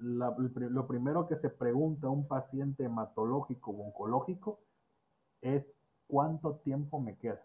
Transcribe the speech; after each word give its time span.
lo 0.00 0.86
primero 0.86 1.26
que 1.26 1.36
se 1.36 1.50
pregunta 1.50 2.06
a 2.06 2.10
un 2.10 2.26
paciente 2.26 2.84
hematológico 2.84 3.72
o 3.72 3.86
oncológico 3.86 4.60
es 5.40 5.74
cuánto 6.06 6.56
tiempo 6.56 7.00
me 7.00 7.16
queda. 7.16 7.42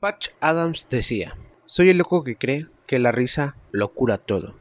Patch 0.00 0.28
Adams 0.40 0.86
decía, 0.90 1.34
soy 1.64 1.90
el 1.90 1.98
loco 1.98 2.24
que 2.24 2.36
cree 2.36 2.66
que 2.86 2.98
la 2.98 3.10
risa 3.10 3.56
lo 3.72 3.92
cura 3.92 4.18
todo. 4.18 4.54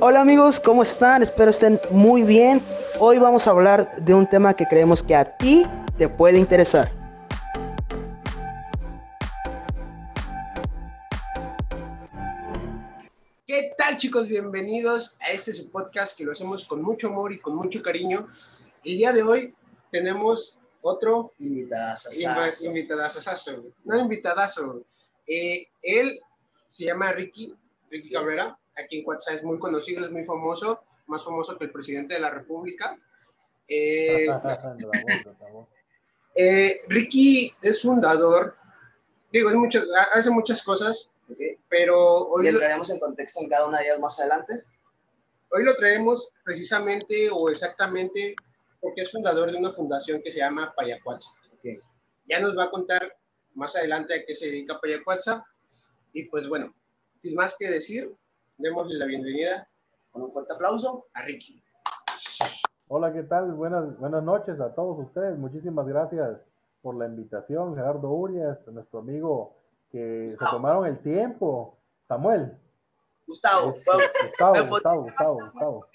Hola 0.00 0.20
amigos, 0.20 0.60
¿cómo 0.60 0.82
están? 0.82 1.22
Espero 1.22 1.50
estén 1.50 1.80
muy 1.90 2.22
bien. 2.22 2.60
Hoy 3.00 3.18
vamos 3.18 3.46
a 3.46 3.50
hablar 3.50 3.96
de 3.96 4.14
un 4.14 4.28
tema 4.28 4.54
que 4.54 4.66
creemos 4.66 5.02
que 5.02 5.16
a 5.16 5.36
ti 5.36 5.64
te 5.98 6.08
puede 6.08 6.38
interesar. 6.38 6.95
Tal 13.96 14.02
chicos? 14.02 14.28
Bienvenidos 14.28 15.16
a 15.20 15.30
este 15.30 15.54
su 15.54 15.70
podcast 15.70 16.18
que 16.18 16.24
lo 16.24 16.32
hacemos 16.32 16.66
con 16.66 16.82
mucho 16.82 17.06
amor 17.06 17.32
y 17.32 17.38
con 17.38 17.56
mucho 17.56 17.80
cariño. 17.80 18.28
El 18.84 18.98
día 18.98 19.10
de 19.10 19.22
hoy 19.22 19.54
tenemos 19.90 20.58
otro 20.82 21.32
invitadazo. 21.38 22.10
Invitadazo. 22.12 23.64
No 23.84 23.98
invitadazo. 23.98 24.84
Eh, 25.26 25.68
él 25.80 26.20
se 26.66 26.84
llama 26.84 27.12
Ricky, 27.12 27.54
Ricky 27.90 28.10
Cabrera. 28.10 28.58
Aquí 28.76 28.98
en 28.98 29.06
WhatsApp 29.06 29.36
es 29.36 29.42
muy 29.42 29.58
conocido, 29.58 30.04
es 30.04 30.12
muy 30.12 30.24
famoso, 30.24 30.82
más 31.06 31.24
famoso 31.24 31.56
que 31.56 31.64
el 31.64 31.70
presidente 31.70 32.14
de 32.14 32.20
la 32.20 32.28
República. 32.28 32.98
Eh, 33.66 34.26
eh, 36.34 36.80
Ricky 36.88 37.50
es 37.62 37.80
fundador, 37.80 38.58
digo, 39.32 39.48
es 39.48 39.56
mucho, 39.56 39.82
hace 40.12 40.28
muchas 40.28 40.62
cosas, 40.62 41.08
pero 41.68 42.28
hoy... 42.28 42.48
entraremos 42.48 42.90
en 42.90 42.98
contexto 42.98 43.40
en 43.40 43.48
cada 43.48 43.66
una 43.66 43.78
de 43.78 43.86
ellas 43.86 44.00
más 44.00 44.18
adelante. 44.20 44.64
Hoy 45.50 45.64
lo 45.64 45.74
traemos 45.74 46.32
precisamente 46.44 47.30
o 47.30 47.48
exactamente 47.48 48.34
porque 48.80 49.02
es 49.02 49.10
fundador 49.10 49.50
de 49.50 49.58
una 49.58 49.72
fundación 49.72 50.20
que 50.22 50.32
se 50.32 50.38
llama 50.38 50.72
Payacuacha. 50.76 51.28
Ya 52.28 52.40
nos 52.40 52.56
va 52.56 52.64
a 52.64 52.70
contar 52.70 53.16
más 53.54 53.74
adelante 53.76 54.14
a 54.14 54.24
qué 54.24 54.34
se 54.34 54.46
dedica 54.46 54.80
Payacuacha. 54.80 55.44
Y 56.12 56.28
pues 56.28 56.48
bueno, 56.48 56.74
sin 57.20 57.34
más 57.34 57.56
que 57.58 57.70
decir, 57.70 58.12
démosle 58.58 58.98
la 58.98 59.06
bienvenida 59.06 59.68
con 60.10 60.22
un 60.22 60.32
fuerte 60.32 60.54
aplauso 60.54 61.06
a 61.14 61.22
Ricky. 61.22 61.62
Hola, 62.88 63.12
¿qué 63.12 63.24
tal? 63.24 63.52
Buenas, 63.52 63.98
buenas 63.98 64.22
noches 64.22 64.60
a 64.60 64.74
todos 64.74 64.98
ustedes. 64.98 65.36
Muchísimas 65.36 65.86
gracias 65.88 66.50
por 66.82 66.96
la 66.96 67.06
invitación, 67.06 67.74
Gerardo 67.74 68.10
Urias, 68.10 68.68
nuestro 68.68 69.00
amigo 69.00 69.56
que 69.90 70.28
se 70.28 70.36
tomaron 70.36 70.86
el 70.86 70.98
tiempo. 70.98 71.78
Samuel. 72.06 72.56
Gustavo. 73.26 73.70
Este, 73.70 73.90
Gustavo, 74.28 74.66
Gustavo, 74.68 75.02
Gustavo, 75.02 75.34
Gustavo. 75.34 75.86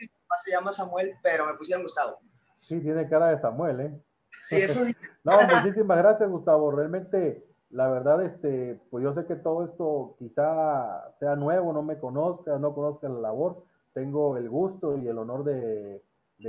Se 0.44 0.52
llama 0.52 0.72
Samuel, 0.72 1.14
pero 1.22 1.46
me 1.46 1.54
pusieron 1.56 1.84
Gustavo. 1.84 2.20
Sí, 2.60 2.80
tiene 2.80 3.08
cara 3.08 3.28
de 3.28 3.38
Samuel, 3.38 3.80
¿eh? 3.82 4.02
Sí, 4.48 4.56
eso 4.58 4.82
No, 5.24 5.38
muchísimas 5.56 5.98
gracias, 5.98 6.30
Gustavo. 6.30 6.72
Realmente, 6.72 7.46
la 7.70 7.90
verdad, 7.90 8.24
este, 8.24 8.80
pues 8.90 9.04
yo 9.04 9.14
sé 9.14 9.26
que 9.26 9.36
todo 9.36 9.66
esto 9.66 10.16
quizá 10.20 11.10
sea 11.12 11.36
nuevo, 11.36 11.74
no 11.74 11.84
me 11.84 12.00
conozca, 12.00 12.58
no 12.58 12.74
conozca 12.74 13.10
la 13.10 13.20
labor. 13.20 13.66
Tengo 13.94 14.38
el 14.38 14.50
gusto 14.50 14.98
y 14.98 15.08
el 15.08 15.18
honor 15.18 15.44
de, 15.44 16.04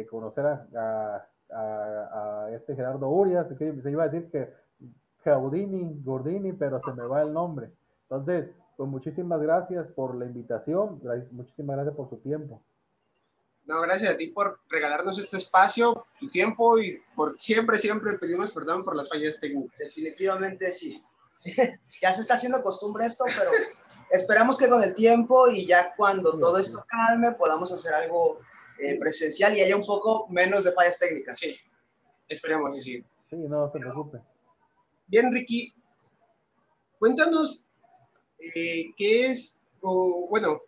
conocer 0.09 0.47
a, 0.47 1.29
este 2.53 2.75
Gerardo 2.75 3.09
Urias, 3.09 3.53
que 3.59 3.81
se 3.81 3.91
iba 3.91 4.05
a 4.05 4.09
decir 4.09 4.31
que 4.31 4.53
Gaudini, 5.25 6.03
Gordini, 6.03 6.53
pero 6.53 6.81
se 6.81 6.93
me 6.93 7.05
va 7.05 7.23
el 7.23 7.33
nombre. 7.33 7.71
Entonces, 8.03 8.55
pues 8.77 8.89
muchísimas 8.89 9.41
gracias 9.41 9.89
por 9.89 10.15
la 10.17 10.27
invitación, 10.27 11.01
muchísimas 11.33 11.77
gracias 11.77 11.95
por 11.95 12.09
su 12.09 12.17
tiempo. 12.17 12.63
No, 13.65 13.81
gracias 13.81 14.15
a 14.15 14.17
ti 14.17 14.29
por 14.29 14.59
regalarnos 14.69 15.19
este 15.19 15.37
espacio, 15.37 16.07
tu 16.19 16.29
tiempo 16.29 16.79
y 16.79 17.01
por 17.15 17.41
siempre, 17.41 17.79
siempre 17.79 18.19
pedimos 18.19 18.53
perdón 18.53 18.85
por 18.85 18.97
las 18.97 19.09
fallas 19.09 19.39
técnicas. 19.39 19.79
Definitivamente 19.79 20.73
sí. 20.73 21.01
ya 22.01 22.13
se 22.13 22.23
está 22.23 22.35
haciendo 22.35 22.63
costumbre 22.63 23.07
esto, 23.07 23.25
pero 23.27 23.51
esperamos 24.11 24.59
que 24.59 24.69
con 24.69 24.83
el 24.83 24.95
tiempo 24.95 25.49
y 25.49 25.65
ya 25.65 25.95
cuando 25.97 26.39
todo 26.39 26.59
esto 26.59 26.85
calme 26.89 27.33
podamos 27.33 27.73
hacer 27.73 27.95
algo 27.95 28.41
eh, 28.79 28.99
presencial 28.99 29.57
y 29.57 29.61
haya 29.61 29.77
un 29.77 29.87
poco 29.87 30.27
menos 30.29 30.65
de 30.65 30.73
fallas 30.73 30.99
técnicas. 30.99 31.39
Sí, 31.39 31.57
esperemos 32.29 32.75
decir. 32.75 33.05
Sí, 33.31 33.37
no 33.37 33.69
se 33.69 33.79
preocupe. 33.79 34.19
Bien, 35.13 35.31
Ricky, 35.31 35.75
cuéntanos 36.99 37.67
eh, 38.39 38.95
qué 38.97 39.27
es, 39.27 39.61
o 39.83 40.27
bueno, 40.31 40.63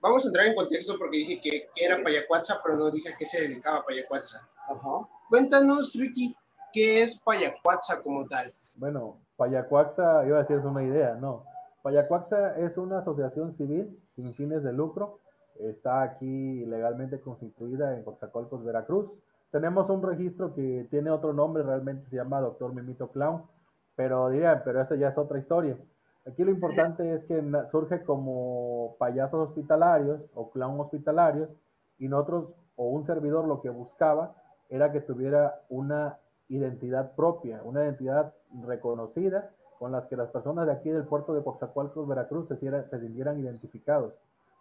vamos 0.00 0.24
a 0.24 0.26
entrar 0.26 0.46
en 0.46 0.56
contexto 0.56 0.98
porque 0.98 1.18
dije 1.18 1.40
que, 1.40 1.68
era 1.76 2.02
Payacuatza, 2.02 2.60
pero 2.64 2.76
no 2.76 2.90
dije 2.90 3.10
a 3.10 3.16
qué 3.16 3.24
se 3.24 3.42
dedicaba 3.42 3.86
Payacuatza. 3.86 4.40
Ajá. 4.68 5.08
Cuéntanos, 5.28 5.92
Ricky, 5.94 6.34
¿qué 6.72 7.04
es 7.04 7.20
Payacuatza 7.20 8.02
como 8.02 8.26
tal? 8.26 8.50
Bueno, 8.74 9.20
Payacuatza, 9.36 10.26
iba 10.26 10.38
a 10.38 10.40
decir, 10.40 10.56
es 10.56 10.64
una 10.64 10.82
idea, 10.82 11.14
no. 11.14 11.44
Payacuatza 11.82 12.56
es 12.58 12.76
una 12.76 12.98
asociación 12.98 13.52
civil 13.52 13.96
sin 14.08 14.34
fines 14.34 14.64
de 14.64 14.72
lucro. 14.72 15.20
Está 15.60 16.02
aquí 16.02 16.66
legalmente 16.66 17.20
constituida 17.20 17.96
en 17.96 18.02
Coxacolcos, 18.02 18.64
Veracruz. 18.64 19.16
Tenemos 19.52 19.88
un 19.90 20.02
registro 20.02 20.52
que 20.54 20.88
tiene 20.90 21.10
otro 21.10 21.32
nombre, 21.32 21.62
realmente 21.62 22.08
se 22.08 22.16
llama 22.16 22.40
Doctor 22.40 22.74
Mimito 22.74 23.12
Clown, 23.12 23.44
pero 24.00 24.30
dirían, 24.30 24.62
pero 24.64 24.80
eso 24.80 24.94
ya 24.94 25.08
es 25.08 25.18
otra 25.18 25.38
historia. 25.38 25.76
Aquí 26.26 26.42
lo 26.42 26.50
importante 26.50 27.12
es 27.12 27.26
que 27.26 27.44
surge 27.66 28.02
como 28.02 28.96
payasos 28.98 29.50
hospitalarios 29.50 30.22
o 30.32 30.50
clown 30.50 30.80
hospitalarios 30.80 31.54
y 31.98 32.08
nosotros 32.08 32.46
o 32.76 32.88
un 32.88 33.04
servidor 33.04 33.46
lo 33.46 33.60
que 33.60 33.68
buscaba 33.68 34.34
era 34.70 34.90
que 34.90 35.02
tuviera 35.02 35.60
una 35.68 36.16
identidad 36.48 37.14
propia, 37.14 37.60
una 37.62 37.82
identidad 37.82 38.32
reconocida 38.66 39.50
con 39.78 39.92
las 39.92 40.06
que 40.06 40.16
las 40.16 40.30
personas 40.30 40.64
de 40.64 40.72
aquí 40.72 40.88
del 40.88 41.04
puerto 41.04 41.34
de 41.34 41.44
Coxacualcos, 41.44 42.08
Veracruz, 42.08 42.48
se, 42.48 42.56
sintieran 42.56 43.38
identificados. 43.38 44.14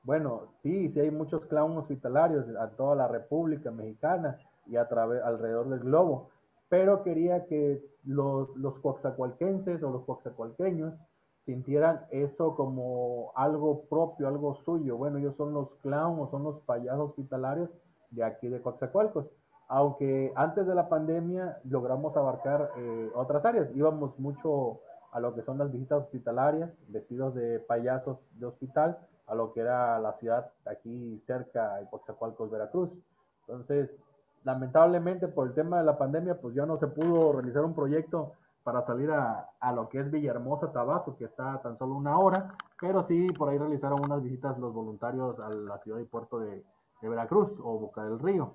Bueno, 0.03 0.49
sí, 0.55 0.89
sí 0.89 0.99
hay 0.99 1.11
muchos 1.11 1.45
clown 1.45 1.77
hospitalarios 1.77 2.45
a 2.57 2.71
toda 2.71 2.93
la 2.93 3.07
República 3.07 3.71
Mexicana 3.71 4.37
y 4.67 4.75
a 4.75 4.81
alrededor 4.81 5.69
del 5.69 5.79
globo, 5.79 6.29
pero 6.69 7.03
quería 7.03 7.45
que 7.45 7.83
los, 8.05 8.55
los 8.55 8.79
coaxacualquenses 8.79 9.83
o 9.83 9.89
los 9.91 10.05
coaxacualqueños 10.05 11.05
sintieran 11.39 12.05
eso 12.11 12.55
como 12.55 13.31
algo 13.35 13.85
propio, 13.85 14.27
algo 14.27 14.53
suyo. 14.53 14.97
Bueno, 14.97 15.17
ellos 15.17 15.35
son 15.35 15.53
los 15.53 15.75
clowns 15.77 16.21
o 16.21 16.27
son 16.27 16.43
los 16.43 16.59
payasos 16.59 17.09
hospitalarios 17.11 17.77
de 18.11 18.23
aquí 18.23 18.47
de 18.47 18.61
Coatzacoalcos. 18.61 19.31
Aunque 19.67 20.31
antes 20.35 20.65
de 20.67 20.75
la 20.75 20.89
pandemia 20.89 21.59
logramos 21.63 22.17
abarcar 22.17 22.71
eh, 22.77 23.11
otras 23.15 23.45
áreas, 23.45 23.69
íbamos 23.75 24.17
mucho 24.19 24.81
a 25.11 25.19
lo 25.19 25.33
que 25.33 25.41
son 25.41 25.57
las 25.57 25.71
visitas 25.71 26.03
hospitalarias, 26.03 26.83
vestidos 26.87 27.33
de 27.35 27.59
payasos 27.59 28.27
de 28.39 28.45
hospital, 28.45 28.99
a 29.25 29.35
lo 29.35 29.53
que 29.53 29.61
era 29.61 29.99
la 29.99 30.11
ciudad 30.11 30.51
aquí 30.65 31.17
cerca 31.17 31.77
de 31.77 31.87
Coatzacoalcos, 31.87 32.49
Veracruz. 32.49 32.99
Entonces, 33.41 33.97
lamentablemente 34.43 35.27
por 35.27 35.47
el 35.47 35.53
tema 35.53 35.79
de 35.79 35.85
la 35.85 35.97
pandemia, 35.97 36.39
pues 36.39 36.55
ya 36.55 36.65
no 36.65 36.77
se 36.77 36.87
pudo 36.87 37.33
realizar 37.33 37.63
un 37.63 37.73
proyecto 37.73 38.33
para 38.63 38.81
salir 38.81 39.09
a, 39.11 39.49
a, 39.59 39.71
lo 39.71 39.89
que 39.89 39.99
es 39.99 40.11
Villahermosa, 40.11 40.71
Tabasco, 40.71 41.15
que 41.15 41.25
está 41.25 41.61
tan 41.61 41.75
solo 41.77 41.95
una 41.95 42.17
hora, 42.17 42.53
pero 42.79 43.01
sí 43.01 43.27
por 43.37 43.49
ahí 43.49 43.57
realizaron 43.57 43.99
unas 44.03 44.21
visitas 44.21 44.57
los 44.59 44.73
voluntarios 44.73 45.39
a 45.39 45.49
la 45.49 45.77
ciudad 45.77 45.99
y 45.99 46.05
puerto 46.05 46.39
de, 46.39 46.63
de 47.01 47.09
Veracruz 47.09 47.59
o 47.59 47.79
Boca 47.79 48.03
del 48.03 48.19
Río. 48.19 48.53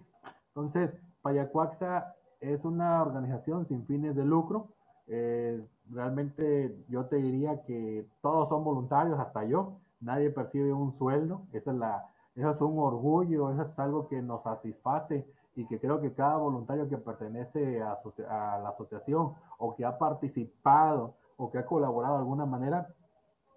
Entonces, 0.48 1.00
Payacuaxa 1.22 2.14
es 2.40 2.64
una 2.64 3.02
organización 3.02 3.64
sin 3.64 3.84
fines 3.86 4.14
de 4.14 4.24
lucro. 4.24 4.68
realmente 5.90 6.76
yo 6.88 7.06
te 7.06 7.16
diría 7.16 7.62
que 7.62 8.06
todos 8.20 8.48
son 8.48 8.62
voluntarios, 8.62 9.18
hasta 9.18 9.44
yo. 9.44 9.78
Nadie 10.00 10.30
percibe 10.30 10.72
un 10.72 10.92
sueldo. 10.92 11.42
Esa 11.52 11.70
es 11.72 11.76
la, 11.78 12.06
eso 12.34 12.50
es 12.50 12.60
un 12.60 12.78
orgullo, 12.78 13.50
eso 13.50 13.62
es 13.62 13.78
algo 13.78 14.06
que 14.06 14.20
nos 14.20 14.42
satisface 14.42 15.26
y 15.56 15.66
que 15.66 15.80
creo 15.80 16.00
que 16.00 16.12
cada 16.12 16.36
voluntario 16.36 16.88
que 16.88 16.98
pertenece 16.98 17.82
a, 17.82 17.94
la 18.58 18.68
asociación 18.68 19.34
o 19.58 19.74
que 19.74 19.84
ha 19.84 19.98
participado 19.98 21.14
o 21.36 21.50
que 21.50 21.58
ha 21.58 21.66
colaborado 21.66 22.14
de 22.14 22.20
alguna 22.20 22.46
manera, 22.46 22.88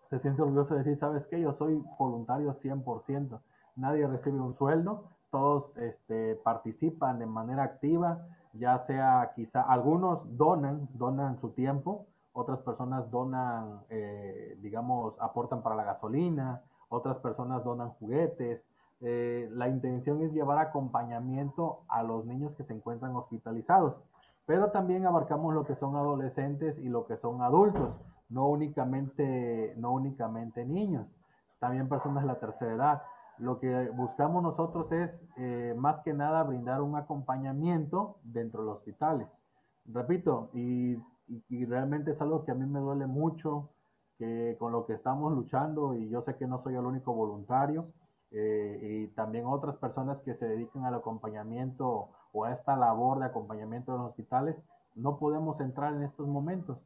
se 0.05 0.19
siente 0.19 0.41
orgulloso 0.41 0.73
de 0.73 0.79
decir, 0.79 0.95
¿sabes 0.95 1.27
qué? 1.27 1.39
Yo 1.39 1.53
soy 1.53 1.83
voluntario 1.99 2.51
100%. 2.51 3.39
Nadie 3.75 4.07
recibe 4.07 4.39
un 4.39 4.53
sueldo, 4.53 5.09
todos 5.29 5.77
este, 5.77 6.35
participan 6.35 7.19
de 7.19 7.25
manera 7.25 7.63
activa, 7.63 8.25
ya 8.53 8.77
sea 8.77 9.33
quizá 9.35 9.61
algunos 9.61 10.37
donan, 10.37 10.87
donan 10.93 11.37
su 11.37 11.49
tiempo, 11.51 12.07
otras 12.33 12.61
personas 12.61 13.11
donan, 13.11 13.81
eh, 13.89 14.57
digamos, 14.61 15.19
aportan 15.21 15.61
para 15.61 15.75
la 15.75 15.83
gasolina, 15.83 16.63
otras 16.89 17.19
personas 17.19 17.63
donan 17.63 17.89
juguetes, 17.91 18.69
eh, 18.99 19.49
la 19.51 19.67
intención 19.67 20.21
es 20.21 20.33
llevar 20.33 20.57
acompañamiento 20.57 21.83
a 21.87 22.03
los 22.03 22.25
niños 22.25 22.55
que 22.55 22.63
se 22.63 22.73
encuentran 22.73 23.15
hospitalizados, 23.15 24.03
pero 24.45 24.71
también 24.71 25.05
abarcamos 25.05 25.53
lo 25.53 25.65
que 25.65 25.75
son 25.75 25.95
adolescentes 25.95 26.79
y 26.79 26.89
lo 26.89 27.05
que 27.05 27.17
son 27.17 27.41
adultos. 27.41 28.01
no 28.29 28.47
únicamente, 28.47 29.73
no 29.77 29.93
únicamente 29.93 30.65
niños, 30.65 31.15
también 31.59 31.87
personas 31.87 32.23
de 32.23 32.27
la 32.27 32.39
tercera 32.39 32.73
edad. 32.73 33.03
Lo 33.37 33.59
que 33.59 33.89
buscamos 33.91 34.43
nosotros 34.43 34.91
es 34.91 35.25
eh, 35.37 35.73
más 35.77 36.01
que 36.01 36.13
nada 36.13 36.43
brindar 36.43 36.81
un 36.81 36.95
acompañamiento 36.95 38.17
dentro 38.23 38.61
de 38.61 38.67
los 38.67 38.77
hospitales. 38.77 39.37
Repito, 39.85 40.49
y, 40.53 40.97
y, 41.27 41.65
realmente 41.65 42.11
es 42.11 42.21
algo 42.21 42.43
que 42.43 42.51
a 42.51 42.55
mí 42.55 42.65
me 42.65 42.79
duele 42.79 43.07
mucho, 43.07 43.69
que 44.17 44.57
con 44.59 44.71
lo 44.71 44.85
que 44.85 44.93
estamos 44.93 45.31
luchando, 45.31 45.95
y 45.95 46.09
yo 46.09 46.21
sé 46.21 46.35
que 46.35 46.47
no 46.47 46.57
soy 46.57 46.75
el 46.75 46.85
único 46.85 47.13
voluntario, 47.13 47.87
eh, 48.31 48.79
y 48.81 49.07
también 49.07 49.45
otras 49.45 49.77
personas 49.77 50.21
que 50.21 50.33
se 50.33 50.47
dedican 50.47 50.85
al 50.85 50.95
acompañamiento 50.95 52.09
o 52.33 52.45
a 52.45 52.51
esta 52.51 52.75
labor 52.75 53.19
de 53.19 53.25
acompañamiento 53.25 53.93
en 53.93 53.99
los 53.99 54.07
hospitales, 54.07 54.63
no 54.95 55.17
podemos 55.17 55.61
entrar 55.61 55.93
en 55.93 56.03
estos 56.03 56.27
momentos, 56.27 56.79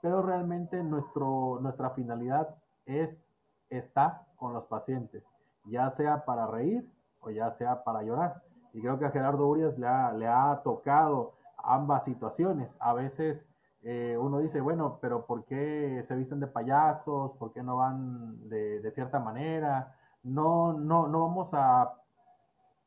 pero 0.00 0.22
realmente 0.22 0.82
nuestro, 0.82 1.58
nuestra 1.60 1.90
finalidad 1.90 2.54
es 2.86 3.22
estar 3.70 4.26
con 4.36 4.52
los 4.52 4.66
pacientes, 4.66 5.28
ya 5.64 5.90
sea 5.90 6.24
para 6.24 6.46
reír 6.46 6.88
o 7.20 7.30
ya 7.30 7.50
sea 7.50 7.82
para 7.84 8.02
llorar. 8.02 8.42
Y 8.72 8.80
creo 8.80 8.98
que 8.98 9.06
a 9.06 9.10
Gerardo 9.10 9.46
Urias 9.46 9.78
le 9.78 9.86
ha, 9.86 10.12
le 10.12 10.28
ha 10.28 10.60
tocado 10.62 11.32
ambas 11.56 12.04
situaciones. 12.04 12.76
A 12.80 12.92
veces 12.92 13.48
eh, 13.82 14.16
uno 14.20 14.38
dice, 14.38 14.60
bueno, 14.60 14.98
pero 15.00 15.26
¿por 15.26 15.44
qué 15.44 16.00
se 16.02 16.16
visten 16.16 16.40
de 16.40 16.46
payasos? 16.46 17.32
¿Por 17.34 17.52
qué 17.52 17.62
no 17.62 17.76
van 17.76 18.48
de, 18.48 18.80
de 18.80 18.90
cierta 18.90 19.20
manera? 19.20 19.94
No, 20.24 20.72
no, 20.72 21.06
no 21.06 21.20
vamos 21.20 21.54
a, 21.54 21.94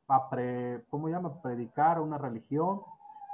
a 0.07 0.29
¿cómo 0.89 1.07
llama? 1.07 1.41
predicar 1.41 2.01
una 2.01 2.17
religión, 2.17 2.81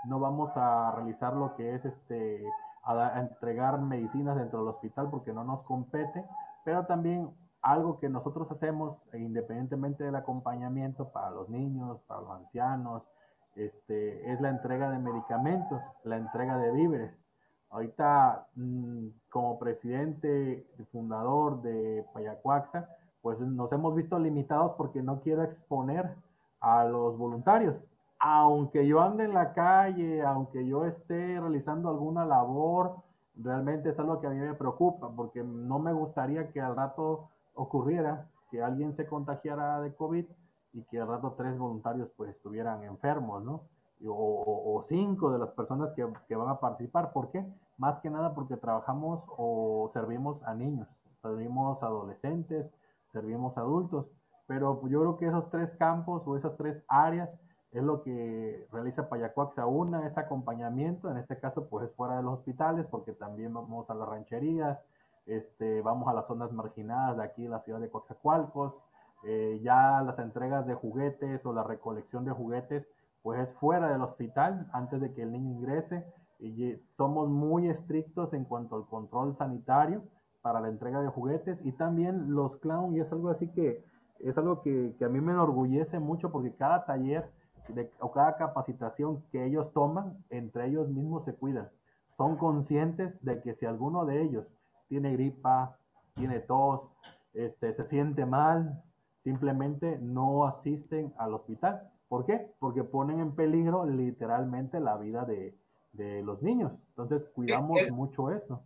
no 0.06 0.20
vamos 0.20 0.56
a 0.58 0.92
realizar 0.92 1.34
lo 1.34 1.56
que 1.56 1.74
es 1.74 1.86
este, 1.86 2.44
a, 2.84 3.20
entregar 3.20 3.80
medicinas 3.80 4.36
dentro 4.36 4.60
del 4.60 4.68
hospital 4.68 5.10
porque 5.10 5.34
no 5.34 5.44
nos 5.44 5.64
compete, 5.64 6.26
pero 6.66 6.86
también 6.86 7.32
algo 7.62 7.98
que 8.00 8.10
nosotros 8.10 8.52
hacemos 8.52 9.02
e 9.14 9.20
independientemente 9.20 10.04
del 10.04 10.16
acompañamiento 10.16 11.10
para 11.10 11.32
los 11.32 11.50
niños, 11.50 12.02
para 12.08 12.22
los 12.22 12.32
ancianos, 12.32 13.10
este, 13.56 14.32
es 14.34 14.42
la 14.42 14.50
entrega 14.50 14.90
de 14.90 15.00
medicamentos, 15.00 15.82
la 16.04 16.18
entrega 16.18 16.58
de 16.58 16.72
víveres. 16.72 17.24
Ahorita, 17.70 18.48
mm, 18.56 19.08
como 19.30 19.58
presidente 19.58 20.68
y 20.78 20.84
fundador 20.86 21.62
de 21.62 22.06
Payacuaxa, 22.14 22.90
pues 23.24 23.40
nos 23.40 23.72
hemos 23.72 23.96
visto 23.96 24.20
limitados 24.20 24.74
porque 24.74 25.02
no 25.02 25.22
quiero 25.22 25.44
exponer 25.44 26.14
a 26.60 26.84
los 26.84 27.18
voluntarios. 27.18 27.88
Aunque 28.20 28.86
yo 28.86 29.02
ande 29.02 29.24
en 29.24 29.34
la 29.34 29.54
calle, 29.54 30.22
aunque 30.22 30.68
yo 30.68 30.86
esté 30.86 31.40
realizando 31.40 31.90
alguna 31.90 32.26
labor, 32.26 32.98
realmente 33.36 33.90
es 33.90 34.00
algo 34.00 34.20
que 34.20 34.28
a 34.28 34.30
mí 34.30 34.40
me 34.40 34.54
preocupa 34.54 35.10
porque 35.10 35.42
no 35.42 35.80
me 35.80 35.94
gustaría 35.94 36.52
que 36.52 36.60
al 36.60 36.76
rato 36.76 37.30
ocurriera 37.56 38.28
que 38.52 38.62
alguien 38.62 38.94
se 38.94 39.08
contagiara 39.08 39.80
de 39.80 39.96
COVID 39.96 40.26
y 40.74 40.84
que 40.84 41.00
al 41.00 41.08
rato 41.08 41.34
tres 41.38 41.58
voluntarios 41.58 42.10
pues 42.18 42.30
estuvieran 42.30 42.84
enfermos, 42.84 43.42
¿no? 43.42 43.62
O, 44.06 44.82
cinco 44.84 45.32
de 45.32 45.40
las 45.40 45.52
personas 45.52 45.94
que, 45.94 46.06
que, 46.28 46.36
van 46.36 46.50
a 46.50 46.60
participar. 46.60 47.14
¿Por 47.14 47.30
qué? 47.30 47.46
Más 47.78 48.02
que 48.02 48.10
nada 48.10 48.34
porque 48.34 48.58
trabajamos 48.58 49.26
o 49.38 49.88
servimos 49.94 50.44
a 50.44 50.54
niños, 50.54 51.02
servimos 51.22 51.84
a 51.84 51.88
adolescentes, 51.88 52.74
servimos 53.14 53.58
adultos. 53.58 54.12
Pero 54.48 54.86
yo 54.90 55.00
creo 55.00 55.18
que 55.18 55.28
esos 55.28 55.50
tres 55.50 55.74
campos 55.76 56.28
o 56.28 56.36
esas 56.36 56.58
tres 56.58 56.84
áreas 56.90 57.40
es 57.72 57.82
lo 57.82 58.02
que 58.02 58.68
realiza 58.72 59.08
Payacuaxa. 59.08 59.66
Una 59.66 60.06
es 60.06 60.18
acompañamiento, 60.18 61.10
en 61.10 61.18
este 61.18 61.40
caso 61.40 61.70
pues 61.70 61.86
es 61.88 61.96
fuera 61.96 62.18
de 62.18 62.24
los 62.24 62.34
hospitales 62.34 62.86
porque 62.88 63.14
también 63.14 63.54
vamos 63.54 63.90
a 63.90 63.96
las 63.96 64.08
rancherías, 64.10 64.86
este, 65.26 65.82
vamos 65.82 66.10
a 66.10 66.14
las 66.14 66.28
zonas 66.28 66.52
marginadas 66.52 67.18
de 67.18 67.24
aquí 67.24 67.48
la 67.48 67.60
ciudad 67.60 67.80
de 67.80 67.90
Coatzacoalcos, 67.90 68.84
eh, 69.24 69.62
ya 69.64 70.02
las 70.02 70.20
entregas 70.20 70.68
de 70.68 70.76
juguetes 70.76 71.46
o 71.46 71.54
la 71.54 71.64
recolección 71.64 72.26
de 72.26 72.32
juguetes 72.32 72.92
pues 73.22 73.40
es 73.40 73.54
fuera 73.56 73.90
del 73.90 74.02
hospital 74.02 74.70
antes 74.74 75.00
de 75.00 75.14
que 75.14 75.24
el 75.24 75.32
niño 75.32 75.52
ingrese 75.52 76.06
y 76.40 76.76
somos 76.92 77.30
muy 77.30 77.70
estrictos 77.70 78.34
en 78.34 78.44
cuanto 78.44 78.76
al 78.76 78.86
control 78.86 79.34
sanitario 79.34 80.04
para 80.44 80.60
la 80.60 80.68
entrega 80.68 81.02
de 81.02 81.08
juguetes 81.08 81.66
y 81.66 81.72
también 81.72 82.36
los 82.36 82.58
clown 82.58 82.94
y 82.94 83.00
es 83.00 83.12
algo 83.12 83.30
así 83.30 83.48
que 83.48 83.84
es 84.20 84.38
algo 84.38 84.62
que, 84.62 84.94
que 85.00 85.06
a 85.06 85.10
mí 85.10 85.20
me 85.22 85.32
enorgullece 85.32 86.00
mucho 86.00 86.32
porque 86.32 86.54
cada 86.54 86.86
taller 86.86 87.32
de, 87.70 87.90
o 88.00 88.12
cada 88.12 88.36
capacitación 88.36 89.24
que 89.32 89.46
ellos 89.46 89.72
toman, 89.72 90.24
entre 90.30 90.68
ellos 90.68 90.90
mismos 90.90 91.24
se 91.24 91.34
cuidan. 91.34 91.70
Son 92.12 92.36
conscientes 92.38 93.24
de 93.24 93.42
que 93.42 93.54
si 93.54 93.66
alguno 93.66 94.06
de 94.06 94.22
ellos 94.22 94.54
tiene 94.88 95.14
gripa, 95.14 95.78
tiene 96.14 96.40
tos, 96.40 96.96
este, 97.34 97.72
se 97.74 97.86
siente 97.86 98.26
mal, 98.26 98.84
simplemente 99.18 99.98
no 100.00 100.46
asisten 100.46 101.14
al 101.18 101.34
hospital. 101.34 101.90
¿Por 102.08 102.26
qué? 102.26 102.54
Porque 102.60 102.84
ponen 102.84 103.20
en 103.20 103.34
peligro 103.34 103.86
literalmente 103.86 104.80
la 104.80 104.98
vida 104.98 105.26
de, 105.26 105.58
de 105.94 106.22
los 106.22 106.44
niños. 106.44 106.84
Entonces 106.90 107.26
cuidamos 107.26 107.78
eh, 107.78 107.88
eh, 107.88 107.92
mucho 107.92 108.30
eso 108.30 108.62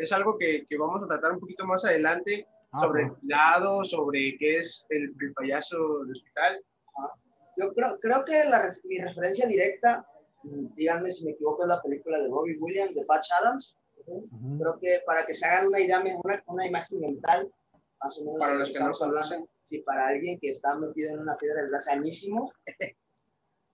es 0.00 0.12
algo 0.12 0.38
que, 0.38 0.66
que, 0.68 0.78
vamos 0.78 1.02
a 1.04 1.08
tratar 1.08 1.32
un 1.32 1.40
poquito 1.40 1.66
más 1.66 1.84
adelante 1.84 2.46
ah, 2.72 2.80
sobre 2.80 3.02
el 3.04 3.12
cuidado, 3.12 3.84
sobre 3.84 4.36
qué 4.38 4.58
es 4.58 4.86
el, 4.88 5.14
payaso 5.34 6.00
del 6.00 6.12
hospital. 6.12 6.64
Yo 7.56 7.72
creo, 7.74 7.98
creo 8.00 8.24
que 8.24 8.44
la, 8.44 8.74
mi 8.84 8.98
referencia 8.98 9.46
directa, 9.46 10.06
díganme 10.42 11.10
si 11.10 11.24
me 11.26 11.32
equivoco, 11.32 11.62
es 11.62 11.68
la 11.68 11.82
película 11.82 12.18
de 12.20 12.28
Robbie 12.28 12.58
Williams, 12.58 12.96
de 12.96 13.04
Patch 13.04 13.28
Adams. 13.40 13.76
Creo 14.58 14.78
que 14.80 15.02
para 15.04 15.26
que 15.26 15.34
se 15.34 15.46
hagan 15.46 15.68
una 15.68 15.80
idea, 15.80 16.00
una, 16.00 16.42
una 16.46 16.66
imagen 16.66 17.00
mental, 17.00 17.52
más 18.02 18.18
o 18.18 18.24
menos. 18.24 18.38
Para 18.38 18.54
los 18.54 18.70
que 18.70 18.80
no 18.80 18.92
conocen. 18.92 19.48
Sí, 19.62 19.78
para 19.80 20.08
alguien 20.08 20.38
que 20.40 20.48
está 20.48 20.74
metido 20.74 21.12
en 21.12 21.20
una 21.20 21.36
piedra 21.36 21.62
desde 21.62 21.76
hace 21.76 21.92
añísimos. 21.92 22.50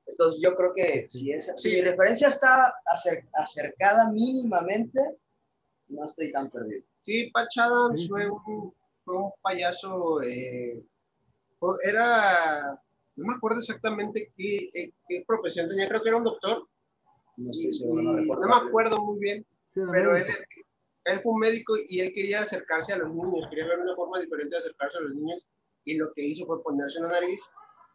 Entonces 0.06 0.40
yo 0.42 0.54
creo 0.54 0.72
que 0.74 1.06
si, 1.08 1.32
es, 1.32 1.52
si 1.56 1.74
mi 1.74 1.82
referencia 1.82 2.28
está 2.28 2.74
acercada 3.34 4.10
mínimamente, 4.10 5.00
no 5.88 6.04
estoy 6.04 6.32
tan 6.32 6.50
perdido. 6.50 6.82
Sí, 7.02 7.30
Patch 7.32 7.58
Adams 7.58 8.08
Fue, 8.08 8.28
un, 8.28 8.72
fue, 9.04 9.16
un, 9.16 9.30
payaso, 9.42 10.22
eh, 10.22 10.82
era, 11.82 12.80
no 13.16 13.26
me 13.26 13.34
acuerdo 13.34 13.60
exactamente 13.60 14.32
qué, 14.36 14.92
qué, 15.08 15.24
profesión 15.26 15.68
tenía, 15.68 15.88
creo 15.88 16.02
que 16.02 16.08
era 16.08 16.18
un 16.18 16.24
doctor. 16.24 16.68
No, 17.36 17.50
no, 18.02 18.48
me 18.48 18.68
acuerdo 18.68 19.02
muy 19.02 19.18
bien, 19.20 19.46
pero 19.92 20.16
él, 20.16 20.24
él, 21.04 21.20
fue 21.20 21.32
un 21.32 21.40
médico 21.40 21.74
y 21.88 22.00
él 22.00 22.12
quería 22.14 22.40
acercarse 22.40 22.94
a 22.94 22.98
los 22.98 23.12
niños, 23.12 23.46
quería 23.50 23.66
ver 23.66 23.80
una 23.80 23.94
forma 23.94 24.20
diferente 24.20 24.56
de 24.56 24.60
acercarse 24.60 24.96
a 24.96 25.02
los 25.02 25.14
niños 25.14 25.46
y 25.84 25.96
lo 25.96 26.12
que 26.14 26.24
hizo 26.24 26.46
fue 26.46 26.62
ponerse 26.62 26.98
una 26.98 27.08
nariz 27.08 27.40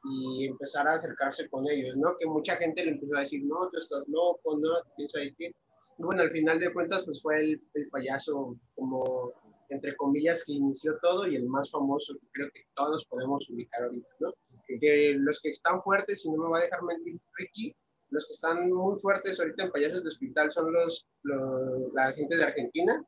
y 0.03 0.45
empezar 0.45 0.87
a 0.87 0.93
acercarse 0.93 1.49
con 1.49 1.67
ellos, 1.69 1.95
¿no? 1.95 2.15
Que 2.17 2.25
mucha 2.25 2.55
gente 2.55 2.83
le 2.83 2.91
empezó 2.91 3.15
a 3.15 3.21
decir, 3.21 3.43
no, 3.45 3.69
tú 3.69 3.77
estás 3.77 4.03
loco, 4.07 4.57
no, 4.57 4.73
piensa 4.95 5.19
ahí 5.19 5.33
que 5.35 5.53
bueno, 5.97 6.21
al 6.21 6.31
final 6.31 6.59
de 6.59 6.73
cuentas, 6.73 7.03
pues 7.05 7.21
fue 7.21 7.39
el, 7.39 7.61
el, 7.73 7.89
payaso 7.89 8.57
como, 8.75 9.31
entre 9.69 9.95
comillas, 9.95 10.43
que 10.45 10.53
inició 10.53 10.97
todo 11.01 11.27
y 11.27 11.35
el 11.35 11.47
más 11.47 11.69
famoso 11.69 12.13
que 12.19 12.27
creo 12.31 12.49
que 12.53 12.65
todos 12.75 13.05
podemos 13.05 13.47
ubicar 13.49 13.83
ahorita, 13.83 14.07
¿no? 14.19 14.33
Que 14.67 15.15
los 15.17 15.39
que 15.41 15.49
están 15.49 15.81
fuertes, 15.81 16.25
y 16.25 16.31
no 16.31 16.43
me 16.43 16.49
va 16.49 16.59
a 16.59 16.63
dejar 16.63 16.81
mentir 16.83 17.19
Ricky, 17.37 17.75
los 18.09 18.25
que 18.27 18.33
están 18.33 18.71
muy 18.71 18.97
fuertes 18.99 19.39
ahorita 19.39 19.63
en 19.63 19.71
payasos 19.71 20.03
de 20.03 20.09
hospital 20.09 20.51
son 20.51 20.71
los, 20.71 21.07
la 21.23 22.11
gente 22.13 22.35
de 22.35 22.43
Argentina, 22.43 23.05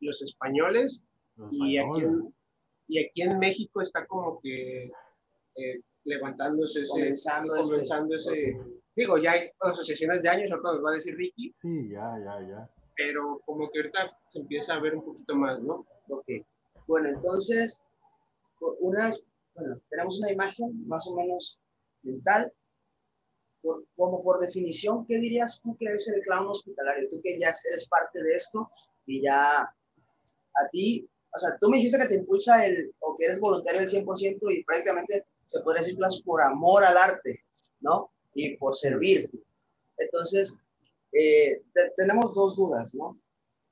los 0.00 0.22
españoles, 0.22 1.02
y, 1.50 1.76
Aquí 1.78 2.02
en, 2.02 2.34
y 2.88 3.04
aquí 3.04 3.22
en 3.22 3.38
México 3.38 3.82
está 3.82 4.06
como 4.06 4.40
que 4.40 4.90
eh, 5.56 5.80
levantándose 6.04 6.82
ese, 6.82 6.90
comenzando, 6.90 7.56
este 7.56 7.70
comenzando 7.70 8.16
ese, 8.16 8.56
Digo, 8.96 9.18
ya 9.18 9.32
hay 9.32 9.50
asociaciones 9.60 10.22
de 10.22 10.30
años, 10.30 10.50
ahorita 10.50 10.72
nos 10.72 10.84
va 10.84 10.90
a 10.90 10.94
decir 10.94 11.14
Ricky. 11.14 11.52
Sí, 11.52 11.90
ya, 11.90 12.18
ya, 12.24 12.48
ya. 12.48 12.70
Pero 12.96 13.42
como 13.44 13.70
que 13.70 13.80
ahorita 13.80 14.18
se 14.28 14.38
empieza 14.38 14.74
a 14.74 14.80
ver 14.80 14.94
un 14.94 15.04
poquito 15.04 15.36
más, 15.36 15.60
¿no? 15.60 15.86
Ok. 16.08 16.26
Bueno, 16.86 17.10
entonces, 17.10 17.82
unas, 18.80 19.22
bueno, 19.54 19.78
tenemos 19.90 20.18
una 20.18 20.32
imagen 20.32 20.88
más 20.88 21.06
o 21.08 21.14
menos 21.14 21.60
mental. 22.02 22.50
Por, 23.60 23.84
como 23.96 24.22
por 24.22 24.40
definición, 24.40 25.04
¿qué 25.06 25.18
dirías 25.18 25.60
tú 25.60 25.76
que 25.76 25.92
es 25.92 26.08
el 26.08 26.22
clown 26.22 26.46
hospitalario? 26.46 27.10
Tú 27.10 27.20
que 27.22 27.38
ya 27.38 27.48
eres 27.48 27.86
parte 27.88 28.22
de 28.22 28.36
esto 28.36 28.70
y 29.04 29.22
ya 29.22 29.60
a 29.60 30.68
ti, 30.72 31.06
o 31.34 31.38
sea, 31.38 31.50
tú 31.60 31.68
me 31.68 31.76
dijiste 31.76 31.98
que 31.98 32.08
te 32.08 32.14
impulsa 32.14 32.64
el, 32.64 32.94
o 33.00 33.14
que 33.18 33.26
eres 33.26 33.40
voluntario 33.40 33.80
del 33.80 33.90
100% 33.90 34.38
y 34.52 34.64
prácticamente 34.64 35.26
se 35.44 35.60
puede 35.60 35.80
decir 35.80 35.98
por 36.24 36.40
amor 36.40 36.82
al 36.82 36.96
arte, 36.96 37.44
¿no? 37.80 38.10
Y 38.36 38.56
por 38.58 38.76
servir. 38.76 39.30
Entonces, 39.96 40.58
eh, 41.12 41.62
tenemos 41.96 42.34
dos 42.34 42.54
dudas, 42.54 42.94
¿no? 42.94 43.18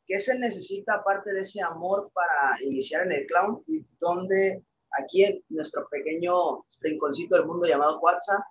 ¿Qué 0.06 0.18
se 0.18 0.38
necesita 0.38 0.94
aparte 0.94 1.32
de 1.32 1.42
ese 1.42 1.62
amor 1.62 2.10
para 2.12 2.62
iniciar 2.62 3.06
en 3.06 3.12
el 3.12 3.26
clown 3.26 3.62
y 3.66 3.84
dónde 3.98 4.64
aquí 4.98 5.24
en 5.24 5.42
nuestro 5.50 5.86
pequeño 5.88 6.64
rinconcito 6.80 7.36
del 7.36 7.46
mundo 7.46 7.66
llamado 7.66 8.00
WhatsApp 8.00 8.42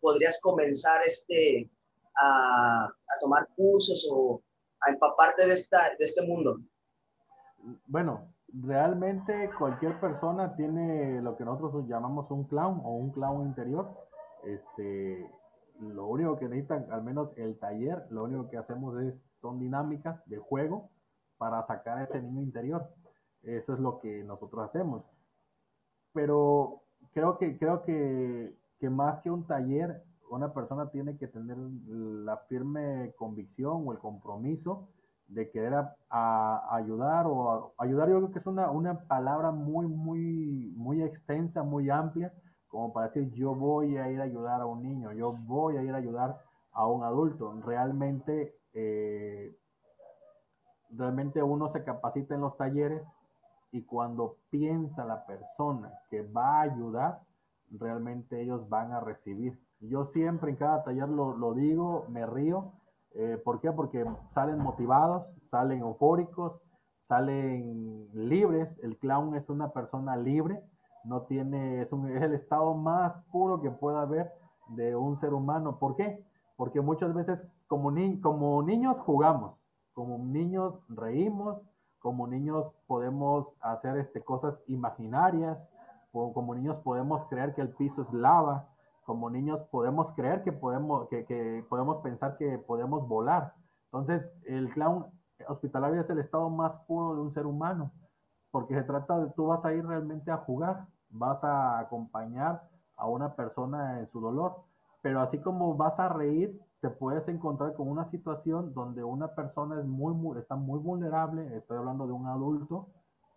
podrías 0.00 0.40
comenzar 0.40 1.02
este, 1.06 1.70
a, 2.20 2.86
a, 2.86 3.18
tomar 3.20 3.48
cursos 3.54 4.08
o 4.10 4.42
a 4.80 4.90
empaparte 4.90 5.46
de, 5.46 5.54
esta, 5.54 5.90
de 5.98 6.04
este 6.04 6.22
mundo? 6.22 6.58
Bueno, 7.86 8.32
realmente 8.48 9.50
cualquier 9.58 10.00
persona 10.00 10.54
tiene 10.56 11.20
lo 11.22 11.36
que 11.36 11.44
nosotros 11.44 11.86
llamamos 11.86 12.30
un 12.30 12.44
clown 12.44 12.80
o 12.84 12.96
un 12.96 13.12
clown 13.12 13.46
interior. 13.46 13.88
Este, 14.44 15.30
lo 15.82 16.06
único 16.06 16.38
que 16.38 16.48
necesitan, 16.48 16.86
al 16.90 17.02
menos 17.02 17.34
el 17.36 17.58
taller, 17.58 18.06
lo 18.10 18.24
único 18.24 18.48
que 18.48 18.56
hacemos 18.56 19.00
es, 19.02 19.26
son 19.40 19.58
dinámicas 19.58 20.28
de 20.28 20.38
juego 20.38 20.90
para 21.38 21.62
sacar 21.62 21.98
a 21.98 22.04
ese 22.04 22.22
niño 22.22 22.42
interior. 22.42 22.88
Eso 23.42 23.74
es 23.74 23.80
lo 23.80 23.98
que 23.98 24.22
nosotros 24.22 24.64
hacemos. 24.64 25.04
Pero 26.12 26.82
creo 27.12 27.38
que, 27.38 27.58
creo 27.58 27.82
que, 27.82 28.56
que 28.78 28.90
más 28.90 29.20
que 29.20 29.30
un 29.30 29.46
taller, 29.46 30.04
una 30.30 30.52
persona 30.52 30.90
tiene 30.90 31.16
que 31.16 31.26
tener 31.26 31.58
la 31.58 32.36
firme 32.36 33.12
convicción 33.16 33.82
o 33.86 33.92
el 33.92 33.98
compromiso 33.98 34.88
de 35.26 35.50
querer 35.50 35.74
a, 36.10 36.76
ayudar 36.76 37.26
o 37.26 37.74
ayudar 37.78 38.08
yo 38.08 38.18
creo 38.18 38.30
que 38.30 38.38
es 38.38 38.46
una, 38.46 38.70
una 38.70 39.06
palabra 39.06 39.50
muy, 39.50 39.86
muy, 39.86 40.72
muy 40.76 41.02
extensa, 41.02 41.62
muy 41.62 41.90
amplia, 41.90 42.32
como 42.72 42.92
para 42.92 43.06
decir 43.06 43.30
yo 43.34 43.54
voy 43.54 43.98
a 43.98 44.10
ir 44.10 44.20
a 44.20 44.24
ayudar 44.24 44.60
a 44.62 44.66
un 44.66 44.82
niño, 44.82 45.12
yo 45.12 45.32
voy 45.32 45.76
a 45.76 45.82
ir 45.82 45.94
a 45.94 45.98
ayudar 45.98 46.42
a 46.72 46.88
un 46.88 47.04
adulto. 47.04 47.52
Realmente, 47.64 48.56
eh, 48.72 49.54
realmente 50.90 51.42
uno 51.42 51.68
se 51.68 51.84
capacita 51.84 52.34
en 52.34 52.40
los 52.40 52.56
talleres 52.56 53.08
y 53.70 53.82
cuando 53.82 54.38
piensa 54.50 55.04
la 55.04 55.24
persona 55.26 55.92
que 56.10 56.22
va 56.22 56.60
a 56.60 56.62
ayudar, 56.62 57.20
realmente 57.70 58.40
ellos 58.40 58.68
van 58.68 58.92
a 58.92 59.00
recibir. 59.00 59.62
Yo 59.80 60.04
siempre 60.04 60.50
en 60.50 60.56
cada 60.56 60.82
taller 60.82 61.08
lo, 61.08 61.36
lo 61.36 61.54
digo, 61.54 62.06
me 62.08 62.26
río, 62.26 62.72
eh, 63.14 63.40
¿Por 63.44 63.60
qué? 63.60 63.70
Porque 63.72 64.06
salen 64.30 64.58
motivados, 64.58 65.36
salen 65.44 65.80
eufóricos, 65.80 66.62
salen 66.98 68.08
libres. 68.14 68.78
El 68.82 68.96
clown 68.96 69.36
es 69.36 69.50
una 69.50 69.72
persona 69.72 70.16
libre, 70.16 70.62
no 71.04 71.22
tiene, 71.22 71.80
es, 71.82 71.92
el 71.92 72.32
estado 72.32 72.74
más 72.74 73.22
puro 73.32 73.60
que 73.60 73.70
pueda 73.70 74.02
haber 74.02 74.32
de 74.68 74.96
un 74.96 75.16
ser 75.16 75.34
humano. 75.34 75.78
¿Por 75.78 75.96
qué? 75.96 76.24
Porque 76.56 76.80
muchas 76.80 77.12
veces 77.14 77.46
como, 77.66 77.90
ni, 77.90 78.20
como 78.20 78.62
niños 78.62 79.00
jugamos, 79.00 79.60
como 79.92 80.18
niños 80.18 80.80
reímos, 80.88 81.64
como 81.98 82.26
niños 82.26 82.74
podemos 82.86 83.56
hacer 83.60 83.96
este, 83.96 84.22
cosas 84.22 84.64
imaginarias, 84.66 85.68
como 86.12 86.54
niños 86.54 86.78
podemos 86.78 87.24
creer 87.26 87.54
que 87.54 87.62
el 87.62 87.70
piso 87.70 88.02
es 88.02 88.12
lava, 88.12 88.68
como 89.04 89.30
niños 89.30 89.62
podemos 89.62 90.12
creer 90.12 90.42
que 90.42 90.52
podemos, 90.52 91.08
que, 91.08 91.64
podemos 91.68 91.98
pensar 91.98 92.36
que 92.36 92.58
podemos 92.58 93.08
volar. 93.08 93.54
Entonces, 93.86 94.38
el 94.46 94.68
clown 94.68 95.06
hospitalario 95.48 96.00
es 96.00 96.10
el 96.10 96.18
estado 96.18 96.50
más 96.50 96.78
puro 96.80 97.14
de 97.14 97.22
un 97.22 97.30
ser 97.30 97.46
humano, 97.46 97.92
porque 98.52 98.74
se 98.74 98.84
trata 98.84 99.18
de 99.18 99.30
tú 99.32 99.46
vas 99.46 99.64
a 99.64 99.74
ir 99.74 99.84
realmente 99.84 100.30
a 100.30 100.36
jugar, 100.36 100.86
vas 101.10 101.42
a 101.42 101.80
acompañar 101.80 102.62
a 102.96 103.08
una 103.08 103.34
persona 103.34 103.98
en 103.98 104.06
su 104.06 104.20
dolor, 104.20 104.62
pero 105.02 105.20
así 105.20 105.40
como 105.40 105.74
vas 105.74 105.98
a 105.98 106.08
reír, 106.08 106.60
te 106.80 106.90
puedes 106.90 107.26
encontrar 107.28 107.74
con 107.74 107.88
una 107.88 108.04
situación 108.04 108.72
donde 108.72 109.02
una 109.02 109.34
persona 109.34 109.80
es 109.80 109.84
muy, 109.84 110.38
está 110.38 110.54
muy 110.54 110.78
vulnerable, 110.78 111.56
estoy 111.56 111.78
hablando 111.78 112.06
de 112.06 112.12
un 112.12 112.28
adulto, 112.28 112.86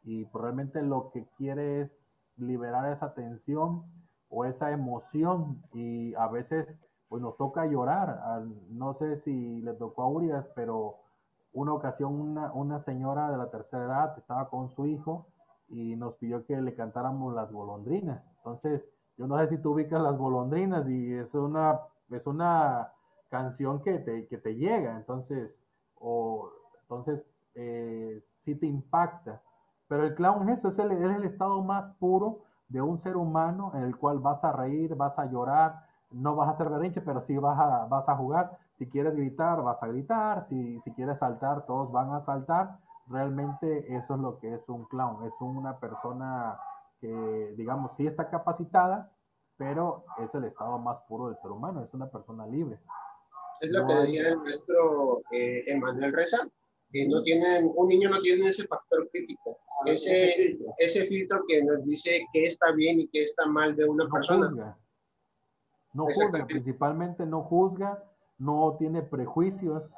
y 0.03 0.25
pues 0.25 0.43
realmente 0.43 0.83
lo 0.83 1.09
que 1.09 1.25
quiere 1.35 1.81
es 1.81 2.35
liberar 2.37 2.91
esa 2.91 3.15
tensión, 3.15 3.83
o 4.29 4.45
esa 4.45 4.71
emoción 4.71 5.61
y 5.73 6.13
a 6.15 6.27
veces 6.27 6.81
pues 7.07 7.21
nos 7.21 7.37
toca 7.37 7.65
llorar. 7.65 8.43
No 8.69 8.93
sé 8.93 9.15
si 9.15 9.61
le 9.61 9.73
tocó 9.73 10.03
a 10.03 10.09
Urias, 10.09 10.49
pero 10.55 10.97
una 11.55 11.73
ocasión 11.73 12.13
una, 12.13 12.51
una 12.53 12.79
señora 12.79 13.31
de 13.31 13.37
la 13.37 13.49
tercera 13.49 13.85
edad 13.85 14.17
estaba 14.17 14.49
con 14.49 14.69
su 14.69 14.85
hijo 14.85 15.25
y 15.69 15.95
nos 15.95 16.17
pidió 16.17 16.45
que 16.45 16.61
le 16.61 16.75
cantáramos 16.75 17.33
las 17.33 17.51
golondrinas. 17.51 18.35
Entonces, 18.37 18.91
yo 19.17 19.25
no 19.25 19.39
sé 19.39 19.47
si 19.47 19.57
tú 19.57 19.71
ubicas 19.71 20.01
las 20.01 20.17
golondrinas 20.17 20.89
y 20.89 21.13
es 21.13 21.33
una, 21.33 21.79
es 22.11 22.27
una 22.27 22.91
canción 23.29 23.81
que 23.81 23.99
te, 23.99 24.27
que 24.27 24.37
te 24.37 24.55
llega, 24.55 24.97
entonces, 24.97 25.63
o, 25.95 26.49
entonces 26.81 27.25
eh, 27.55 28.21
sí 28.37 28.55
te 28.55 28.67
impacta. 28.67 29.41
Pero 29.87 30.03
el 30.03 30.13
clown 30.13 30.49
es 30.49 30.59
eso, 30.59 30.67
es 30.67 30.79
el, 30.79 30.91
es 30.91 31.15
el 31.15 31.23
estado 31.23 31.63
más 31.63 31.89
puro 31.91 32.41
de 32.67 32.81
un 32.81 32.97
ser 32.97 33.15
humano 33.15 33.71
en 33.75 33.83
el 33.83 33.95
cual 33.95 34.19
vas 34.19 34.43
a 34.43 34.51
reír, 34.51 34.95
vas 34.95 35.19
a 35.19 35.25
llorar, 35.25 35.84
no 36.11 36.35
vas 36.35 36.47
a 36.47 36.51
hacer 36.51 36.69
berrinche, 36.69 37.01
pero 37.01 37.21
sí 37.21 37.37
vas 37.37 37.59
a, 37.59 37.85
vas 37.85 38.09
a 38.09 38.15
jugar. 38.15 38.57
Si 38.71 38.89
quieres 38.89 39.15
gritar, 39.15 39.61
vas 39.61 39.81
a 39.83 39.87
gritar. 39.87 40.43
Si, 40.43 40.79
si 40.79 40.91
quieres 40.93 41.19
saltar, 41.19 41.65
todos 41.65 41.91
van 41.91 42.13
a 42.13 42.19
saltar. 42.19 42.79
Realmente 43.07 43.95
eso 43.95 44.15
es 44.15 44.19
lo 44.19 44.39
que 44.39 44.53
es 44.53 44.69
un 44.69 44.85
clown. 44.85 45.25
Es 45.25 45.39
una 45.41 45.79
persona 45.79 46.59
que, 46.99 47.53
digamos, 47.57 47.95
sí 47.95 48.07
está 48.07 48.29
capacitada, 48.29 49.11
pero 49.57 50.05
es 50.19 50.33
el 50.35 50.45
estado 50.45 50.77
más 50.79 51.01
puro 51.01 51.27
del 51.27 51.37
ser 51.37 51.51
humano. 51.51 51.83
Es 51.83 51.93
una 51.93 52.09
persona 52.09 52.45
libre. 52.47 52.79
Es 53.61 53.71
lo 53.71 53.85
que 53.87 53.93
decía 53.93 54.29
el 54.29 54.37
maestro 54.37 55.21
eh, 55.31 55.63
Emanuel 55.67 56.13
Reza, 56.13 56.47
que 56.91 57.07
no 57.07 57.23
tienen, 57.23 57.71
un 57.75 57.87
niño 57.87 58.09
no 58.09 58.19
tiene 58.19 58.49
ese 58.49 58.67
factor 58.67 59.09
crítico 59.11 59.57
ese, 59.85 60.57
ese, 60.77 61.05
filtro. 61.05 61.43
que 61.47 61.63
nos 61.63 61.83
dice 61.85 62.25
qué 62.33 62.45
está 62.45 62.71
bien 62.71 63.01
y 63.01 63.07
qué 63.09 63.23
está 63.23 63.45
mal 63.45 63.75
de 63.75 63.85
una 63.85 64.09
persona. 64.09 64.77
No 65.95 66.05
juzga, 66.05 66.45
principalmente 66.45 67.25
no 67.25 67.41
juzga, 67.41 68.03
no 68.37 68.75
tiene 68.77 69.01
prejuicios, 69.01 69.93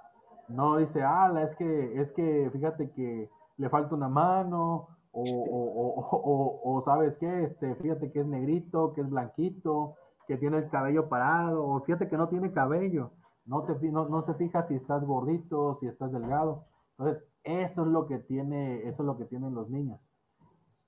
no 0.47 0.77
dice, 0.77 1.01
ah, 1.03 1.33
es 1.41 1.55
que, 1.55 1.99
es 1.99 2.11
que 2.11 2.49
fíjate 2.51 2.91
que 2.91 3.29
le 3.57 3.69
falta 3.69 3.95
una 3.95 4.07
mano, 4.07 4.89
o, 5.11 5.23
o, 5.23 6.61
o, 6.63 6.81
sabes 6.81 7.17
qué, 7.17 7.41
este, 7.41 7.73
fíjate 7.75 8.11
que 8.11 8.19
es 8.19 8.27
negrito, 8.27 8.93
que 8.93 9.01
es 9.01 9.09
blanquito, 9.09 9.95
que 10.27 10.37
tiene 10.37 10.57
el 10.57 10.69
cabello 10.69 11.09
parado, 11.09 11.65
o 11.65 11.81
fíjate 11.81 12.07
que 12.07 12.17
no 12.17 12.29
tiene 12.29 12.51
cabello, 12.51 13.11
no, 13.45 13.63
te, 13.63 13.73
no, 13.91 14.07
no 14.07 14.21
se 14.21 14.35
fija 14.35 14.61
si 14.61 14.75
estás 14.75 15.03
gordito, 15.03 15.73
si 15.73 15.87
estás 15.87 16.11
delgado. 16.11 16.65
Entonces, 16.91 17.27
eso 17.43 17.81
es 17.81 17.87
lo 17.87 18.05
que 18.05 18.19
tiene, 18.19 18.87
eso 18.87 19.01
es 19.01 19.07
lo 19.07 19.17
que 19.17 19.25
tienen 19.25 19.55
los 19.55 19.69
niños. 19.71 20.07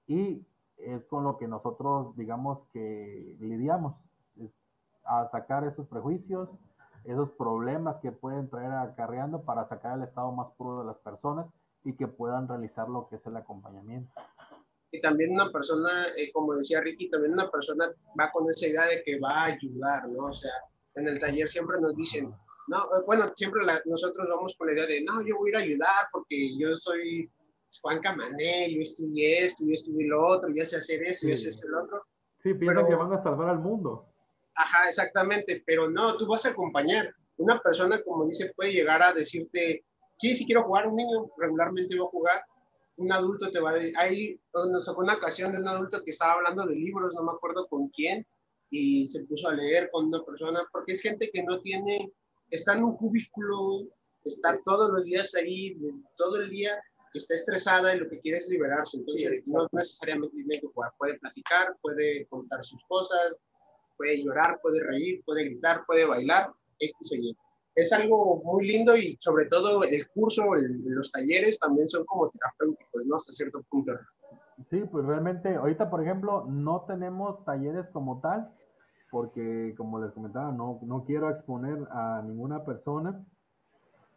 Y 0.05 0.45
es 0.77 1.05
con 1.05 1.23
lo 1.23 1.37
que 1.37 1.47
nosotros, 1.47 2.15
digamos, 2.15 2.65
que 2.65 3.35
lidiamos, 3.39 4.03
a 5.09 5.25
sacar 5.25 5.65
esos 5.65 5.87
prejuicios, 5.87 6.59
esos 7.03 7.31
problemas 7.31 7.99
que 7.99 8.11
pueden 8.11 8.49
traer 8.49 8.71
acarreando 8.71 9.41
para 9.41 9.63
sacar 9.63 9.97
el 9.97 10.03
estado 10.03 10.31
más 10.31 10.51
puro 10.51 10.79
de 10.79 10.85
las 10.85 10.99
personas 10.99 11.51
y 11.83 11.95
que 11.95 12.07
puedan 12.07 12.47
realizar 12.47 12.87
lo 12.87 13.07
que 13.09 13.15
es 13.15 13.25
el 13.25 13.35
acompañamiento. 13.35 14.13
Y 14.91 15.01
también 15.01 15.31
una 15.31 15.51
persona, 15.51 16.07
eh, 16.17 16.31
como 16.31 16.53
decía 16.53 16.81
Ricky, 16.81 17.09
también 17.09 17.33
una 17.33 17.49
persona 17.49 17.85
va 18.19 18.31
con 18.31 18.49
esa 18.49 18.67
idea 18.67 18.85
de 18.85 19.03
que 19.03 19.19
va 19.19 19.31
a 19.31 19.45
ayudar, 19.45 20.07
¿no? 20.09 20.25
O 20.25 20.33
sea, 20.33 20.51
en 20.95 21.07
el 21.07 21.19
taller 21.19 21.47
siempre 21.47 21.79
nos 21.79 21.95
dicen, 21.95 22.33
no, 22.67 22.77
eh, 22.77 23.03
bueno, 23.05 23.31
siempre 23.35 23.61
nosotros 23.85 24.27
vamos 24.29 24.55
con 24.57 24.67
la 24.67 24.73
idea 24.73 24.85
de, 24.87 25.03
no, 25.03 25.21
yo 25.21 25.37
voy 25.37 25.49
a 25.49 25.51
ir 25.51 25.55
a 25.55 25.59
ayudar 25.59 26.07
porque 26.11 26.57
yo 26.57 26.75
soy 26.77 27.31
Juan 27.81 27.99
Camané, 28.01 28.73
yo 28.73 28.81
estudié 28.81 29.45
esto, 29.45 29.63
yo 29.65 29.73
estudié 29.73 30.07
lo 30.07 30.27
otro, 30.27 30.49
ya 30.49 30.65
sé 30.65 30.77
hacer 30.77 31.01
eso, 31.03 31.21
sí. 31.21 31.29
ya 31.29 31.35
sé 31.35 31.49
hacer 31.49 31.69
lo 31.69 31.83
otro. 31.83 32.03
Sí, 32.37 32.53
piensan 32.53 32.87
que 32.87 32.95
van 32.95 33.13
a 33.13 33.19
salvar 33.19 33.49
al 33.49 33.59
mundo. 33.59 34.08
Ajá, 34.59 34.89
exactamente, 34.89 35.63
pero 35.65 35.89
no, 35.89 36.17
tú 36.17 36.27
vas 36.27 36.45
a 36.45 36.49
acompañar. 36.49 37.15
Una 37.37 37.59
persona, 37.59 38.01
como 38.01 38.25
dice, 38.25 38.51
puede 38.53 38.73
llegar 38.73 39.01
a 39.01 39.13
decirte, 39.13 39.85
sí, 40.17 40.35
sí 40.35 40.45
quiero 40.45 40.65
jugar, 40.65 40.87
un 40.87 40.97
niño 40.97 41.31
regularmente 41.37 41.97
va 41.97 42.05
a 42.05 42.09
jugar, 42.09 42.43
un 42.97 43.09
adulto 43.09 43.49
te 43.51 43.61
va 43.61 43.71
a 43.71 43.75
decir, 43.75 43.93
hay, 43.97 44.37
nos 44.53 44.85
tocó 44.85 44.99
una 44.99 45.13
ocasión 45.13 45.53
de 45.53 45.59
un 45.59 45.67
adulto 45.69 46.03
que 46.03 46.11
estaba 46.11 46.33
hablando 46.33 46.65
de 46.65 46.75
libros, 46.75 47.13
no 47.15 47.23
me 47.23 47.31
acuerdo 47.31 47.67
con 47.69 47.87
quién, 47.87 48.27
y 48.69 49.07
se 49.07 49.23
puso 49.23 49.47
a 49.47 49.53
leer 49.53 49.89
con 49.91 50.07
una 50.07 50.25
persona, 50.25 50.61
porque 50.73 50.91
es 50.91 51.01
gente 51.01 51.29
que 51.31 51.41
no 51.41 51.61
tiene 51.61 52.11
está 52.51 52.75
en 52.75 52.83
un 52.83 52.97
cubículo, 52.97 53.87
está 54.25 54.59
todos 54.65 54.91
los 54.91 55.05
días 55.05 55.33
ahí, 55.35 55.77
todo 56.17 56.41
el 56.41 56.49
día, 56.49 56.77
está 57.13 57.35
estresada 57.35 57.95
y 57.95 57.99
lo 57.99 58.09
que 58.09 58.19
quiere 58.19 58.39
es 58.39 58.47
liberarse. 58.49 58.97
Entonces, 58.97 59.41
no 59.45 59.69
necesariamente 59.71 60.35
tiene 60.35 60.59
que 60.59 60.67
jugar, 60.67 60.91
puede 60.97 61.17
platicar, 61.19 61.77
puede 61.81 62.25
contar 62.27 62.65
sus 62.65 62.83
cosas, 62.89 63.37
puede 63.99 64.23
llorar, 64.23 64.59
puede 64.61 64.81
reír, 64.81 65.21
puede 65.25 65.43
gritar, 65.43 65.83
puede 65.85 66.05
bailar, 66.05 66.51
X 66.79 67.11
o 67.11 67.15
Y. 67.15 67.37
Es 67.75 67.91
algo 67.91 68.41
muy 68.43 68.65
lindo 68.65 68.95
y 68.95 69.17
sobre 69.19 69.45
todo 69.45 69.83
el 69.83 70.07
curso, 70.09 70.43
los 70.55 71.11
talleres 71.11 71.59
también 71.59 71.89
son 71.89 72.05
como 72.05 72.29
terapéuticos, 72.29 73.05
¿no? 73.05 73.17
Hasta 73.17 73.33
cierto 73.33 73.61
punto. 73.69 73.91
Sí, 74.65 74.83
pues 74.89 75.05
realmente 75.05 75.55
ahorita, 75.55 75.89
por 75.89 76.01
ejemplo, 76.01 76.45
no 76.47 76.85
tenemos 76.87 77.43
talleres 77.43 77.89
como 77.89 78.21
tal, 78.21 78.49
porque 79.11 79.73
como 79.77 79.99
les 80.01 80.11
comentaba, 80.11 80.51
no, 80.51 80.79
no 80.83 81.03
quiero 81.03 81.29
exponer 81.29 81.77
a 81.91 82.21
ninguna 82.25 82.63
persona, 82.63 83.25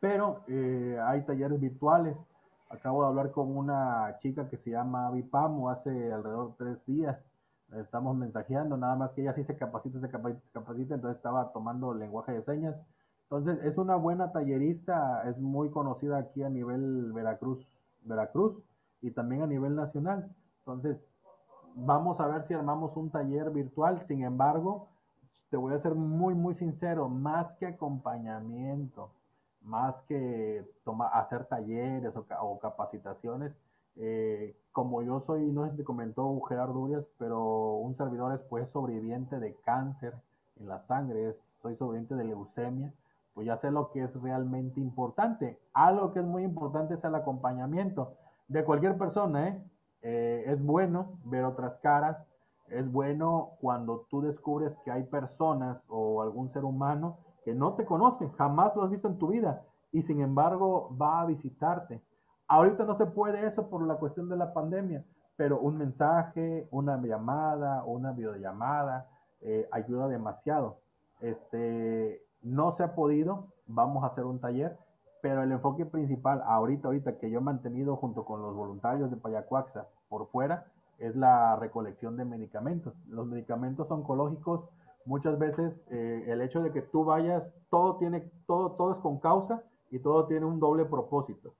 pero 0.00 0.44
eh, 0.48 0.98
hay 1.04 1.24
talleres 1.24 1.60
virtuales. 1.60 2.28
Acabo 2.68 3.02
de 3.02 3.08
hablar 3.08 3.30
con 3.32 3.56
una 3.56 4.16
chica 4.18 4.48
que 4.48 4.56
se 4.56 4.70
llama 4.70 5.10
Vipamo 5.10 5.70
hace 5.70 5.90
alrededor 6.12 6.50
de 6.50 6.64
tres 6.64 6.86
días. 6.86 7.30
Estamos 7.76 8.16
mensajeando, 8.16 8.76
nada 8.76 8.96
más 8.96 9.12
que 9.12 9.22
ella 9.22 9.32
sí 9.32 9.44
se 9.44 9.56
capacita, 9.56 9.98
se 9.98 10.08
capacita, 10.08 10.40
se 10.40 10.52
capacita, 10.52 10.94
entonces 10.94 11.16
estaba 11.16 11.52
tomando 11.52 11.94
lenguaje 11.94 12.32
de 12.32 12.42
señas. 12.42 12.86
Entonces 13.24 13.58
es 13.64 13.78
una 13.78 13.96
buena 13.96 14.30
tallerista, 14.30 15.26
es 15.28 15.38
muy 15.38 15.70
conocida 15.70 16.18
aquí 16.18 16.42
a 16.42 16.50
nivel 16.50 17.12
Veracruz, 17.12 17.66
Veracruz 18.02 18.66
y 19.00 19.10
también 19.10 19.42
a 19.42 19.46
nivel 19.46 19.74
nacional. 19.74 20.30
Entonces, 20.58 21.04
vamos 21.74 22.20
a 22.20 22.26
ver 22.26 22.42
si 22.42 22.54
armamos 22.54 22.96
un 22.96 23.10
taller 23.10 23.50
virtual. 23.50 24.02
Sin 24.02 24.22
embargo, 24.22 24.88
te 25.50 25.56
voy 25.56 25.74
a 25.74 25.78
ser 25.78 25.94
muy, 25.94 26.34
muy 26.34 26.54
sincero, 26.54 27.08
más 27.08 27.56
que 27.56 27.66
acompañamiento, 27.66 29.10
más 29.60 30.02
que 30.02 30.66
hacer 31.12 31.44
talleres 31.46 32.14
o, 32.40 32.58
capacitaciones, 32.58 33.58
eh, 33.96 34.56
como 34.72 35.02
yo 35.02 35.20
soy, 35.20 35.50
no 35.52 35.64
sé 35.64 35.72
si 35.72 35.76
te 35.78 35.84
comentó 35.84 36.40
Gerardo 36.42 36.78
Urias, 36.78 37.06
pero 37.18 37.74
un 37.74 37.94
servidor 37.94 38.32
es 38.32 38.42
pues 38.42 38.70
sobreviviente 38.70 39.38
de 39.38 39.54
cáncer 39.56 40.14
en 40.58 40.68
la 40.68 40.78
sangre, 40.78 41.32
soy 41.32 41.76
sobreviviente 41.76 42.14
de 42.14 42.24
leucemia, 42.24 42.92
pues 43.34 43.46
ya 43.46 43.56
sé 43.56 43.70
lo 43.70 43.90
que 43.90 44.02
es 44.02 44.20
realmente 44.20 44.80
importante. 44.80 45.58
Algo 45.72 46.12
que 46.12 46.20
es 46.20 46.26
muy 46.26 46.42
importante 46.42 46.94
es 46.94 47.04
el 47.04 47.14
acompañamiento 47.14 48.14
de 48.48 48.64
cualquier 48.64 48.98
persona, 48.98 49.48
¿eh? 49.48 49.62
Eh, 50.02 50.44
es 50.46 50.64
bueno 50.64 51.18
ver 51.24 51.44
otras 51.44 51.78
caras, 51.78 52.26
es 52.68 52.90
bueno 52.90 53.52
cuando 53.60 54.06
tú 54.10 54.20
descubres 54.20 54.78
que 54.78 54.90
hay 54.90 55.04
personas 55.04 55.86
o 55.88 56.22
algún 56.22 56.48
ser 56.48 56.64
humano 56.64 57.18
que 57.44 57.54
no 57.54 57.74
te 57.74 57.84
conoce, 57.84 58.28
jamás 58.30 58.74
lo 58.74 58.82
has 58.82 58.90
visto 58.90 59.08
en 59.08 59.18
tu 59.18 59.28
vida 59.28 59.64
y 59.92 60.02
sin 60.02 60.20
embargo 60.20 60.94
va 61.00 61.20
a 61.20 61.26
visitarte. 61.26 62.02
Ahorita 62.48 62.84
no 62.84 62.94
se 62.94 63.06
puede 63.06 63.46
eso 63.46 63.68
por 63.68 63.82
la 63.86 63.96
cuestión 63.96 64.28
de 64.28 64.36
la 64.36 64.52
pandemia, 64.52 65.04
pero 65.36 65.58
un 65.60 65.78
mensaje, 65.78 66.68
una 66.70 67.00
llamada, 67.00 67.84
una 67.84 68.12
videollamada 68.12 69.08
eh, 69.40 69.68
ayuda 69.72 70.08
demasiado. 70.08 70.78
Este, 71.20 72.22
no 72.42 72.70
se 72.70 72.84
ha 72.84 72.94
podido, 72.94 73.48
vamos 73.66 74.04
a 74.04 74.08
hacer 74.08 74.24
un 74.24 74.40
taller, 74.40 74.76
pero 75.22 75.42
el 75.42 75.52
enfoque 75.52 75.86
principal 75.86 76.42
ahorita, 76.44 76.88
ahorita 76.88 77.18
que 77.18 77.30
yo 77.30 77.38
he 77.38 77.42
mantenido 77.42 77.96
junto 77.96 78.24
con 78.24 78.42
los 78.42 78.54
voluntarios 78.54 79.10
de 79.10 79.16
Payacuaxa 79.16 79.86
por 80.08 80.26
fuera, 80.26 80.66
es 80.98 81.16
la 81.16 81.56
recolección 81.56 82.16
de 82.16 82.24
medicamentos. 82.24 83.02
Los 83.08 83.26
medicamentos 83.26 83.90
oncológicos 83.90 84.68
muchas 85.04 85.38
veces 85.38 85.86
eh, 85.90 86.24
el 86.28 86.42
hecho 86.42 86.62
de 86.62 86.72
que 86.72 86.82
tú 86.82 87.04
vayas, 87.04 87.60
todo 87.70 87.96
tiene, 87.96 88.30
todo, 88.46 88.72
todo 88.72 88.92
es 88.92 88.98
con 88.98 89.18
causa 89.18 89.62
y 89.90 89.98
todo 89.98 90.26
tiene 90.26 90.46
un 90.46 90.60
doble 90.60 90.84
propósito. 90.84 91.54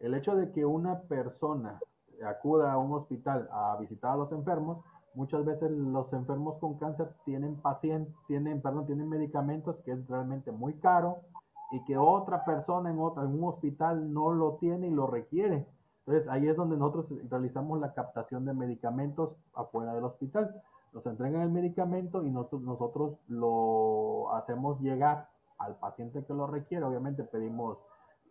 El 0.00 0.14
hecho 0.14 0.36
de 0.36 0.52
que 0.52 0.64
una 0.64 1.00
persona 1.02 1.80
acuda 2.26 2.72
a 2.72 2.78
un 2.78 2.92
hospital 2.92 3.48
a 3.52 3.76
visitar 3.76 4.12
a 4.12 4.16
los 4.16 4.32
enfermos, 4.32 4.84
muchas 5.14 5.44
veces 5.44 5.70
los 5.70 6.12
enfermos 6.12 6.58
con 6.58 6.78
cáncer 6.78 7.14
tienen 7.24 7.56
pacientes, 7.56 8.14
tienen, 8.26 8.60
perdón, 8.60 8.86
tienen 8.86 9.08
medicamentos 9.08 9.80
que 9.80 9.92
es 9.92 10.08
realmente 10.08 10.52
muy 10.52 10.74
caro 10.74 11.22
y 11.70 11.84
que 11.84 11.98
otra 11.98 12.44
persona 12.44 12.90
en, 12.90 12.98
otra, 12.98 13.24
en 13.24 13.34
un 13.34 13.44
hospital 13.44 14.12
no 14.12 14.32
lo 14.32 14.54
tiene 14.54 14.88
y 14.88 14.90
lo 14.90 15.06
requiere. 15.06 15.66
Entonces 16.00 16.28
ahí 16.28 16.48
es 16.48 16.56
donde 16.56 16.76
nosotros 16.76 17.12
realizamos 17.28 17.78
la 17.80 17.92
captación 17.92 18.44
de 18.44 18.54
medicamentos 18.54 19.36
afuera 19.54 19.94
del 19.94 20.04
hospital 20.04 20.62
nos 20.92 21.06
entregan 21.06 21.42
el 21.42 21.50
medicamento 21.50 22.24
y 22.24 22.30
nosotros, 22.30 22.62
nosotros 22.62 23.18
lo 23.28 24.32
hacemos 24.34 24.80
llegar 24.80 25.28
al 25.58 25.76
paciente 25.76 26.24
que 26.24 26.34
lo 26.34 26.46
requiere. 26.46 26.84
Obviamente 26.84 27.24
pedimos 27.24 27.84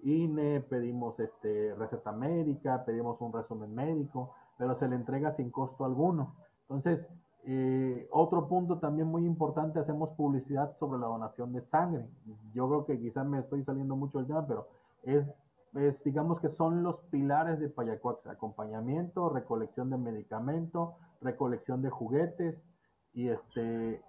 INE, 0.03 0.61
pedimos 0.61 1.19
este, 1.19 1.73
receta 1.75 2.11
médica, 2.11 2.85
pedimos 2.85 3.21
un 3.21 3.33
resumen 3.33 3.73
médico, 3.73 4.33
pero 4.57 4.75
se 4.75 4.87
le 4.87 4.95
entrega 4.95 5.31
sin 5.31 5.51
costo 5.51 5.85
alguno. 5.85 6.35
Entonces, 6.61 7.09
eh, 7.43 8.07
otro 8.11 8.47
punto 8.47 8.79
también 8.79 9.07
muy 9.07 9.25
importante, 9.25 9.79
hacemos 9.79 10.09
publicidad 10.11 10.75
sobre 10.75 10.99
la 10.99 11.07
donación 11.07 11.53
de 11.53 11.61
sangre. 11.61 12.05
Yo 12.53 12.67
creo 12.67 12.85
que 12.85 12.99
quizás 12.99 13.25
me 13.25 13.39
estoy 13.39 13.63
saliendo 13.63 13.95
mucho 13.95 14.17
del 14.17 14.27
tema, 14.27 14.45
pero 14.45 14.67
es, 15.03 15.29
es, 15.73 16.03
digamos 16.03 16.39
que 16.39 16.49
son 16.49 16.83
los 16.83 16.99
pilares 17.03 17.59
de 17.59 17.69
Payacuax, 17.69 18.27
acompañamiento, 18.27 19.29
recolección 19.29 19.89
de 19.89 19.97
medicamento, 19.97 20.95
recolección 21.21 21.81
de 21.81 21.89
juguetes 21.89 22.67
y 23.13 23.29
este 23.29 24.01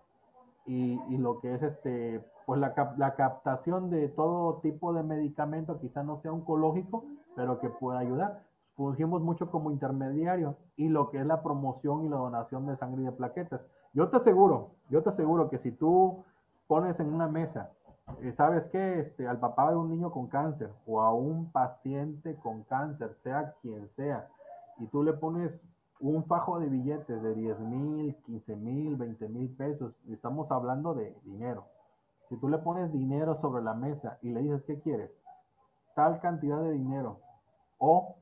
y, 0.66 1.01
y 1.09 1.16
lo 1.16 1.40
que 1.40 1.55
es 1.55 1.62
este 1.62 2.22
pues 2.49 2.61
la, 2.61 2.95
la, 2.97 3.15
captación 3.15 3.91
de 3.91 4.09
todo 4.09 4.61
tipo 4.61 4.95
de 4.95 5.03
medicamento, 5.03 5.79
quizá 5.79 6.03
no 6.03 6.17
sea 6.17 6.33
oncológico, 6.33 7.05
pero 7.37 7.61
que 7.61 7.69
pueda 7.69 7.99
ayudar. 7.99 8.43
Fungimos 8.75 9.21
mucho 9.21 9.51
como 9.51 9.71
intermediario 9.71 10.57
y 10.75 10.89
lo 10.89 11.11
que 11.11 11.19
es 11.19 11.27
la 11.27 11.43
promoción 11.43 12.07
y 12.07 12.09
la 12.09 12.17
donación 12.17 12.65
de 12.65 12.75
sangre 12.75 13.03
y 13.03 13.05
de 13.05 13.13
plaquetas. 13.13 13.69
Yo 13.93 14.09
te 14.09 14.17
aseguro, 14.17 14.71
yo 14.89 15.03
te 15.03 15.11
aseguro 15.11 15.51
que 15.51 15.59
si 15.59 15.73
tú 15.73 16.25
pones 16.67 17.01
en 17.01 17.13
una 17.13 17.29
mesa, 17.29 17.71
eh, 18.23 18.33
¿sabes 18.33 18.71
qué? 18.71 18.99
Este, 18.99 19.29
al 19.29 19.39
papá 19.39 19.69
de 19.69 19.77
un 19.77 19.91
niño 19.91 20.11
con 20.11 20.27
cáncer 20.29 20.73
o 20.87 21.03
a 21.03 21.13
un 21.13 21.53
paciente 21.53 22.37
con 22.37 22.63
cáncer, 22.63 23.13
sea 23.13 23.57
quien 23.61 23.87
sea, 23.89 24.27
y 24.79 24.87
tú 24.87 25.03
le 25.03 25.13
pones 25.13 25.67
un 26.01 26.25
fajo 26.25 26.59
de 26.59 26.71
billetes 26.71 27.21
de 27.23 27.35
10 27.35 27.61
mil, 27.65 28.17
15 28.25 28.57
mil, 28.57 28.97
20 28.97 29.29
mil 29.29 29.51
pesos, 29.51 30.01
estamos 30.09 30.51
hablando 30.51 30.95
de 30.95 31.15
dinero. 31.25 31.67
Si 32.29 32.37
tú 32.37 32.49
le 32.49 32.59
pones 32.59 32.93
dinero 32.93 33.35
sobre 33.35 33.62
la 33.62 33.75
mesa 33.75 34.19
y 34.23 34.31
le 34.31 34.43
dices, 34.43 34.64
¿qué 34.64 34.81
quieres? 34.81 35.19
Tal 35.95 36.21
cantidad 36.21 36.61
de 36.61 36.73
dinero. 36.73 37.21
O 37.79 38.17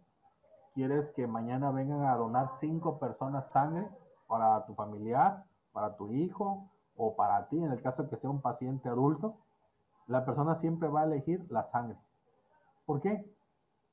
quieres 0.74 1.10
que 1.10 1.26
mañana 1.26 1.70
vengan 1.72 2.04
a 2.04 2.16
donar 2.16 2.48
cinco 2.48 2.98
personas 2.98 3.50
sangre 3.50 3.88
para 4.28 4.64
tu 4.66 4.74
familiar, 4.74 5.44
para 5.72 5.96
tu 5.96 6.12
hijo 6.12 6.70
o 6.96 7.16
para 7.16 7.48
ti, 7.48 7.58
en 7.58 7.72
el 7.72 7.82
caso 7.82 8.04
de 8.04 8.10
que 8.10 8.16
sea 8.16 8.30
un 8.30 8.40
paciente 8.40 8.88
adulto, 8.88 9.36
la 10.06 10.24
persona 10.24 10.54
siempre 10.54 10.88
va 10.88 11.02
a 11.02 11.04
elegir 11.04 11.44
la 11.50 11.62
sangre. 11.62 11.98
¿Por 12.84 13.00
qué? 13.00 13.28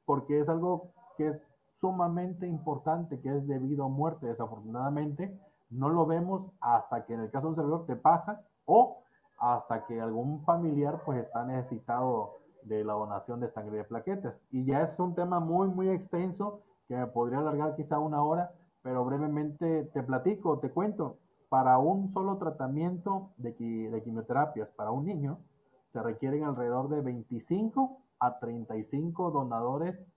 Porque 0.06 0.40
es 0.40 0.48
algo 0.48 0.94
que 1.18 1.28
es 1.28 1.44
sumamente 1.72 2.48
importante 2.48 3.20
que 3.20 3.36
es 3.36 3.48
debido 3.48 3.86
a 3.86 3.90
muerte. 3.90 4.28
Desafortunadamente, 4.28 5.40
no 5.70 5.90
lo 5.90 6.06
vemos 6.06 6.54
hasta 6.62 7.06
que 7.06 7.16
en 7.16 7.22
el 7.22 7.32
caso 7.32 7.48
de 7.48 7.50
un 7.50 7.56
servidor 7.56 7.86
te 7.86 7.96
pasa 7.96 8.46
o 8.66 9.03
hasta 9.44 9.86
que 9.86 10.00
algún 10.00 10.42
familiar 10.46 11.02
pues 11.04 11.20
está 11.20 11.44
necesitado 11.44 12.38
de 12.64 12.86
la 12.86 12.94
donación 12.94 13.42
de 13.42 13.50
sangre 13.50 13.80
de 13.80 13.84
plaquetas. 13.84 14.48
Y 14.52 14.64
ya 14.64 14.82
es 14.82 14.98
un 15.00 15.16
tema 15.16 15.42
muy, 15.42 15.68
muy 15.68 15.90
extenso 15.90 16.62
que 16.88 16.96
podría 17.08 17.40
alargar 17.40 17.76
quizá 17.76 18.00
una 18.00 18.24
hora, 18.24 18.54
pero 18.82 19.04
brevemente 19.04 19.84
te 19.94 20.02
platico, 20.02 20.60
te 20.60 20.72
cuento. 20.72 21.18
Para 21.50 21.78
un 21.78 22.10
solo 22.10 22.38
tratamiento 22.38 23.32
de 23.36 23.54
quimioterapias 23.54 24.72
para 24.72 24.92
un 24.92 25.06
niño, 25.06 25.40
se 25.88 26.02
requieren 26.02 26.46
alrededor 26.46 26.88
de 26.88 27.02
25 27.02 28.02
a 28.20 28.40
35 28.40 29.30
donadores 29.30 30.08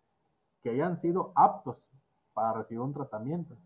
que 0.63 0.71
hayan 0.71 0.97
sido 0.97 1.33
aptos 1.35 1.91
para 2.33 2.53
recibir 2.53 2.81
un 2.81 2.95
tratamiento. 2.95 3.57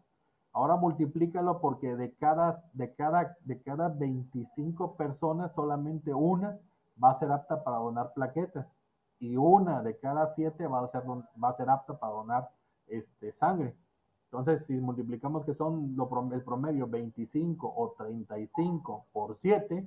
Ahora 0.52 0.76
multiplícalo 0.76 1.60
porque 1.60 1.96
de 1.96 2.14
cada, 2.14 2.62
de 2.72 2.94
cada, 2.94 3.36
de 3.44 3.62
cada 3.62 3.88
25 3.88 4.96
personas, 4.96 5.54
solamente 5.54 6.12
una 6.12 6.58
va 7.02 7.10
a 7.10 7.14
ser 7.14 7.30
apta 7.30 7.62
para 7.62 7.76
donar 7.76 8.12
plaquetas 8.12 8.78
y 9.20 9.36
una 9.36 9.82
de 9.82 9.98
cada 9.98 10.26
siete 10.26 10.66
va 10.66 10.82
a 10.82 10.88
ser, 10.88 11.02
va 11.06 11.48
a 11.48 11.52
ser 11.52 11.70
apta 11.70 11.98
para 11.98 12.12
donar 12.12 12.50
este, 12.86 13.32
sangre. 13.32 13.76
Entonces, 14.24 14.64
si 14.64 14.80
multiplicamos 14.80 15.44
que 15.44 15.54
son 15.54 15.94
lo, 15.96 16.08
el 16.32 16.42
promedio 16.42 16.88
25 16.88 17.72
o 17.76 17.94
35 17.98 19.06
por 19.12 19.36
7, 19.36 19.86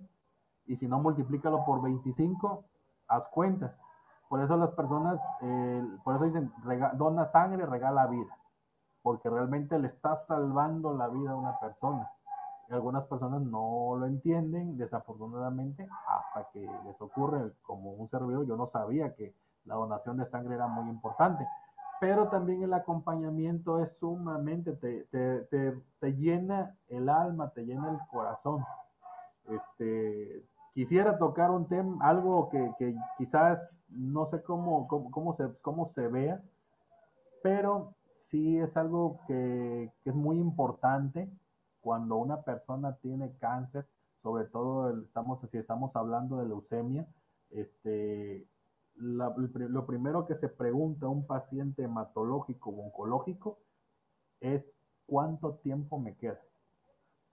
y 0.66 0.76
si 0.76 0.88
no 0.88 1.00
multiplícalo 1.00 1.66
por 1.66 1.82
25, 1.82 2.64
haz 3.08 3.28
cuentas. 3.28 3.82
Por 4.30 4.42
eso 4.42 4.58
las 4.58 4.72
personas, 4.72 5.22
eh, 5.42 5.84
por 6.04 6.16
eso 6.16 6.26
dicen, 6.26 6.52
dona 6.96 7.26
sangre, 7.26 7.66
regala 7.66 8.08
vida, 8.08 8.38
porque 9.04 9.30
realmente 9.30 9.78
le 9.78 9.88
está 9.88 10.16
salvando 10.16 10.94
la 10.94 11.10
vida 11.10 11.32
a 11.32 11.36
una 11.36 11.60
persona. 11.60 12.10
Y 12.70 12.74
algunas 12.74 13.06
personas 13.06 13.42
no 13.42 13.96
lo 13.98 14.06
entienden, 14.06 14.78
desafortunadamente, 14.78 15.88
hasta 16.08 16.50
que 16.52 16.68
les 16.86 17.00
ocurre, 17.02 17.52
como 17.62 17.92
un 17.92 18.08
servidor, 18.08 18.48
yo 18.48 18.56
no 18.56 18.66
sabía 18.66 19.14
que 19.14 19.36
la 19.66 19.76
donación 19.76 20.18
de 20.18 20.26
sangre 20.26 20.56
era 20.56 20.68
muy 20.68 20.90
importante. 20.90 21.46
Pero 22.00 22.30
también 22.30 22.64
el 22.64 22.74
acompañamiento 22.74 23.80
es 23.80 23.98
sumamente, 23.98 24.74
te, 24.74 25.04
te, 25.06 25.78
te 26.00 26.14
llena 26.16 26.76
el 26.88 27.10
alma, 27.10 27.50
te 27.50 27.66
llena 27.66 27.92
el 27.92 28.00
corazón. 28.10 28.66
Este, 29.50 30.46
quisiera 30.74 31.18
tocar 31.18 31.52
un 31.52 31.68
tema, 31.68 32.06
algo 32.06 32.50
que, 32.50 32.74
que 32.78 32.96
quizás 33.18 33.68
no 33.90 34.26
sé 34.26 34.42
cómo, 34.42 34.88
cómo, 34.88 35.34
se, 35.34 35.54
cómo 35.62 35.86
se 35.86 36.08
vea, 36.08 36.42
pero 37.42 37.94
sí 38.14 38.58
es 38.60 38.78
algo 38.78 39.20
que, 39.28 39.92
que, 40.04 40.10
es 40.10 40.16
muy 40.16 40.38
importante 40.40 41.30
cuando 41.82 42.16
una 42.18 42.42
persona 42.44 42.96
tiene 42.98 43.36
cáncer, 43.38 43.88
sobre 44.16 44.46
todo 44.46 45.02
estamos, 45.02 45.42
si 45.42 45.58
estamos 45.58 45.96
hablando 45.96 46.38
de 46.38 46.48
leucemia, 46.48 47.06
este, 47.50 48.48
lo 48.96 49.86
primero 49.86 50.26
que 50.26 50.36
se 50.36 50.48
pregunta 50.48 51.08
a 51.08 51.10
un 51.10 51.26
paciente 51.26 51.84
hematológico 51.84 52.70
o 52.70 52.86
oncológico 52.86 53.60
es 54.40 54.74
cuánto 55.06 55.56
tiempo 55.56 56.00
me 56.00 56.16
queda 56.16 56.40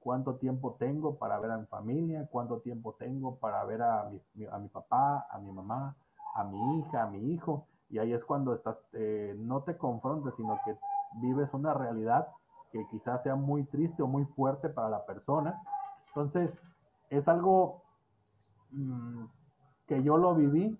cuánto 0.00 0.36
tiempo 0.36 0.76
tengo 0.78 1.16
para 1.16 1.38
ver 1.38 1.52
a 1.52 1.58
mi 1.58 1.66
familia, 1.66 2.26
cuánto 2.30 2.58
tiempo 2.60 2.94
tengo 2.98 3.36
para 3.36 3.62
ver 3.64 3.82
a 3.82 4.10
mi, 4.34 4.46
a 4.46 4.58
mi 4.58 4.68
papá, 4.68 5.26
a 5.30 5.38
mi 5.38 5.52
mamá, 5.52 5.94
a 6.34 6.42
mi 6.44 6.78
hija, 6.78 7.02
a 7.02 7.06
mi 7.06 7.32
hijo. 7.32 7.66
Y 7.90 7.98
ahí 7.98 8.12
es 8.12 8.24
cuando 8.24 8.54
estás, 8.54 8.84
eh, 8.92 9.34
no 9.38 9.62
te 9.62 9.76
confrontas, 9.76 10.36
sino 10.36 10.58
que 10.64 10.76
vives 11.20 11.52
una 11.54 11.74
realidad 11.74 12.28
que 12.70 12.86
quizás 12.88 13.22
sea 13.22 13.34
muy 13.34 13.64
triste 13.64 14.02
o 14.02 14.06
muy 14.06 14.24
fuerte 14.24 14.68
para 14.68 14.88
la 14.88 15.04
persona. 15.04 15.60
Entonces, 16.08 16.62
es 17.10 17.28
algo 17.28 17.82
mm, 18.70 19.24
que 19.86 20.02
yo 20.02 20.16
lo 20.16 20.34
viví, 20.34 20.78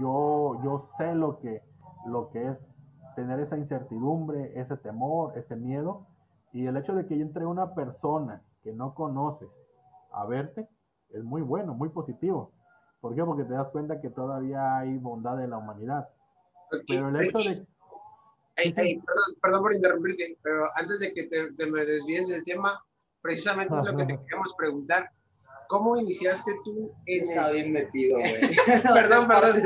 yo, 0.00 0.60
yo 0.62 0.78
sé 0.78 1.14
lo 1.14 1.38
que, 1.38 1.62
lo 2.06 2.28
que 2.30 2.48
es 2.48 2.88
tener 3.14 3.40
esa 3.40 3.56
incertidumbre, 3.56 4.60
ese 4.60 4.76
temor, 4.76 5.36
ese 5.36 5.56
miedo, 5.56 6.06
y 6.52 6.66
el 6.66 6.76
hecho 6.76 6.94
de 6.94 7.06
que 7.06 7.20
entre 7.20 7.46
una 7.46 7.74
persona 7.74 8.42
que 8.62 8.72
no 8.72 8.94
conoces 8.94 9.66
a 10.12 10.24
verte 10.26 10.68
es 11.10 11.24
muy 11.24 11.42
bueno, 11.42 11.74
muy 11.74 11.88
positivo. 11.88 12.52
¿Por 13.00 13.14
qué? 13.14 13.24
Porque 13.24 13.44
te 13.44 13.54
das 13.54 13.70
cuenta 13.70 14.00
que 14.00 14.10
todavía 14.10 14.78
hay 14.78 14.96
bondad 14.98 15.42
en 15.42 15.50
la 15.50 15.58
humanidad. 15.58 16.08
Pero 16.86 17.08
el 17.08 17.24
hecho 17.24 17.38
de... 17.38 17.64
perdón, 19.40 19.62
por 19.62 19.74
interrumpirte, 19.74 20.36
pero 20.42 20.66
antes 20.76 20.98
de 21.00 21.12
que 21.12 21.24
te, 21.24 21.50
me 21.66 21.84
desvíes 21.84 22.28
del 22.28 22.44
tema, 22.44 22.84
precisamente 23.22 23.74
es 23.76 23.84
lo 23.84 23.96
que 23.96 24.04
te 24.04 24.18
queríamos 24.24 24.54
preguntar. 24.56 25.10
¿Cómo 25.68 25.98
iniciaste 25.98 26.50
tú 26.64 26.92
en 27.06 27.22
Está 27.22 27.50
bien 27.50 27.72
metido, 27.72 28.18
güey. 28.18 28.40
perdón, 28.94 29.28
perdón. 29.28 29.62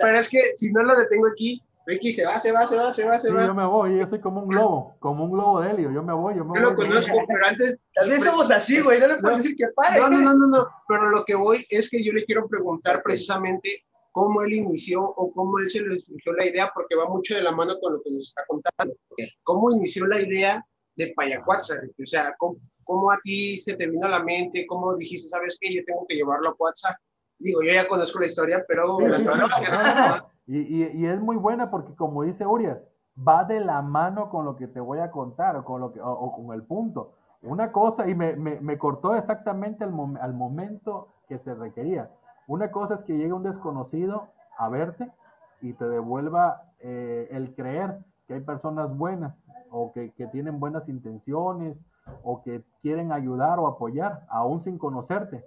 pero 0.00 0.18
es 0.18 0.28
que 0.30 0.52
si 0.56 0.72
no 0.72 0.82
lo 0.82 0.98
detengo 0.98 1.28
aquí, 1.28 1.62
Ricky 1.88 2.12
se 2.12 2.26
va, 2.26 2.38
se 2.38 2.52
va, 2.52 2.66
se 2.66 2.76
va, 2.76 2.92
se 2.92 3.02
va, 3.08 3.18
se 3.18 3.32
va. 3.32 3.46
Yo 3.46 3.54
me 3.54 3.64
voy, 3.64 3.98
yo 3.98 4.06
soy 4.06 4.20
como 4.20 4.42
un 4.42 4.48
globo, 4.48 4.98
como 4.98 5.24
un 5.24 5.30
globo 5.30 5.62
de 5.62 5.70
helio. 5.70 5.90
Yo 5.90 6.02
me 6.02 6.12
voy, 6.12 6.36
yo 6.36 6.44
me 6.44 6.50
voy. 6.50 6.60
Yo 6.60 6.70
lo 6.70 6.76
conozco, 6.76 7.16
pero 7.26 7.46
antes. 7.46 7.88
Vez 8.06 8.24
somos 8.24 8.50
así, 8.50 8.82
güey, 8.82 9.00
no 9.00 9.08
le 9.08 9.16
puedes 9.16 9.38
decir 9.38 9.56
que 9.56 9.68
pare. 9.74 9.98
No, 9.98 10.10
no, 10.10 10.20
no, 10.20 10.34
no, 10.34 10.46
no, 10.48 10.68
pero 10.86 11.08
lo 11.08 11.24
que 11.24 11.34
voy 11.34 11.64
es 11.70 11.88
que 11.88 12.04
yo 12.04 12.12
le 12.12 12.26
quiero 12.26 12.46
preguntar 12.46 13.02
precisamente 13.02 13.86
cómo 14.12 14.42
él 14.42 14.52
inició 14.52 15.02
o 15.02 15.32
cómo 15.32 15.60
él 15.60 15.70
se 15.70 15.80
le 15.80 15.98
surgió 16.00 16.34
la 16.34 16.44
idea, 16.44 16.70
porque 16.74 16.94
va 16.94 17.08
mucho 17.08 17.34
de 17.34 17.42
la 17.42 17.52
mano 17.52 17.80
con 17.80 17.94
lo 17.94 18.02
que 18.02 18.10
nos 18.10 18.28
está 18.28 18.42
contando. 18.46 18.94
¿Cómo 19.42 19.74
inició 19.74 20.06
la 20.06 20.20
idea 20.20 20.62
de 20.94 21.14
Payacuatza? 21.16 21.74
O 21.74 22.06
sea, 22.06 22.34
¿cómo, 22.36 23.10
a 23.10 23.18
ti 23.24 23.58
se 23.60 23.76
te 23.76 23.86
vino 23.86 24.06
a 24.06 24.10
la 24.10 24.22
mente? 24.22 24.66
¿Cómo 24.66 24.94
dijiste, 24.94 25.30
sabes 25.30 25.56
qué, 25.58 25.72
yo 25.72 25.80
tengo 25.86 26.04
que 26.06 26.16
llevarlo 26.16 26.50
a 26.50 26.54
Cuatza? 26.54 26.94
Digo, 27.38 27.62
yo 27.62 27.72
ya 27.72 27.88
conozco 27.88 28.18
la 28.20 28.26
historia, 28.26 28.62
pero... 28.68 28.98
Y, 30.50 31.04
es 31.04 31.20
muy 31.20 31.36
buena 31.36 31.70
porque, 31.70 31.94
como 31.94 32.22
dice 32.22 32.46
Urias, 32.46 32.88
va 33.16 33.44
de 33.44 33.60
la 33.60 33.82
mano 33.82 34.30
con 34.30 34.46
lo 34.46 34.56
que 34.56 34.66
te 34.66 34.80
voy 34.80 34.98
a 35.00 35.10
contar 35.10 35.62
con, 35.62 35.82
lo 35.82 35.92
que, 35.92 36.00
o, 36.00 36.32
con 36.32 36.54
el 36.54 36.62
punto. 36.62 37.12
Una 37.42 37.70
cosa, 37.70 38.08
y 38.08 38.14
me, 38.14 38.78
cortó 38.78 39.14
exactamente 39.14 39.84
al, 39.84 39.92
al, 40.20 40.32
momento 40.32 41.08
que 41.28 41.36
se 41.36 41.54
requería. 41.54 42.10
Una 42.46 42.70
cosa 42.70 42.94
es 42.94 43.04
que 43.04 43.18
llegue 43.18 43.34
un 43.34 43.42
desconocido 43.42 44.28
a 44.56 44.70
verte 44.70 45.12
y 45.60 45.74
te 45.74 45.86
devuelva 45.86 46.62
eh, 46.80 47.28
el 47.30 47.54
creer 47.54 47.98
que 48.26 48.34
hay 48.34 48.40
personas 48.40 48.96
buenas 48.96 49.44
o 49.70 49.92
que, 49.92 50.12
que, 50.12 50.26
tienen 50.28 50.60
buenas 50.60 50.88
intenciones 50.88 51.84
o 52.22 52.42
que 52.42 52.64
quieren 52.80 53.12
ayudar 53.12 53.58
o 53.58 53.66
apoyar, 53.66 54.24
aún 54.30 54.62
sin 54.62 54.78
conocerte. 54.78 55.44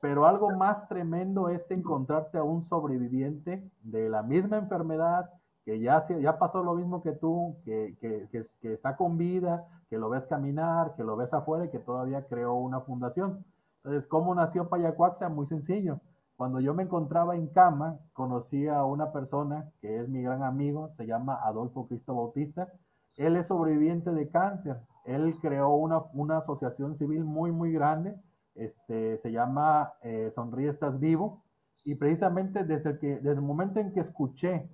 Pero 0.00 0.26
algo 0.26 0.50
más 0.50 0.88
tremendo 0.88 1.48
es 1.48 1.70
encontrarte 1.70 2.38
a 2.38 2.44
un 2.44 2.62
sobreviviente 2.62 3.68
de 3.82 4.08
la 4.08 4.22
misma 4.22 4.58
enfermedad, 4.58 5.30
que 5.64 5.80
ya, 5.80 6.00
ya 6.20 6.38
pasó 6.38 6.62
lo 6.62 6.74
mismo 6.74 7.02
que 7.02 7.12
tú, 7.12 7.56
que, 7.64 7.96
que, 8.00 8.28
que, 8.60 8.72
está 8.72 8.96
con 8.96 9.18
vida, 9.18 9.66
que 9.90 9.98
lo 9.98 10.08
ves 10.08 10.26
caminar, 10.26 10.94
que 10.94 11.02
lo 11.02 11.16
ves 11.16 11.34
afuera 11.34 11.64
y 11.64 11.70
que 11.70 11.80
todavía 11.80 12.26
creó 12.26 12.54
una 12.54 12.80
fundación. 12.80 13.44
Entonces, 13.78 14.06
¿cómo 14.06 14.34
nació 14.34 14.68
Payacuaxa? 14.68 15.28
Muy 15.28 15.46
sencillo. 15.46 16.00
Cuando 16.36 16.60
yo 16.60 16.72
me 16.72 16.84
encontraba 16.84 17.34
en 17.34 17.48
cama, 17.48 17.98
conocí 18.12 18.68
a 18.68 18.84
una 18.84 19.12
persona 19.12 19.68
que 19.80 19.98
es 19.98 20.08
mi 20.08 20.22
gran 20.22 20.44
amigo, 20.44 20.88
se 20.90 21.06
llama 21.06 21.40
Adolfo 21.42 21.88
Cristo 21.88 22.14
Bautista. 22.14 22.72
Él 23.16 23.36
es 23.36 23.48
sobreviviente 23.48 24.12
de 24.12 24.28
cáncer. 24.28 24.80
Él 25.04 25.36
creó 25.40 25.70
una, 25.70 26.02
una 26.12 26.38
asociación 26.38 26.94
civil 26.94 27.24
muy, 27.24 27.50
muy 27.50 27.72
grande 27.72 28.14
este, 28.58 29.16
se 29.16 29.32
llama 29.32 29.94
eh, 30.02 30.30
Sonríe, 30.30 30.68
estás 30.68 30.98
vivo. 30.98 31.44
Y 31.84 31.94
precisamente 31.94 32.64
desde 32.64 32.98
que, 32.98 33.16
desde 33.16 33.32
el 33.32 33.40
momento 33.40 33.80
en 33.80 33.92
que 33.92 34.00
escuché 34.00 34.68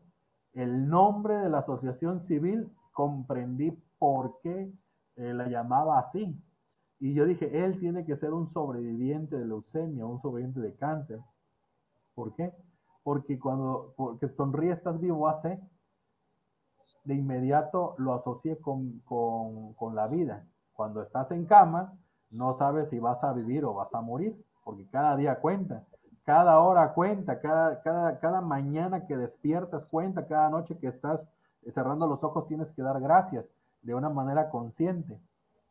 el 0.55 0.89
nombre 0.89 1.37
de 1.37 1.51
la 1.51 1.59
asociación 1.59 2.19
civil, 2.19 2.73
comprendí 2.93 3.71
por 3.99 4.41
qué 4.41 4.73
eh, 5.17 5.35
la 5.35 5.49
llamaba 5.49 5.99
así. 5.99 6.41
Y 6.99 7.13
yo 7.13 7.27
dije, 7.27 7.65
él 7.65 7.79
tiene 7.79 8.05
que 8.05 8.17
ser 8.17 8.33
un 8.33 8.47
sobreviviente 8.47 9.37
de 9.37 9.45
leucemia, 9.45 10.07
un 10.07 10.19
sobreviviente 10.19 10.61
de 10.61 10.75
cáncer. 10.75 11.21
¿Por 12.15 12.35
qué? 12.35 12.55
Porque 13.03 13.39
cuando 13.39 13.93
porque 13.97 14.29
sonríe, 14.29 14.75
vivo 15.01 15.29
hace, 15.29 15.61
de 17.05 17.15
inmediato 17.15 17.95
lo 17.99 18.15
asocié 18.15 18.59
con, 18.59 19.01
con, 19.01 19.75
con 19.75 19.95
la 19.95 20.09
vida. 20.09 20.47
Cuando 20.73 21.03
estás 21.03 21.31
en 21.33 21.45
cama, 21.45 21.99
no 22.35 22.53
sabes 22.53 22.91
si 22.91 22.99
vas 22.99 23.23
a 23.25 23.33
vivir 23.33 23.65
o 23.65 23.75
vas 23.75 23.95
a 23.95 24.01
morir, 24.01 24.37
porque 24.65 24.87
cada 24.89 25.17
día 25.17 25.41
cuenta, 25.41 25.85
cada 26.25 26.59
hora 26.59 26.93
cuenta, 26.93 27.41
cada, 27.41 27.81
cada, 27.81 28.19
cada 28.19 28.41
mañana 28.41 29.07
que 29.07 29.17
despiertas 29.17 29.87
cuenta, 29.87 30.27
cada 30.27 30.51
noche 30.51 30.77
que 30.79 30.89
estás 30.89 31.29
cerrando 31.69 32.07
los 32.07 32.25
ojos 32.25 32.47
tienes 32.47 32.73
que 32.73 32.83
dar 32.83 33.01
gracias 33.01 33.53
de 33.83 33.95
una 33.95 34.09
manera 34.09 34.51
consciente. 34.51 35.19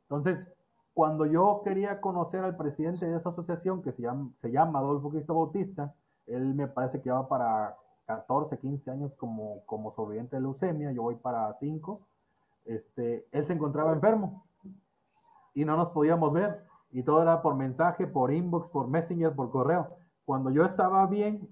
Entonces, 0.03 0.51
cuando 0.93 1.25
yo 1.25 1.61
quería 1.65 1.99
conocer 1.99 2.43
al 2.43 2.55
presidente 2.55 3.07
de 3.07 3.17
esa 3.17 3.29
asociación, 3.29 3.81
que 3.81 3.91
se 3.91 4.03
llama, 4.03 4.31
se 4.37 4.51
llama 4.51 4.79
Adolfo 4.79 5.09
Cristo 5.09 5.33
Bautista, 5.33 5.93
él 6.27 6.53
me 6.53 6.67
parece 6.67 7.01
que 7.01 7.11
va 7.11 7.27
para 7.27 7.75
14, 8.05 8.57
15 8.57 8.91
años 8.91 9.15
como, 9.17 9.65
como 9.65 9.91
sobreviviente 9.91 10.37
de 10.37 10.43
leucemia, 10.43 10.91
yo 10.91 11.01
voy 11.01 11.15
para 11.15 11.51
5, 11.51 11.99
este, 12.65 13.27
él 13.31 13.45
se 13.45 13.53
encontraba 13.53 13.91
enfermo 13.91 14.45
y 15.53 15.65
no 15.65 15.77
nos 15.77 15.89
podíamos 15.89 16.33
ver. 16.33 16.65
Y 16.91 17.03
todo 17.03 17.21
era 17.21 17.41
por 17.41 17.55
mensaje, 17.55 18.05
por 18.05 18.31
inbox, 18.31 18.69
por 18.69 18.87
messenger, 18.87 19.33
por 19.35 19.49
correo. 19.49 19.89
Cuando 20.25 20.51
yo 20.51 20.63
estaba 20.63 21.05
bien, 21.07 21.49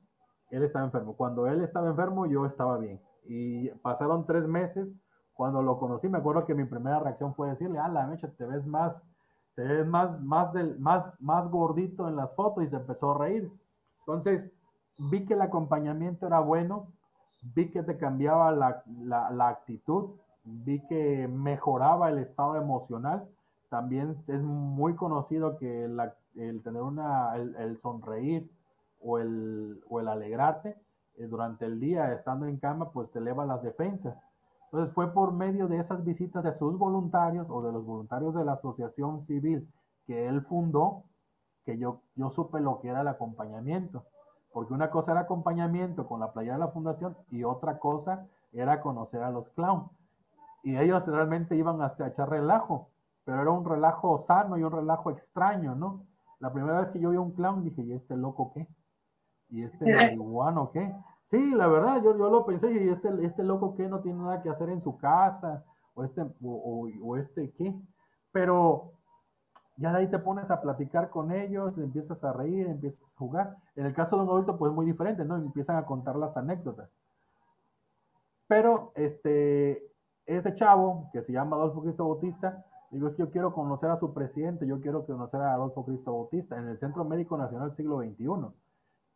él 0.51 0.63
estaba 0.63 0.85
enfermo. 0.85 1.15
Cuando 1.15 1.47
él 1.47 1.61
estaba 1.61 1.89
enfermo, 1.89 2.25
yo 2.25 2.45
estaba 2.45 2.77
bien. 2.77 3.01
Y 3.25 3.69
pasaron 3.81 4.25
tres 4.25 4.47
meses. 4.47 4.95
Cuando 5.33 5.63
lo 5.63 5.79
conocí, 5.79 6.07
me 6.09 6.19
acuerdo 6.19 6.45
que 6.45 6.53
mi 6.53 6.65
primera 6.65 6.99
reacción 6.99 7.33
fue 7.33 7.49
decirle, 7.49 7.79
ah, 7.79 7.87
la 7.87 8.05
mecha, 8.05 8.29
te 8.29 8.45
ves 8.45 8.67
más, 8.67 9.07
te 9.55 9.63
ves 9.63 9.87
más, 9.87 10.21
más, 10.21 10.53
del, 10.53 10.77
más, 10.79 11.13
más 11.19 11.49
gordito 11.49 12.07
en 12.07 12.15
las 12.15 12.35
fotos 12.35 12.63
y 12.63 12.67
se 12.67 12.75
empezó 12.75 13.11
a 13.11 13.17
reír. 13.17 13.51
Entonces, 13.99 14.53
vi 14.97 15.25
que 15.25 15.33
el 15.33 15.41
acompañamiento 15.41 16.27
era 16.27 16.39
bueno, 16.39 16.93
vi 17.55 17.71
que 17.71 17.81
te 17.81 17.97
cambiaba 17.97 18.51
la, 18.51 18.83
la 19.31 19.47
actitud, 19.47 20.11
vi 20.43 20.85
que 20.85 21.27
mejoraba 21.27 22.09
el 22.09 22.19
estado 22.19 22.55
emocional 22.55 23.27
también 23.71 24.17
es 24.17 24.43
muy 24.43 24.95
conocido 24.95 25.57
que 25.57 25.85
el 25.85 26.61
tener 26.61 26.81
una, 26.81 27.37
el, 27.37 27.77
sonreír 27.77 28.51
o 28.99 29.17
el, 29.17 29.81
o 29.89 30.01
el 30.01 30.09
alegrarte 30.09 30.77
eh, 31.15 31.25
durante 31.25 31.67
el 31.67 31.79
día 31.79 32.11
estando 32.11 32.47
en 32.47 32.57
cama, 32.57 32.91
pues 32.91 33.09
te 33.11 33.19
eleva 33.19 33.45
las 33.45 33.63
defensas. 33.63 34.29
Entonces 34.65 34.93
fue 34.93 35.13
por 35.13 35.31
medio 35.31 35.69
de 35.69 35.77
esas 35.77 36.03
visitas 36.03 36.43
de 36.43 36.51
sus 36.51 36.77
voluntarios 36.77 37.47
o 37.49 37.61
de 37.61 37.71
los 37.71 37.85
voluntarios 37.85 38.35
de 38.35 38.43
la 38.43 38.53
asociación 38.53 39.21
civil 39.21 39.65
que 40.05 40.27
él 40.27 40.41
fundó 40.41 41.05
que 41.63 41.77
yo, 41.77 42.01
yo 42.15 42.29
supe 42.29 42.59
lo 42.59 42.81
que 42.81 42.89
era 42.89 42.99
el 42.99 43.07
acompañamiento. 43.07 44.03
Porque 44.51 44.73
una 44.73 44.91
cosa 44.91 45.13
era 45.13 45.21
acompañamiento 45.21 46.07
con 46.07 46.19
la 46.19 46.33
playa 46.33 46.53
de 46.53 46.59
la 46.59 46.67
fundación 46.67 47.15
y 47.29 47.45
otra 47.45 47.79
cosa 47.79 48.27
era 48.51 48.81
conocer 48.81 49.23
a 49.23 49.31
los 49.31 49.49
clowns. 49.51 49.89
Y 50.61 50.75
ellos 50.75 51.07
realmente 51.07 51.55
iban 51.55 51.81
a 51.81 51.87
echar 51.87 52.29
relajo 52.29 52.90
pero 53.23 53.41
era 53.41 53.51
un 53.51 53.65
relajo 53.65 54.17
sano 54.17 54.57
y 54.57 54.63
un 54.63 54.71
relajo 54.71 55.11
extraño, 55.11 55.75
¿no? 55.75 56.05
La 56.39 56.51
primera 56.51 56.79
vez 56.79 56.89
que 56.89 56.99
yo 56.99 57.11
vi 57.11 57.17
a 57.17 57.21
un 57.21 57.33
clown 57.33 57.63
dije, 57.63 57.83
¿y 57.83 57.93
este 57.93 58.17
loco 58.17 58.51
qué? 58.53 58.67
¿Y 59.49 59.63
este 59.63 59.85
marihuano 59.95 60.71
qué? 60.71 60.93
Sí, 61.21 61.53
la 61.53 61.67
verdad, 61.67 62.01
yo, 62.03 62.17
yo 62.17 62.29
lo 62.29 62.45
pensé, 62.45 62.71
¿y 62.71 62.89
este, 62.89 63.09
este 63.23 63.43
loco 63.43 63.75
qué? 63.75 63.87
No 63.87 64.01
tiene 64.01 64.19
nada 64.19 64.41
que 64.41 64.49
hacer 64.49 64.69
en 64.69 64.81
su 64.81 64.97
casa, 64.97 65.63
o 65.93 66.03
este, 66.03 66.25
o, 66.41 67.17
este 67.17 67.51
qué. 67.51 67.75
Pero 68.31 68.93
ya 69.77 69.91
de 69.91 69.99
ahí 69.99 70.07
te 70.07 70.19
pones 70.19 70.51
a 70.51 70.61
platicar 70.61 71.09
con 71.09 71.31
ellos, 71.31 71.77
empiezas 71.77 72.23
a 72.23 72.33
reír, 72.33 72.67
empiezas 72.67 73.13
a 73.13 73.17
jugar. 73.17 73.57
En 73.75 73.85
el 73.85 73.93
caso 73.93 74.15
de 74.15 74.23
un 74.23 74.29
adulto, 74.29 74.57
pues 74.57 74.71
muy 74.73 74.85
diferente, 74.85 75.25
¿no? 75.25 75.35
Empiezan 75.35 75.75
a 75.75 75.85
contar 75.85 76.15
las 76.15 76.37
anécdotas. 76.37 76.97
Pero 78.47 78.91
este, 78.95 79.91
ese 80.25 80.53
chavo, 80.53 81.09
que 81.13 81.21
se 81.21 81.33
llama 81.33 81.55
Adolfo 81.55 81.83
Cristo 81.83 82.07
Bautista, 82.07 82.65
Digo, 82.91 83.07
es 83.07 83.15
que 83.15 83.21
yo 83.23 83.31
quiero 83.31 83.53
conocer 83.53 83.89
a 83.89 83.97
su 83.97 84.13
presidente, 84.13 84.67
yo 84.67 84.81
quiero 84.81 85.05
conocer 85.05 85.41
a 85.41 85.53
Adolfo 85.53 85.85
Cristo 85.85 86.13
Bautista 86.13 86.57
en 86.57 86.67
el 86.67 86.77
Centro 86.77 87.05
Médico 87.05 87.37
Nacional 87.37 87.71
siglo 87.71 87.99
XXI. 87.99 88.53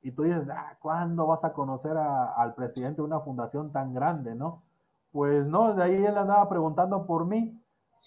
Y 0.02 0.12
tú 0.12 0.24
dices, 0.24 0.50
ah, 0.50 0.78
¿cuándo 0.82 1.28
vas 1.28 1.44
a 1.44 1.54
conocer 1.54 1.98
al 1.98 2.56
presidente 2.56 2.98
de 3.02 3.08
una 3.08 3.20
fundación 3.22 3.72
tan 3.72 3.94
grande, 3.94 4.36
no? 4.36 4.64
Pues 5.12 5.46
no, 5.48 5.74
de 5.74 5.84
ahí 5.84 6.06
él 6.06 6.18
andaba 6.18 6.48
preguntando 6.50 7.06
por 7.06 7.26
mí. 7.26 7.62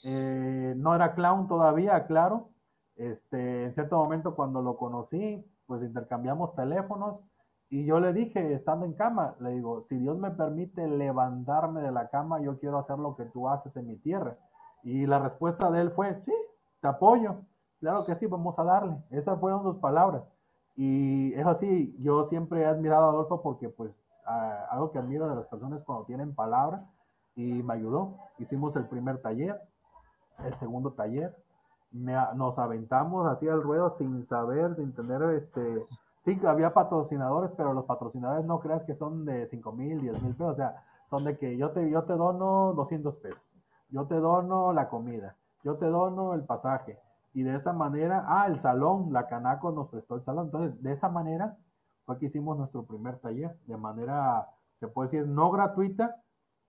Eh, 0.04 0.74
no 0.76 0.94
era 0.94 1.14
clown 1.14 1.48
todavía, 1.48 2.06
claro. 2.06 2.50
Este, 2.96 3.64
en 3.64 3.72
cierto 3.72 3.96
momento 3.96 4.34
cuando 4.34 4.62
lo 4.62 4.76
conocí, 4.76 5.44
pues 5.66 5.82
intercambiamos 5.82 6.54
teléfonos 6.54 7.22
Y 7.68 7.84
yo 7.84 8.00
le 8.00 8.12
dije, 8.12 8.54
estando 8.54 8.86
en 8.86 8.94
cama, 8.94 9.36
le 9.40 9.50
digo, 9.52 9.82
si 9.82 9.98
Dios 9.98 10.18
me 10.18 10.30
permite 10.30 10.88
levantarme 10.88 11.82
de 11.82 11.92
la 11.92 12.08
cama, 12.08 12.40
yo 12.40 12.58
quiero 12.58 12.78
hacer 12.78 12.98
lo 12.98 13.14
que 13.16 13.26
tú 13.26 13.48
haces 13.48 13.76
en 13.76 13.86
mi 13.86 13.96
tierra. 13.96 14.38
Y 14.82 15.06
la 15.06 15.18
respuesta 15.18 15.70
de 15.70 15.80
él 15.80 15.90
fue, 15.90 16.14
sí, 16.22 16.34
te 16.80 16.88
apoyo. 16.88 17.36
Claro 17.80 18.04
que 18.04 18.14
sí, 18.14 18.26
vamos 18.26 18.58
a 18.58 18.64
darle. 18.64 18.96
Esas 19.10 19.38
fueron 19.38 19.62
sus 19.62 19.76
palabras. 19.76 20.24
Y 20.76 21.32
eso 21.34 21.54
sí, 21.54 21.96
yo 22.00 22.24
siempre 22.24 22.62
he 22.62 22.66
admirado 22.66 23.06
a 23.06 23.08
Adolfo 23.10 23.42
porque 23.42 23.68
pues 23.68 24.04
algo 24.70 24.90
que 24.90 24.98
admiro 24.98 25.28
de 25.28 25.36
las 25.36 25.46
personas 25.46 25.82
cuando 25.84 26.04
tienen 26.04 26.34
palabra 26.34 26.86
y 27.34 27.62
me 27.62 27.74
ayudó. 27.74 28.16
Hicimos 28.38 28.76
el 28.76 28.86
primer 28.86 29.20
taller, 29.20 29.56
el 30.44 30.54
segundo 30.54 30.92
taller, 30.92 31.34
nos 31.90 32.58
aventamos 32.58 33.26
así 33.26 33.48
al 33.48 33.62
ruedo 33.62 33.90
sin 33.90 34.24
saber, 34.24 34.76
sin 34.76 34.92
tener 34.94 35.22
este... 35.34 35.84
Sí, 36.16 36.38
había 36.46 36.74
patrocinadores, 36.74 37.52
pero 37.52 37.72
los 37.72 37.84
patrocinadores 37.84 38.44
no 38.44 38.58
creas 38.58 38.84
que 38.84 38.94
son 38.94 39.24
de 39.24 39.46
5 39.46 39.72
mil, 39.72 40.00
10 40.00 40.22
mil 40.22 40.34
pesos, 40.34 40.50
o 40.50 40.54
sea, 40.54 40.84
son 41.04 41.22
de 41.22 41.38
que 41.38 41.56
yo 41.56 41.70
te, 41.70 41.88
yo 41.88 42.02
te 42.02 42.14
dono 42.14 42.72
200 42.74 43.16
pesos, 43.18 43.40
yo 43.90 44.06
te 44.06 44.16
dono 44.16 44.72
la 44.72 44.88
comida, 44.88 45.36
yo 45.62 45.76
te 45.76 45.86
dono 45.86 46.34
el 46.34 46.44
pasaje, 46.44 46.98
y 47.34 47.42
de 47.42 47.54
esa 47.54 47.72
manera, 47.72 48.24
ah, 48.26 48.46
el 48.46 48.58
salón, 48.58 49.12
la 49.12 49.26
Canaco 49.26 49.70
nos 49.70 49.88
prestó 49.88 50.14
el 50.14 50.22
salón, 50.22 50.46
entonces 50.46 50.82
de 50.82 50.92
esa 50.92 51.08
manera 51.08 51.56
fue 52.04 52.18
que 52.18 52.26
hicimos 52.26 52.56
nuestro 52.56 52.84
primer 52.84 53.18
taller, 53.18 53.56
de 53.66 53.76
manera, 53.76 54.48
se 54.74 54.88
puede 54.88 55.06
decir, 55.06 55.26
no 55.26 55.50
gratuita, 55.50 56.22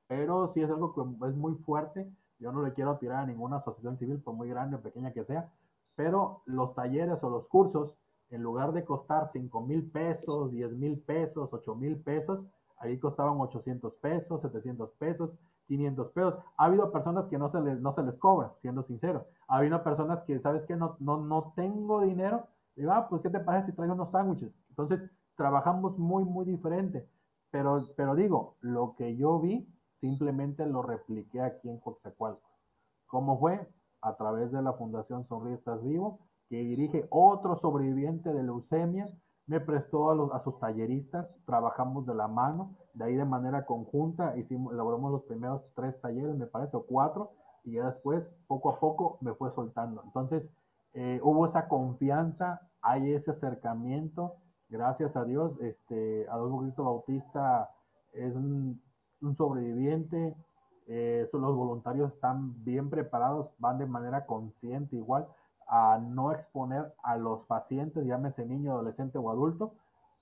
pero 0.08 0.47
sí 0.47 0.62
es 0.62 0.69
algo 0.69 0.93
que 0.93 1.27
es 1.27 1.36
muy 1.36 1.55
fuerte, 1.55 2.12
yo 2.39 2.51
no 2.51 2.62
le 2.62 2.73
quiero 2.73 2.97
tirar 2.97 3.23
a 3.23 3.25
ninguna 3.25 3.58
asociación 3.58 3.97
civil, 3.97 4.19
por 4.21 4.34
muy 4.34 4.49
grande 4.49 4.75
o 4.75 4.82
pequeña 4.82 5.12
que 5.12 5.23
sea, 5.23 5.49
pero 5.95 6.41
los 6.45 6.73
talleres 6.73 7.23
o 7.23 7.29
los 7.29 7.47
cursos, 7.47 7.99
en 8.29 8.43
lugar 8.43 8.71
de 8.71 8.86
costar 8.86 9.25
5 9.25 9.62
mil 9.62 9.89
pesos, 9.89 10.51
10 10.51 10.73
mil 10.73 10.99
pesos, 10.99 11.53
8 11.53 11.75
mil 11.75 11.97
pesos, 11.97 12.47
ahí 12.77 12.97
costaban 12.97 13.39
800 13.39 13.95
pesos, 13.97 14.41
700 14.41 14.91
pesos, 14.93 15.32
500 15.69 16.12
pesos. 16.12 16.39
Ha 16.58 16.65
habido 16.65 16.91
personas 16.91 17.27
que 17.27 17.38
no 17.38 17.47
se 17.47 17.62
les, 17.62 17.79
no 17.79 17.91
se 17.91 18.03
les 18.03 18.17
cobra, 18.17 18.51
siendo 18.55 18.82
sincero. 18.82 19.27
Ha 19.47 19.58
habido 19.58 19.82
personas 19.84 20.23
que, 20.23 20.39
¿sabes 20.39 20.65
qué? 20.65 20.75
No, 20.75 20.97
no, 20.99 21.17
no 21.17 21.53
tengo 21.55 22.01
dinero. 22.01 22.47
Digo, 22.75 22.91
ah, 22.91 23.08
pues, 23.08 23.21
¿qué 23.21 23.29
te 23.29 23.39
parece 23.39 23.69
si 23.69 23.75
traigo 23.75 23.93
unos 23.93 24.12
sándwiches? 24.12 24.58
Entonces, 24.69 25.10
trabajamos 25.36 25.99
muy, 25.99 26.25
muy 26.25 26.45
diferente. 26.45 27.08
Pero, 27.51 27.86
pero 27.95 28.15
digo, 28.15 28.58
lo 28.62 28.95
que 28.95 29.15
yo 29.15 29.39
vi 29.39 29.67
simplemente 29.93 30.65
lo 30.65 30.82
repliqué 30.82 31.41
aquí 31.41 31.69
en 31.69 31.79
Coatzacoalcos. 31.79 32.51
¿Cómo 33.05 33.39
fue? 33.39 33.67
A 34.01 34.15
través 34.15 34.51
de 34.51 34.62
la 34.62 34.73
Fundación 34.73 35.23
Sonríe 35.23 35.53
Estás 35.53 35.84
Vivo, 35.84 36.19
que 36.47 36.58
dirige 36.58 37.05
otro 37.12 37.55
sobreviviente 37.55 38.34
de 38.34 38.43
leucemia, 38.43 39.08
me 39.49 39.59
prestó 39.59 40.12
a, 40.12 40.15
los, 40.15 40.31
a 40.31 40.38
sus 40.38 40.59
talleristas, 40.59 41.35
trabajamos 41.45 42.05
de 42.05 42.13
la 42.13 42.27
mano, 42.27 42.75
de 42.93 43.05
ahí 43.05 43.15
de 43.15 43.25
manera 43.25 43.65
conjunta, 43.65 44.38
hicimos, 44.38 44.73
elaboramos 44.73 45.12
los 45.12 45.23
primeros 45.23 45.63
tres 45.73 45.99
talleres, 45.99 46.35
me 46.35 46.45
parece, 46.45 46.77
o 46.77 46.83
cuatro, 46.83 47.31
y 47.63 47.73
ya 47.73 47.88
después, 47.88 48.35
poco 48.45 48.69
a 48.69 48.79
poco, 48.79 49.17
me 49.21 49.33
fue 49.33 49.49
soltando. 49.49 50.03
Entonces, 50.05 50.53
eh, 50.93 51.19
hubo 51.23 51.45
esa 51.45 51.67
confianza, 51.67 52.62
hay 52.79 53.12
ese 53.12 53.31
acercamiento, 53.31 54.35
gracias 54.69 55.17
a 55.17 55.25
Dios, 55.25 55.59
este, 55.62 56.27
Adolfo 56.29 56.59
Cristo 56.59 56.83
Bautista 56.83 57.71
es 58.13 58.35
un 58.35 58.79
sobreviviente, 59.33 60.35
eh, 60.91 61.27
los 61.33 61.55
voluntarios 61.55 62.13
están 62.13 62.63
bien 62.63 62.91
preparados, 62.91 63.53
van 63.57 63.79
de 63.79 63.88
manera 63.88 64.27
consciente 64.27 64.95
igual 64.95 65.27
a 65.69 65.99
no 65.99 66.32
exponer 66.32 66.93
a 67.03 67.15
los 67.15 67.45
pacientes, 67.45 68.05
llámese 68.05 68.45
niño, 68.45 68.73
adolescente 68.73 69.19
o 69.19 69.29
adulto, 69.29 69.73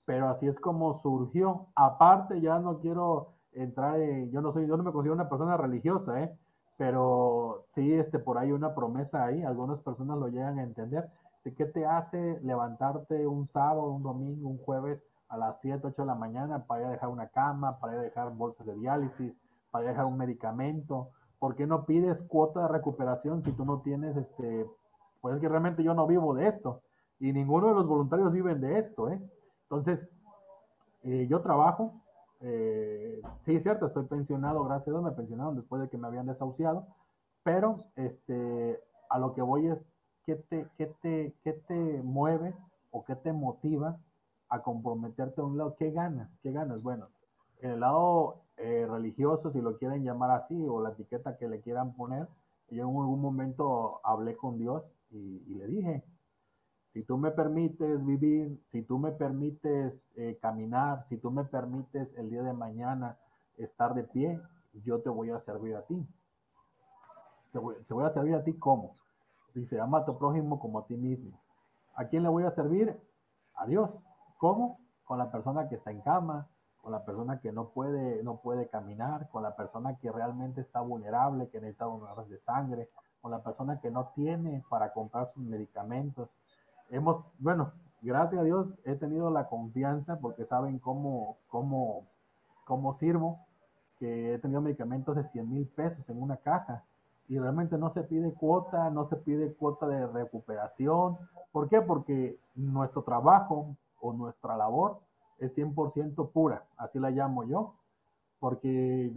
pero 0.06 0.28
así 0.28 0.48
es 0.48 0.60
como 0.60 0.94
surgió. 0.94 1.68
Aparte, 1.76 2.42
ya 2.42 2.60
no 2.60 2.80
quiero 2.80 3.30
entrar, 3.54 4.00
en, 4.02 4.30
yo 4.32 4.42
no 4.42 4.52
soy, 4.52 4.68
yo 4.68 4.76
no 4.76 4.84
me 4.84 4.92
considero 4.92 5.16
una 5.16 5.30
persona 5.30 5.56
religiosa, 5.56 6.22
¿eh? 6.22 6.38
pero 6.78 7.64
sí, 7.68 7.94
este, 7.94 8.20
por 8.20 8.38
ahí 8.38 8.52
una 8.52 8.76
promesa 8.76 9.24
ahí, 9.24 9.42
algunas 9.44 9.80
personas 9.80 10.18
lo 10.18 10.28
llegan 10.28 10.60
a 10.60 10.64
entender. 10.64 11.10
Así 11.38 11.54
que 11.54 11.66
te 11.66 11.86
hace 11.86 12.40
levantarte 12.42 13.26
un 13.26 13.48
sábado, 13.48 13.90
un 13.90 14.04
domingo, 14.04 14.50
un 14.50 14.58
jueves 14.58 15.04
a 15.30 15.38
las 15.38 15.62
7, 15.62 15.88
8 15.88 16.02
de 16.02 16.06
la 16.06 16.16
mañana 16.16 16.66
para 16.66 16.82
ir 16.82 16.88
a 16.88 16.92
dejar 16.92 17.10
una 17.10 17.30
cama, 17.30 17.80
para 17.80 17.94
ir 17.94 18.00
a 18.00 18.04
dejar 18.04 18.34
bolsas 18.34 18.66
de 18.66 18.76
diálisis, 18.76 19.42
para 19.72 19.86
ir 19.86 19.90
a 19.90 19.92
dejar 19.92 20.06
un 20.06 20.18
medicamento. 20.18 21.10
¿Por 21.40 21.56
qué 21.56 21.68
no 21.68 21.86
pides 21.86 22.24
cuota 22.24 22.64
de 22.64 22.68
recuperación 22.68 23.42
si 23.42 23.52
tú 23.54 23.66
no 23.66 23.82
tienes, 23.82 24.18
este, 24.18 24.66
pues 25.28 25.36
es 25.36 25.42
que 25.42 25.50
realmente 25.50 25.84
yo 25.84 25.94
no 25.94 26.08
vivo 26.08 26.34
de 26.34 26.48
esto 26.48 26.82
y 27.20 27.34
ninguno 27.34 27.68
de 27.68 27.74
los 27.74 27.86
voluntarios 27.86 28.32
viven 28.32 28.62
de 28.62 28.78
esto, 28.78 29.10
¿eh? 29.10 29.20
Entonces, 29.64 30.10
eh, 31.04 31.28
yo 31.30 31.42
trabajo, 31.42 32.02
eh, 32.40 33.22
sí 33.42 33.58
es 33.58 33.64
cierto, 33.64 33.88
estoy 33.88 34.06
pensionado, 34.06 34.64
gracias 34.64 34.88
a 34.88 34.92
Dios 34.92 35.04
me 35.04 35.12
pensionaron 35.12 35.58
después 35.58 35.82
de 35.82 35.90
que 35.90 35.98
me 35.98 36.08
habían 36.08 36.28
desahuciado, 36.28 36.88
pero 37.44 37.84
este, 37.98 38.80
a 39.10 39.20
lo 39.20 39.34
que 39.34 39.42
voy 39.42 39.68
es, 39.68 39.86
¿qué 40.26 40.36
te, 40.36 40.66
qué 40.78 40.86
te, 41.02 41.36
qué 41.44 41.52
te 41.52 42.02
mueve 42.04 42.56
o 42.92 43.04
qué 43.04 43.18
te 43.18 43.34
motiva 43.34 43.98
a 44.48 44.62
comprometerte 44.62 45.42
a 45.42 45.44
un 45.44 45.58
lado. 45.58 45.76
¿Qué 45.76 45.92
ganas? 45.92 46.40
¿Qué 46.42 46.54
ganas? 46.54 46.82
Bueno, 46.82 47.10
en 47.60 47.72
el 47.72 47.82
lado 47.82 48.44
eh, 48.56 48.88
religioso, 48.90 49.52
si 49.52 49.60
lo 49.60 49.78
quieren 49.78 50.06
llamar 50.06 50.32
así, 50.32 50.56
o 50.70 50.82
la 50.82 50.92
etiqueta 50.92 51.36
que 51.36 51.50
le 51.50 51.60
quieran 51.60 51.94
poner, 51.96 52.30
yo 52.70 52.84
en 52.84 52.96
algún 52.98 53.22
momento 53.22 54.02
hablé 54.04 54.36
con 54.36 54.58
Dios 54.58 54.94
y, 55.10 55.40
le 55.56 55.68
dije, 55.68 56.04
si 56.86 57.04
tú 57.04 57.18
me 57.18 57.32
permites 57.32 58.06
vivir, 58.06 58.62
si 58.68 58.84
tú 58.84 59.00
me 59.00 59.12
permites 59.12 60.12
eh, 60.16 60.38
caminar, 60.42 61.04
si 61.06 61.18
tú 61.18 61.32
me 61.32 61.46
permites 61.46 62.16
el 62.18 62.30
día 62.30 62.44
de 62.44 62.54
mañana 62.54 63.18
estar 63.58 63.94
de 63.94 64.04
pie, 64.04 64.42
yo 64.84 65.02
te 65.02 65.10
voy 65.10 65.32
a 65.32 65.40
servir 65.40 65.76
a 65.76 65.84
ti. 65.84 66.06
Te 67.52 67.60
voy, 67.60 67.76
te 67.88 67.94
voy 67.94 68.06
a 68.06 68.10
servir 68.10 68.36
a 68.36 68.44
ti 68.44 68.54
como. 68.54 68.96
Dice, 69.54 69.80
ama 69.80 70.00
a 70.00 70.06
tu 70.06 70.18
prójimo 70.18 70.60
como 70.60 70.80
a 70.80 70.86
ti 70.86 70.96
mismo. 70.96 71.40
¿A 71.96 72.06
quién 72.06 72.24
le 72.24 72.30
voy 72.30 72.44
a 72.44 72.52
servir? 72.52 72.96
A 73.56 73.66
Dios. 73.66 74.06
¿Cómo? 74.38 74.80
Con 75.04 75.18
la 75.18 75.32
persona 75.32 75.68
que 75.68 75.76
está 75.76 75.92
en 75.92 76.02
cama, 76.02 76.48
con 76.88 76.94
la 76.94 77.04
persona 77.04 77.42
que 77.42 77.52
no 77.52 77.68
puede, 77.68 78.24
no 78.24 78.38
puede 78.38 78.70
caminar, 78.70 79.28
con 79.28 79.44
la 79.44 79.58
persona 79.58 79.98
que 79.98 80.10
realmente 80.10 80.62
está 80.62 80.80
vulnerable, 80.80 81.50
que 81.50 81.60
necesita 81.60 81.84
donaciones 81.84 82.30
de 82.30 82.40
sangre, 82.40 82.90
con 83.20 83.30
la 83.30 83.44
persona 83.44 83.82
que 83.82 83.92
no 83.92 84.14
tiene 84.16 84.64
para 84.70 84.94
comprar 84.94 85.28
sus 85.28 85.44
medicamentos. 85.44 86.30
Hemos, 86.90 87.20
bueno, 87.40 87.74
gracias 88.02 88.40
a 88.40 88.46
Dios 88.46 88.80
he 88.86 88.96
tenido 88.96 89.30
la 89.30 89.50
confianza 89.50 90.18
porque 90.22 90.46
saben 90.46 90.80
cómo, 90.80 91.36
cómo, 91.50 92.08
cómo 92.64 92.94
sirvo, 92.94 93.38
que 94.00 94.36
he 94.36 94.40
tenido 94.40 94.62
medicamentos 94.62 95.14
de 95.18 95.26
100 95.26 95.50
mil 95.50 95.68
pesos 95.68 96.10
en 96.10 96.22
una 96.22 96.38
caja 96.38 96.86
y 97.28 97.38
realmente 97.38 97.78
no 97.78 97.90
se 97.90 98.04
pide 98.04 98.34
cuota, 98.34 98.90
no 98.92 99.04
se 99.04 99.18
pide 99.18 99.54
cuota 99.56 99.90
de 99.90 100.08
recuperación. 100.08 101.18
¿Por 101.52 101.68
qué? 101.68 101.82
Porque 101.82 102.40
nuestro 102.56 103.04
trabajo 103.04 103.76
o 104.00 104.14
nuestra 104.14 104.56
labor 104.56 105.02
es 105.40 105.58
100% 105.58 106.32
pura, 106.32 106.66
así 106.78 107.00
la 107.00 107.12
llamo 107.12 107.48
yo, 107.48 107.76
porque 108.40 109.12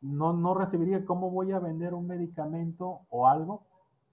no, 0.00 0.32
no 0.32 0.54
recibiría 0.54 1.04
cómo 1.04 1.30
voy 1.30 1.52
a 1.52 1.58
vender 1.58 1.94
un 1.94 2.06
medicamento 2.06 3.00
o 3.10 3.28
algo 3.28 3.66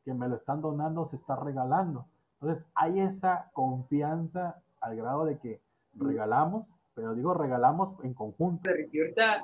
que 0.06 0.14
me 0.14 0.28
lo 0.28 0.36
están 0.36 0.62
donando, 0.62 1.06
se 1.06 1.16
está 1.16 1.36
regalando. 1.36 2.08
Entonces 2.34 2.68
hay 2.76 3.00
esa 3.00 3.50
confianza 3.54 4.62
al 4.82 4.96
grado 4.96 5.26
de 5.26 5.38
que 5.40 5.62
regalamos, 5.96 6.66
pero 6.94 7.14
digo 7.16 7.34
regalamos 7.34 7.94
en 8.04 8.14
conjunto. 8.14 8.70
Y 8.92 9.00
ahorita, 9.00 9.44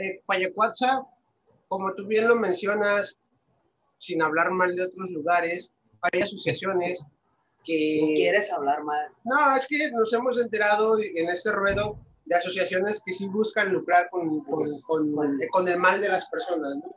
eh, 0.00 0.22
como 1.68 1.92
tú 1.94 2.06
bien 2.06 2.28
lo 2.28 2.36
mencionas, 2.36 3.18
sin 3.98 4.22
hablar 4.22 4.50
mal 4.50 4.76
de 4.76 4.84
otros 4.84 5.10
lugares, 5.10 5.72
hay 6.02 6.20
asociaciones 6.20 7.06
que... 7.64 8.12
¿Quieres 8.16 8.52
hablar 8.52 8.82
mal? 8.84 9.08
No, 9.24 9.56
es 9.56 9.66
que 9.66 9.90
nos 9.90 10.12
hemos 10.12 10.38
enterado 10.38 10.98
en 10.98 11.28
este 11.28 11.50
ruedo 11.52 11.98
de 12.26 12.36
asociaciones 12.36 13.02
que 13.04 13.12
sí 13.12 13.26
buscan 13.28 13.72
lucrar 13.72 14.08
con, 14.10 14.40
con, 14.44 14.80
con, 15.50 15.68
el 15.68 15.78
mal 15.78 16.00
de 16.00 16.08
las 16.08 16.28
personas, 16.28 16.76
¿no? 16.76 16.96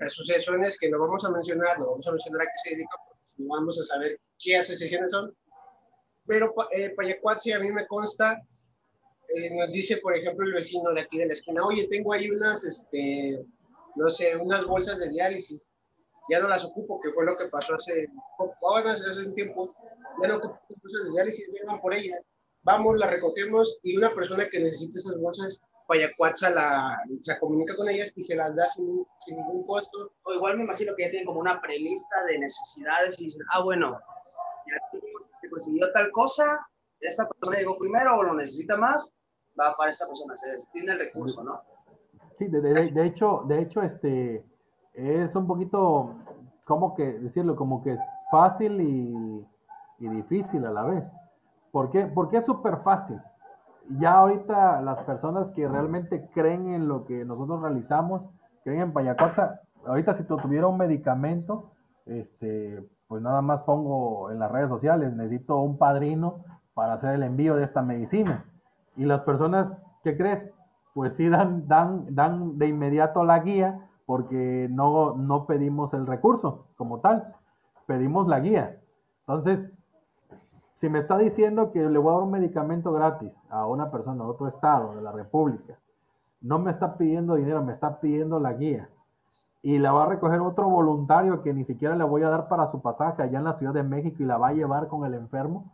Asociaciones 0.00 0.78
que 0.78 0.88
no 0.88 0.98
vamos 0.98 1.24
a 1.24 1.30
mencionar, 1.30 1.78
no 1.78 1.86
vamos 1.86 2.06
a 2.06 2.12
mencionar 2.12 2.42
a 2.42 2.44
qué 2.44 2.58
se 2.62 2.70
dedican, 2.70 3.00
porque 3.08 3.32
no 3.38 3.54
vamos 3.54 3.80
a 3.80 3.84
saber 3.84 4.16
qué 4.38 4.56
asociaciones 4.56 5.10
son. 5.10 5.34
Pero 6.26 6.54
eh, 6.72 6.90
Payacuatzi 6.90 7.52
a 7.52 7.58
mí 7.58 7.72
me 7.72 7.86
consta, 7.86 8.40
eh, 9.34 9.54
nos 9.56 9.72
dice, 9.72 9.96
por 9.98 10.16
ejemplo, 10.16 10.46
el 10.46 10.54
vecino 10.54 10.92
de 10.92 11.00
aquí 11.00 11.18
de 11.18 11.26
la 11.26 11.32
esquina, 11.32 11.64
oye, 11.64 11.88
tengo 11.88 12.12
ahí 12.12 12.30
unas, 12.30 12.64
este, 12.64 13.44
no 13.96 14.10
sé, 14.10 14.36
unas 14.36 14.64
bolsas 14.64 14.98
de 14.98 15.08
diálisis 15.08 15.67
ya 16.28 16.40
no 16.40 16.48
las 16.48 16.64
ocupo, 16.64 17.00
que 17.00 17.10
fue 17.12 17.24
lo 17.24 17.36
que 17.36 17.46
pasó 17.46 17.74
hace, 17.74 18.08
ahora 18.62 18.92
hace 18.92 19.26
un 19.26 19.34
tiempo, 19.34 19.68
ya 20.22 20.28
no 20.28 20.36
ocupo 20.36 20.60
bolsas 20.68 21.04
de 21.04 21.10
diálisis, 21.10 21.46
vengan 21.52 21.80
por 21.80 21.94
ellas, 21.94 22.20
vamos, 22.62 22.98
las 22.98 23.10
recogemos 23.10 23.78
y 23.82 23.96
una 23.96 24.10
persona 24.10 24.46
que 24.50 24.60
necesite 24.60 24.98
esas 24.98 25.18
bolsas, 25.18 25.60
Payacuatza 25.88 26.50
la, 26.50 27.02
se 27.22 27.38
comunica 27.38 27.74
con 27.74 27.88
ellas 27.88 28.12
y 28.14 28.22
se 28.22 28.36
las 28.36 28.54
da 28.54 28.68
sin, 28.68 29.06
sin, 29.24 29.36
ningún 29.36 29.66
costo. 29.66 30.12
O 30.24 30.34
igual 30.34 30.58
me 30.58 30.64
imagino 30.64 30.92
que 30.94 31.04
ya 31.04 31.10
tienen 31.10 31.24
como 31.24 31.40
una 31.40 31.62
prelista 31.62 32.24
de 32.24 32.38
necesidades 32.40 33.18
y 33.18 33.24
dicen, 33.24 33.40
ah, 33.52 33.62
bueno, 33.62 33.98
ya 34.66 35.00
se 35.40 35.48
consiguió 35.48 35.90
tal 35.92 36.10
cosa, 36.10 36.60
esta 37.00 37.26
persona 37.26 37.58
llegó 37.58 37.78
primero 37.78 38.18
o 38.18 38.22
lo 38.22 38.34
necesita 38.34 38.76
más, 38.76 39.02
va 39.58 39.74
para 39.78 39.90
esta 39.90 40.06
persona, 40.06 40.36
se 40.36 40.58
tiene 40.74 40.92
el 40.92 40.98
recurso, 40.98 41.42
¿no? 41.42 41.62
Sí, 42.34 42.48
de, 42.48 42.60
de, 42.60 42.90
de, 42.90 43.06
hecho, 43.06 43.44
de 43.48 43.62
hecho, 43.62 43.82
este 43.82 44.44
es 44.98 45.36
un 45.36 45.46
poquito, 45.46 46.14
¿cómo 46.66 46.94
que 46.94 47.12
decirlo? 47.20 47.54
Como 47.54 47.82
que 47.82 47.92
es 47.92 48.02
fácil 48.30 48.80
y, 48.80 49.46
y 50.00 50.08
difícil 50.08 50.66
a 50.66 50.72
la 50.72 50.82
vez. 50.82 51.16
¿Por 51.70 51.90
qué? 51.90 52.06
Porque 52.06 52.38
es 52.38 52.46
súper 52.46 52.78
fácil. 52.78 53.20
Ya 53.98 54.18
ahorita 54.18 54.82
las 54.82 54.98
personas 55.00 55.52
que 55.52 55.68
realmente 55.68 56.28
creen 56.34 56.72
en 56.74 56.88
lo 56.88 57.04
que 57.04 57.24
nosotros 57.24 57.62
realizamos, 57.62 58.28
creen 58.64 58.80
en 58.80 58.92
Payacoxa, 58.92 59.60
ahorita 59.86 60.14
si 60.14 60.24
tuviera 60.24 60.66
un 60.66 60.76
medicamento, 60.76 61.70
este, 62.04 62.84
pues 63.06 63.22
nada 63.22 63.40
más 63.40 63.62
pongo 63.62 64.30
en 64.30 64.40
las 64.40 64.50
redes 64.50 64.68
sociales, 64.68 65.14
necesito 65.14 65.58
un 65.58 65.78
padrino 65.78 66.44
para 66.74 66.94
hacer 66.94 67.14
el 67.14 67.22
envío 67.22 67.54
de 67.54 67.62
esta 67.62 67.82
medicina. 67.82 68.44
Y 68.96 69.04
las 69.04 69.22
personas, 69.22 69.78
¿qué 70.02 70.16
crees? 70.16 70.52
Pues 70.92 71.14
sí 71.14 71.28
dan, 71.28 71.68
dan, 71.68 72.14
dan 72.14 72.58
de 72.58 72.66
inmediato 72.66 73.24
la 73.24 73.38
guía 73.38 73.88
porque 74.08 74.68
no, 74.70 75.16
no 75.16 75.44
pedimos 75.44 75.92
el 75.92 76.06
recurso 76.06 76.64
como 76.78 77.00
tal, 77.00 77.36
pedimos 77.84 78.26
la 78.26 78.40
guía. 78.40 78.80
Entonces, 79.20 79.70
si 80.72 80.88
me 80.88 80.98
está 80.98 81.18
diciendo 81.18 81.72
que 81.72 81.80
le 81.80 81.98
voy 81.98 82.12
a 82.12 82.14
dar 82.14 82.22
un 82.22 82.30
medicamento 82.30 82.90
gratis 82.90 83.44
a 83.50 83.66
una 83.66 83.84
persona 83.90 84.24
de 84.24 84.30
otro 84.30 84.48
estado 84.48 84.94
de 84.94 85.02
la 85.02 85.12
República, 85.12 85.78
no 86.40 86.58
me 86.58 86.70
está 86.70 86.96
pidiendo 86.96 87.34
dinero, 87.34 87.62
me 87.62 87.72
está 87.72 88.00
pidiendo 88.00 88.40
la 88.40 88.54
guía. 88.54 88.88
Y 89.60 89.76
la 89.76 89.92
va 89.92 90.04
a 90.04 90.08
recoger 90.08 90.40
otro 90.40 90.70
voluntario 90.70 91.42
que 91.42 91.52
ni 91.52 91.64
siquiera 91.64 91.94
le 91.94 92.04
voy 92.04 92.22
a 92.22 92.30
dar 92.30 92.48
para 92.48 92.66
su 92.66 92.80
pasaje 92.80 93.22
allá 93.22 93.36
en 93.36 93.44
la 93.44 93.52
Ciudad 93.52 93.74
de 93.74 93.82
México 93.82 94.22
y 94.22 94.24
la 94.24 94.38
va 94.38 94.48
a 94.48 94.52
llevar 94.54 94.88
con 94.88 95.04
el 95.04 95.12
enfermo. 95.12 95.70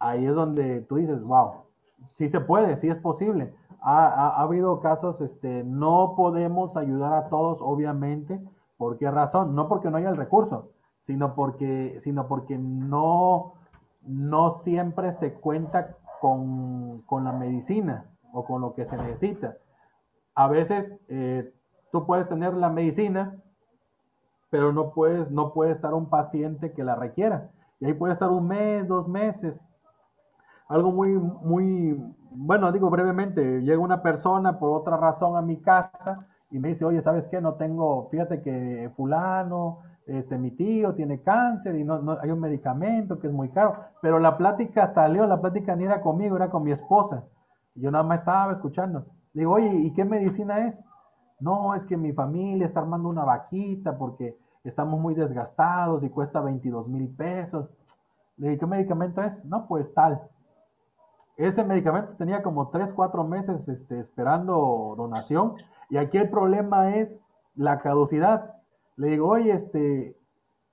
Ahí 0.00 0.26
es 0.26 0.34
donde 0.34 0.80
tú 0.80 0.96
dices, 0.96 1.22
wow, 1.22 1.52
sí 2.14 2.28
se 2.28 2.40
puede, 2.40 2.76
sí 2.76 2.88
es 2.88 2.98
posible. 2.98 3.54
Ha, 3.88 4.06
ha, 4.06 4.28
ha 4.30 4.42
habido 4.42 4.80
casos, 4.80 5.20
este, 5.20 5.62
no 5.62 6.14
podemos 6.16 6.76
ayudar 6.76 7.12
a 7.12 7.28
todos, 7.28 7.60
obviamente. 7.62 8.42
¿Por 8.76 8.98
qué 8.98 9.10
razón? 9.10 9.54
No 9.54 9.68
porque 9.68 9.90
no 9.90 9.96
haya 9.96 10.08
el 10.08 10.16
recurso, 10.16 10.70
sino 10.98 11.34
porque, 11.34 11.96
sino 12.00 12.26
porque 12.26 12.58
no, 12.58 13.54
no 14.02 14.50
siempre 14.50 15.12
se 15.12 15.34
cuenta 15.34 15.96
con, 16.20 17.02
con, 17.02 17.24
la 17.24 17.32
medicina 17.32 18.06
o 18.32 18.44
con 18.44 18.60
lo 18.60 18.74
que 18.74 18.84
se 18.84 18.96
necesita. 18.96 19.56
A 20.34 20.48
veces 20.48 21.00
eh, 21.08 21.54
tú 21.92 22.06
puedes 22.06 22.28
tener 22.28 22.54
la 22.54 22.70
medicina, 22.70 23.40
pero 24.50 24.72
no 24.72 24.90
puedes, 24.90 25.30
no 25.30 25.52
puede 25.52 25.70
estar 25.70 25.94
un 25.94 26.08
paciente 26.08 26.72
que 26.72 26.84
la 26.84 26.96
requiera. 26.96 27.50
Y 27.80 27.86
ahí 27.86 27.94
puede 27.94 28.12
estar 28.12 28.30
un 28.30 28.48
mes, 28.48 28.88
dos 28.88 29.08
meses. 29.08 29.68
Algo 30.68 30.90
muy, 30.92 31.10
muy, 31.12 31.96
bueno, 32.30 32.72
digo 32.72 32.90
brevemente, 32.90 33.62
llega 33.62 33.78
una 33.78 34.02
persona 34.02 34.58
por 34.58 34.72
otra 34.72 34.96
razón 34.96 35.36
a 35.36 35.42
mi 35.42 35.60
casa 35.60 36.26
y 36.50 36.58
me 36.58 36.68
dice, 36.68 36.84
oye, 36.84 37.00
¿sabes 37.00 37.28
qué? 37.28 37.40
No 37.40 37.54
tengo, 37.54 38.08
fíjate 38.10 38.42
que 38.42 38.90
fulano, 38.96 39.78
este, 40.06 40.38
mi 40.38 40.50
tío 40.50 40.94
tiene 40.94 41.22
cáncer 41.22 41.76
y 41.76 41.84
no, 41.84 42.00
no, 42.00 42.18
hay 42.20 42.30
un 42.30 42.40
medicamento 42.40 43.18
que 43.18 43.28
es 43.28 43.32
muy 43.32 43.50
caro, 43.50 43.76
pero 44.02 44.18
la 44.18 44.36
plática 44.36 44.86
salió, 44.86 45.26
la 45.26 45.40
plática 45.40 45.76
ni 45.76 45.84
era 45.84 46.00
conmigo, 46.00 46.36
era 46.36 46.50
con 46.50 46.64
mi 46.64 46.72
esposa. 46.72 47.24
Yo 47.74 47.90
nada 47.90 48.04
más 48.04 48.20
estaba 48.20 48.52
escuchando. 48.52 49.06
Digo, 49.34 49.52
oye, 49.52 49.72
¿y 49.72 49.92
qué 49.92 50.04
medicina 50.04 50.66
es? 50.66 50.88
No, 51.38 51.74
es 51.74 51.84
que 51.84 51.96
mi 51.96 52.12
familia 52.12 52.66
está 52.66 52.80
armando 52.80 53.08
una 53.08 53.24
vaquita 53.24 53.98
porque 53.98 54.36
estamos 54.64 54.98
muy 54.98 55.14
desgastados 55.14 56.02
y 56.02 56.08
cuesta 56.08 56.40
22 56.40 56.88
mil 56.88 57.08
pesos. 57.14 57.70
Le 58.36 58.48
digo, 58.50 58.60
¿qué 58.60 58.66
medicamento 58.66 59.22
es? 59.22 59.44
No, 59.44 59.66
pues 59.66 59.92
tal. 59.92 60.22
Ese 61.36 61.64
medicamento 61.64 62.16
tenía 62.16 62.42
como 62.42 62.68
3, 62.68 62.92
4 62.92 63.24
meses 63.24 63.68
este, 63.68 63.98
esperando 63.98 64.94
donación 64.96 65.54
y 65.90 65.98
aquí 65.98 66.18
el 66.18 66.30
problema 66.30 66.96
es 66.96 67.22
la 67.54 67.78
caducidad 67.80 68.56
le 68.96 69.08
digo, 69.08 69.28
oye, 69.28 69.52
este, 69.52 70.18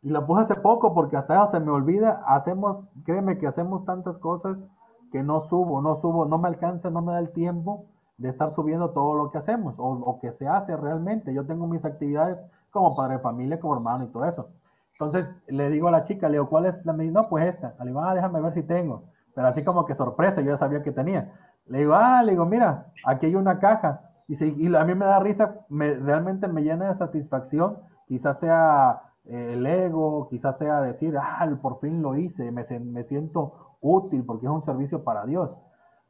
y 0.02 0.10
la 0.10 0.26
puse 0.26 0.42
hace 0.44 0.56
poco 0.56 0.94
porque 0.94 1.18
hasta 1.18 1.36
eso 1.36 1.48
se 1.48 1.60
me 1.60 1.72
olvida, 1.72 2.24
hacemos, 2.26 2.88
créeme 3.04 3.38
que 3.38 3.48
hacemos 3.48 3.86
tantas 3.86 4.18
cosas 4.18 4.64
que 5.12 5.24
no 5.24 5.42
subo, 5.42 5.82
no 5.82 5.96
subo, 5.96 6.26
no 6.26 6.38
me 6.38 6.48
alcanza, 6.48 6.90
no 6.90 7.02
me 7.02 7.14
da 7.14 7.20
el 7.20 7.32
tiempo 7.32 7.86
de 8.18 8.30
estar 8.30 8.50
subiendo 8.50 8.92
todo 8.92 9.14
lo 9.16 9.30
que 9.30 9.38
hacemos 9.38 9.76
o 9.78 9.96
lo 9.96 10.20
que 10.20 10.32
se 10.32 10.48
hace 10.48 10.76
realmente. 10.78 11.34
Yo 11.34 11.46
tengo 11.46 11.68
mis 11.68 11.86
actividades 11.86 12.44
como 12.72 12.96
padre 12.96 13.16
de 13.16 13.20
familia, 13.20 13.60
como 13.60 13.76
hermano 13.76 14.06
y 14.06 14.08
todo 14.08 14.26
eso. 14.26 14.50
Entonces 14.94 15.42
le 15.48 15.70
digo 15.70 15.90
a 15.90 15.92
la 15.92 16.04
chica, 16.04 16.30
le 16.30 16.36
digo, 16.36 16.50
¿cuál 16.50 16.66
es 16.66 16.86
la 16.86 16.94
medicina? 16.94 17.22
No, 17.22 17.30
pues 17.30 17.46
esta. 17.46 17.76
Le 17.80 17.88
digo, 17.88 18.00
ah, 18.00 18.16
déjame 18.16 18.42
ver 18.42 18.54
si 18.54 18.64
tengo. 18.64 19.04
Pero 19.36 19.48
así 19.48 19.64
como 19.64 19.86
que 19.86 19.96
sorpresa, 19.96 20.42
yo 20.42 20.52
ya 20.52 20.58
sabía 20.58 20.84
que 20.84 20.92
tenía. 20.92 21.34
Le 21.66 21.80
digo, 21.80 21.94
ah, 21.96 22.22
le 22.24 22.32
digo, 22.32 22.46
mira, 22.46 22.92
aquí 23.06 23.26
hay 23.26 23.36
una 23.36 23.60
caja. 23.60 24.10
Y, 24.28 24.36
si, 24.36 24.54
y 24.58 24.74
a 24.76 24.84
mí 24.86 24.96
me 24.96 25.06
da 25.06 25.20
risa, 25.20 25.56
me, 25.70 25.96
realmente 25.96 26.48
me 26.48 26.62
llena 26.62 26.88
de 26.88 26.96
satisfacción 26.96 27.78
quizás 28.08 28.40
sea 28.40 29.02
eh, 29.26 29.54
el 29.54 29.66
ego, 29.66 30.28
quizás 30.30 30.58
sea 30.58 30.82
decir, 30.82 31.18
ah, 31.18 31.50
por 31.62 31.80
fin 31.80 32.02
lo 32.02 32.16
hice, 32.16 32.52
me, 32.52 32.64
me, 32.80 33.04
siento 33.04 33.78
útil 33.82 34.26
porque 34.26 34.46
es 34.46 34.52
un 34.52 34.62
servicio 34.62 35.04
para 35.04 35.26
Dios. 35.26 35.60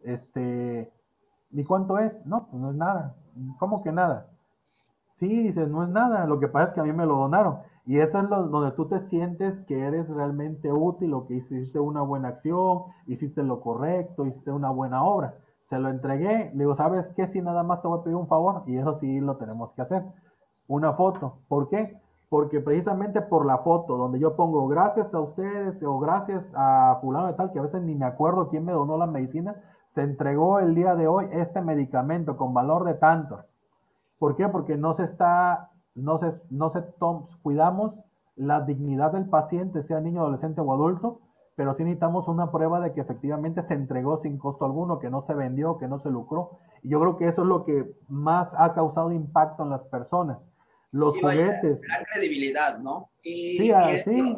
Este, 0.01 0.91
¿y 1.51 1.63
cuánto 1.63 1.97
es? 1.99 2.25
No, 2.25 2.47
pues 2.47 2.61
no 2.61 2.71
es 2.71 2.75
nada. 2.75 3.15
¿Cómo 3.59 3.81
que 3.81 3.91
nada? 3.91 4.27
Sí, 5.07 5.43
dices, 5.43 5.69
no 5.69 5.83
es 5.83 5.89
nada, 5.89 6.25
lo 6.25 6.39
que 6.39 6.47
pasa 6.47 6.65
es 6.65 6.73
que 6.73 6.81
a 6.81 6.83
mí 6.83 6.91
me 6.91 7.05
lo 7.05 7.17
donaron. 7.17 7.59
Y 7.85 7.99
eso 7.99 8.19
es 8.19 8.29
lo, 8.29 8.43
donde 8.43 8.71
tú 8.71 8.87
te 8.87 8.99
sientes 8.99 9.59
que 9.61 9.81
eres 9.81 10.09
realmente 10.09 10.71
útil 10.71 11.13
o 11.13 11.25
que 11.25 11.35
hiciste 11.35 11.79
una 11.79 12.01
buena 12.01 12.29
acción, 12.29 12.83
hiciste 13.07 13.43
lo 13.43 13.59
correcto, 13.59 14.25
hiciste 14.25 14.51
una 14.51 14.69
buena 14.69 15.03
obra. 15.03 15.35
Se 15.59 15.79
lo 15.79 15.89
entregué, 15.89 16.51
le 16.53 16.59
digo, 16.59 16.75
¿sabes 16.75 17.09
qué? 17.09 17.27
Si 17.27 17.41
nada 17.41 17.63
más 17.63 17.81
te 17.81 17.87
voy 17.87 17.99
a 17.99 18.03
pedir 18.03 18.15
un 18.15 18.27
favor, 18.27 18.63
y 18.67 18.77
eso 18.77 18.93
sí 18.93 19.19
lo 19.19 19.37
tenemos 19.37 19.73
que 19.73 19.81
hacer 19.81 20.03
una 20.67 20.93
foto. 20.93 21.39
¿Por 21.47 21.67
qué? 21.69 21.99
Porque 22.29 22.61
precisamente 22.61 23.21
por 23.21 23.45
la 23.45 23.59
foto 23.59 23.97
donde 23.97 24.19
yo 24.19 24.35
pongo 24.35 24.67
gracias 24.67 25.13
a 25.13 25.19
ustedes 25.19 25.83
o 25.83 25.99
gracias 25.99 26.53
a 26.57 26.97
fulano 27.01 27.27
de 27.27 27.33
tal, 27.33 27.51
que 27.51 27.59
a 27.59 27.63
veces 27.63 27.81
ni 27.83 27.95
me 27.95 28.05
acuerdo 28.05 28.49
quién 28.49 28.65
me 28.65 28.71
donó 28.71 28.97
la 28.97 29.07
medicina, 29.07 29.55
se 29.85 30.01
entregó 30.01 30.59
el 30.59 30.73
día 30.73 30.95
de 30.95 31.07
hoy 31.07 31.27
este 31.31 31.61
medicamento 31.61 32.37
con 32.37 32.53
valor 32.53 32.85
de 32.85 32.95
tanto. 32.95 33.41
¿Por 34.17 34.35
qué? 34.35 34.47
Porque 34.49 34.77
no 34.77 34.93
se 34.93 35.03
está, 35.03 35.69
no 35.95 36.17
se, 36.17 36.39
no 36.49 36.69
se 36.69 36.83
cuidamos 37.41 38.03
la 38.35 38.61
dignidad 38.61 39.11
del 39.11 39.29
paciente, 39.29 39.81
sea 39.81 39.99
niño, 39.99 40.21
adolescente 40.21 40.61
o 40.61 40.73
adulto, 40.73 41.21
pero 41.55 41.73
sí 41.75 41.83
necesitamos 41.83 42.27
una 42.27 42.51
prueba 42.51 42.79
de 42.79 42.93
que 42.93 43.01
efectivamente 43.01 43.61
se 43.61 43.75
entregó 43.75 44.17
sin 44.17 44.37
costo 44.37 44.65
alguno, 44.65 44.99
que 44.99 45.09
no 45.09 45.21
se 45.21 45.35
vendió, 45.35 45.77
que 45.77 45.87
no 45.87 45.99
se 45.99 46.09
lucró. 46.09 46.59
Y 46.81 46.89
yo 46.89 46.99
creo 46.99 47.17
que 47.17 47.27
eso 47.27 47.43
es 47.43 47.47
lo 47.47 47.63
que 47.63 47.93
más 48.07 48.55
ha 48.57 48.73
causado 48.73 49.11
impacto 49.11 49.63
en 49.63 49.69
las 49.69 49.83
personas. 49.83 50.49
Los 50.91 51.13
sí, 51.15 51.21
juguetes. 51.21 51.83
La 51.87 52.05
credibilidad, 52.05 52.79
¿no? 52.79 53.09
Y, 53.23 53.57
sí, 53.57 53.71
así. 53.71 54.35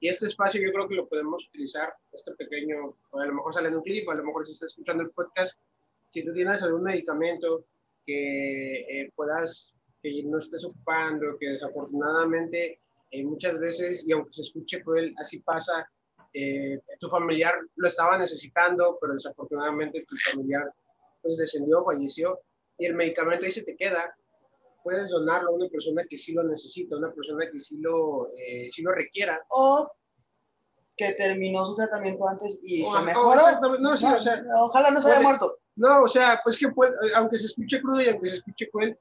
Y, 0.00 0.08
este 0.08 0.26
espacio 0.26 0.60
yo 0.60 0.72
creo 0.72 0.88
que 0.88 0.96
lo 0.96 1.08
podemos 1.08 1.46
utilizar, 1.48 1.94
este 2.12 2.32
pequeño, 2.34 2.96
a 3.12 3.24
lo 3.24 3.34
mejor 3.34 3.54
sale 3.54 3.68
en 3.68 3.76
un 3.76 3.82
clip, 3.82 4.08
a 4.08 4.14
lo 4.14 4.24
mejor 4.24 4.46
si 4.46 4.52
estás 4.52 4.72
escuchando 4.72 5.04
el 5.04 5.10
podcast, 5.10 5.56
si 6.08 6.24
tú 6.24 6.32
tienes 6.32 6.62
algún 6.62 6.82
medicamento 6.82 7.64
que 8.04 8.80
eh, 8.80 9.12
puedas, 9.14 9.71
que 10.02 10.22
no 10.24 10.38
estés 10.38 10.64
ocupando, 10.64 11.38
que 11.38 11.50
desafortunadamente 11.50 12.80
eh, 13.10 13.24
muchas 13.24 13.58
veces, 13.58 14.06
y 14.06 14.12
aunque 14.12 14.34
se 14.34 14.42
escuche 14.42 14.82
cruel, 14.82 15.14
así 15.18 15.38
pasa, 15.40 15.86
eh, 16.34 16.80
tu 16.98 17.08
familiar 17.08 17.54
lo 17.76 17.88
estaba 17.88 18.18
necesitando, 18.18 18.98
pero 19.00 19.14
desafortunadamente 19.14 20.04
tu 20.08 20.16
familiar 20.30 20.72
pues 21.22 21.36
descendió, 21.36 21.84
falleció, 21.84 22.40
y 22.78 22.86
el 22.86 22.94
medicamento 22.94 23.44
ahí 23.44 23.52
se 23.52 23.62
te 23.62 23.76
queda, 23.76 24.14
puedes 24.82 25.10
donarlo 25.10 25.50
a 25.50 25.54
una 25.54 25.68
persona 25.68 26.02
que 26.08 26.18
sí 26.18 26.32
lo 26.32 26.42
necesita, 26.42 26.96
una 26.96 27.12
persona 27.12 27.48
que 27.50 27.60
sí 27.60 27.76
lo, 27.78 28.28
eh, 28.32 28.68
sí 28.72 28.82
lo 28.82 28.92
requiera. 28.92 29.40
O 29.50 29.88
que 30.96 31.12
terminó 31.12 31.64
su 31.64 31.76
tratamiento 31.76 32.28
antes 32.28 32.60
y 32.62 32.82
o, 32.82 32.92
se 32.92 33.02
mejoró. 33.02 33.42
No, 33.78 33.96
sí, 33.96 34.04
o 34.06 34.20
sea, 34.20 34.42
ojalá 34.64 34.90
no 34.90 35.00
se 35.00 35.12
haya 35.12 35.20
muerto. 35.20 35.58
No, 35.76 36.02
o 36.02 36.08
sea, 36.08 36.40
pues 36.42 36.58
que 36.58 36.68
puede, 36.68 36.94
aunque 37.14 37.36
se 37.36 37.46
escuche 37.46 37.80
crudo 37.80 38.02
y 38.02 38.08
aunque 38.08 38.30
se 38.30 38.36
escuche 38.36 38.68
cruel, 38.70 38.98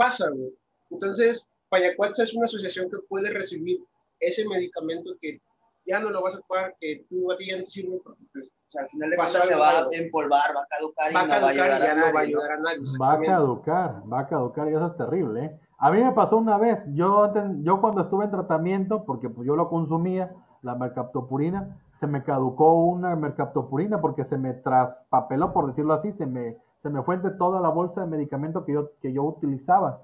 pasa, 0.00 0.30
güey. 0.30 0.50
Entonces, 0.90 1.46
Payacuatza 1.68 2.22
es 2.22 2.34
una 2.34 2.46
asociación 2.46 2.90
que 2.90 2.96
puede 3.08 3.30
recibir 3.30 3.78
ese 4.18 4.48
medicamento 4.48 5.10
que 5.20 5.40
ya 5.86 6.00
no 6.00 6.10
lo 6.10 6.22
vas 6.22 6.34
a 6.34 6.38
ocupar, 6.38 6.74
que 6.80 7.04
tú 7.08 7.30
a 7.30 7.36
ti 7.36 7.48
ya 7.50 7.58
no 7.58 7.64
te 7.64 7.70
sirve 7.70 8.00
porque 8.02 8.22
pues, 8.32 8.48
o 8.48 8.70
sea, 8.70 8.82
al 8.82 8.88
final 8.88 9.10
de 9.10 9.16
cuentas 9.16 9.46
se 9.46 9.54
va 9.54 9.70
a 9.80 9.88
empolvar, 9.92 10.56
va 10.56 10.62
a 10.62 10.66
caducar 10.68 11.10
y 11.10 11.14
va 11.14 11.20
a 11.20 11.26
no 11.26 11.30
va 11.30 11.36
a 11.36 11.50
ayudar 11.50 11.80
y 11.80 11.84
ya 11.84 11.92
a 11.92 11.94
no 11.94 12.14
va 12.14 12.20
a 12.20 12.22
ayudar 12.22 12.52
a 12.52 12.56
nadie. 12.58 12.98
Va 13.00 13.12
a 13.12 13.20
caducar, 13.20 14.02
va 14.12 14.20
a 14.20 14.26
caducar 14.26 14.68
y 14.68 14.74
eso 14.74 14.86
es 14.86 14.96
terrible. 14.96 15.44
¿eh? 15.44 15.60
A 15.80 15.90
mí 15.90 16.02
me 16.02 16.12
pasó 16.12 16.36
una 16.38 16.56
vez, 16.56 16.86
yo, 16.94 17.32
yo 17.62 17.80
cuando 17.80 18.00
estuve 18.00 18.24
en 18.24 18.30
tratamiento, 18.30 19.04
porque 19.04 19.28
pues 19.28 19.46
yo 19.46 19.56
lo 19.56 19.68
consumía, 19.68 20.34
la 20.62 20.76
mercaptopurina, 20.76 21.78
se 21.92 22.06
me 22.06 22.22
caducó 22.22 22.74
una 22.84 23.16
mercaptopurina 23.16 24.00
porque 24.00 24.24
se 24.24 24.38
me 24.38 24.52
traspapeló, 24.52 25.52
por 25.52 25.66
decirlo 25.66 25.94
así, 25.94 26.12
se 26.12 26.26
me, 26.26 26.58
se 26.80 26.88
me 26.88 27.02
fue 27.02 27.14
entre 27.14 27.32
toda 27.32 27.60
la 27.60 27.68
bolsa 27.68 28.00
de 28.00 28.06
medicamento 28.06 28.64
que 28.64 28.72
yo, 28.72 28.92
que 29.02 29.12
yo 29.12 29.22
utilizaba. 29.22 30.00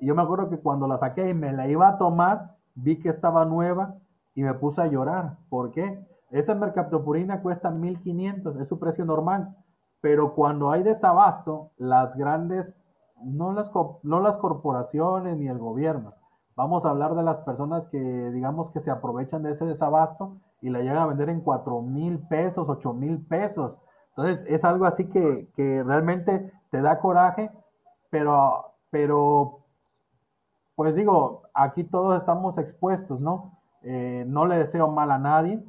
Y 0.00 0.06
yo 0.06 0.14
me 0.14 0.22
acuerdo 0.22 0.48
que 0.48 0.58
cuando 0.58 0.86
la 0.88 0.96
saqué 0.96 1.28
y 1.28 1.34
me 1.34 1.52
la 1.52 1.68
iba 1.68 1.86
a 1.86 1.98
tomar, 1.98 2.56
vi 2.74 2.98
que 2.98 3.10
estaba 3.10 3.44
nueva 3.44 3.96
y 4.34 4.42
me 4.42 4.54
puse 4.54 4.80
a 4.80 4.86
llorar. 4.86 5.36
¿Por 5.50 5.70
qué? 5.70 6.02
Esa 6.30 6.54
mercaptopurina 6.54 7.42
cuesta 7.42 7.70
1500, 7.70 8.56
es 8.56 8.66
su 8.66 8.78
precio 8.78 9.04
normal. 9.04 9.54
Pero 10.00 10.34
cuando 10.34 10.70
hay 10.70 10.82
desabasto, 10.82 11.72
las 11.76 12.16
grandes, 12.16 12.80
no 13.22 13.52
las, 13.52 13.70
no 14.02 14.20
las 14.20 14.38
corporaciones 14.38 15.36
ni 15.36 15.48
el 15.48 15.58
gobierno, 15.58 16.14
vamos 16.56 16.86
a 16.86 16.90
hablar 16.90 17.14
de 17.16 17.22
las 17.22 17.40
personas 17.40 17.86
que 17.86 17.98
digamos 18.30 18.70
que 18.70 18.80
se 18.80 18.90
aprovechan 18.90 19.42
de 19.42 19.50
ese 19.50 19.66
desabasto 19.66 20.38
y 20.62 20.70
la 20.70 20.78
llegan 20.78 21.02
a 21.02 21.06
vender 21.06 21.28
en 21.28 21.42
4 21.42 21.82
mil 21.82 22.18
pesos, 22.28 22.70
8 22.70 22.94
mil 22.94 23.26
pesos. 23.26 23.82
Entonces 24.16 24.46
es 24.48 24.64
algo 24.64 24.86
así 24.86 25.08
que, 25.08 25.48
que, 25.56 25.82
realmente 25.82 26.52
te 26.70 26.80
da 26.80 27.00
coraje, 27.00 27.50
pero, 28.10 28.74
pero 28.90 29.64
pues 30.76 30.94
digo, 30.94 31.42
aquí 31.52 31.84
todos 31.84 32.16
estamos 32.16 32.58
expuestos, 32.58 33.20
¿no? 33.20 33.58
Eh, 33.82 34.24
no 34.26 34.46
le 34.46 34.56
deseo 34.56 34.88
mal 34.88 35.10
a 35.10 35.18
nadie. 35.18 35.64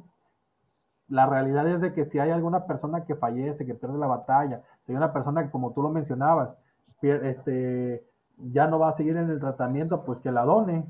La 1.08 1.26
realidad 1.26 1.66
es 1.68 1.80
de 1.80 1.92
que 1.92 2.04
si 2.04 2.18
hay 2.18 2.30
alguna 2.30 2.66
persona 2.66 3.04
que 3.04 3.14
fallece, 3.14 3.66
que 3.66 3.74
pierde 3.74 3.98
la 3.98 4.06
batalla, 4.06 4.62
si 4.80 4.92
hay 4.92 4.96
una 4.96 5.12
persona 5.12 5.44
que, 5.44 5.50
como 5.50 5.72
tú 5.72 5.82
lo 5.82 5.90
mencionabas, 5.90 6.60
este, 7.02 8.04
ya 8.38 8.66
no 8.66 8.78
va 8.78 8.88
a 8.88 8.92
seguir 8.92 9.16
en 9.16 9.30
el 9.30 9.40
tratamiento, 9.40 10.04
pues 10.04 10.20
que 10.20 10.32
la 10.32 10.44
done. 10.44 10.84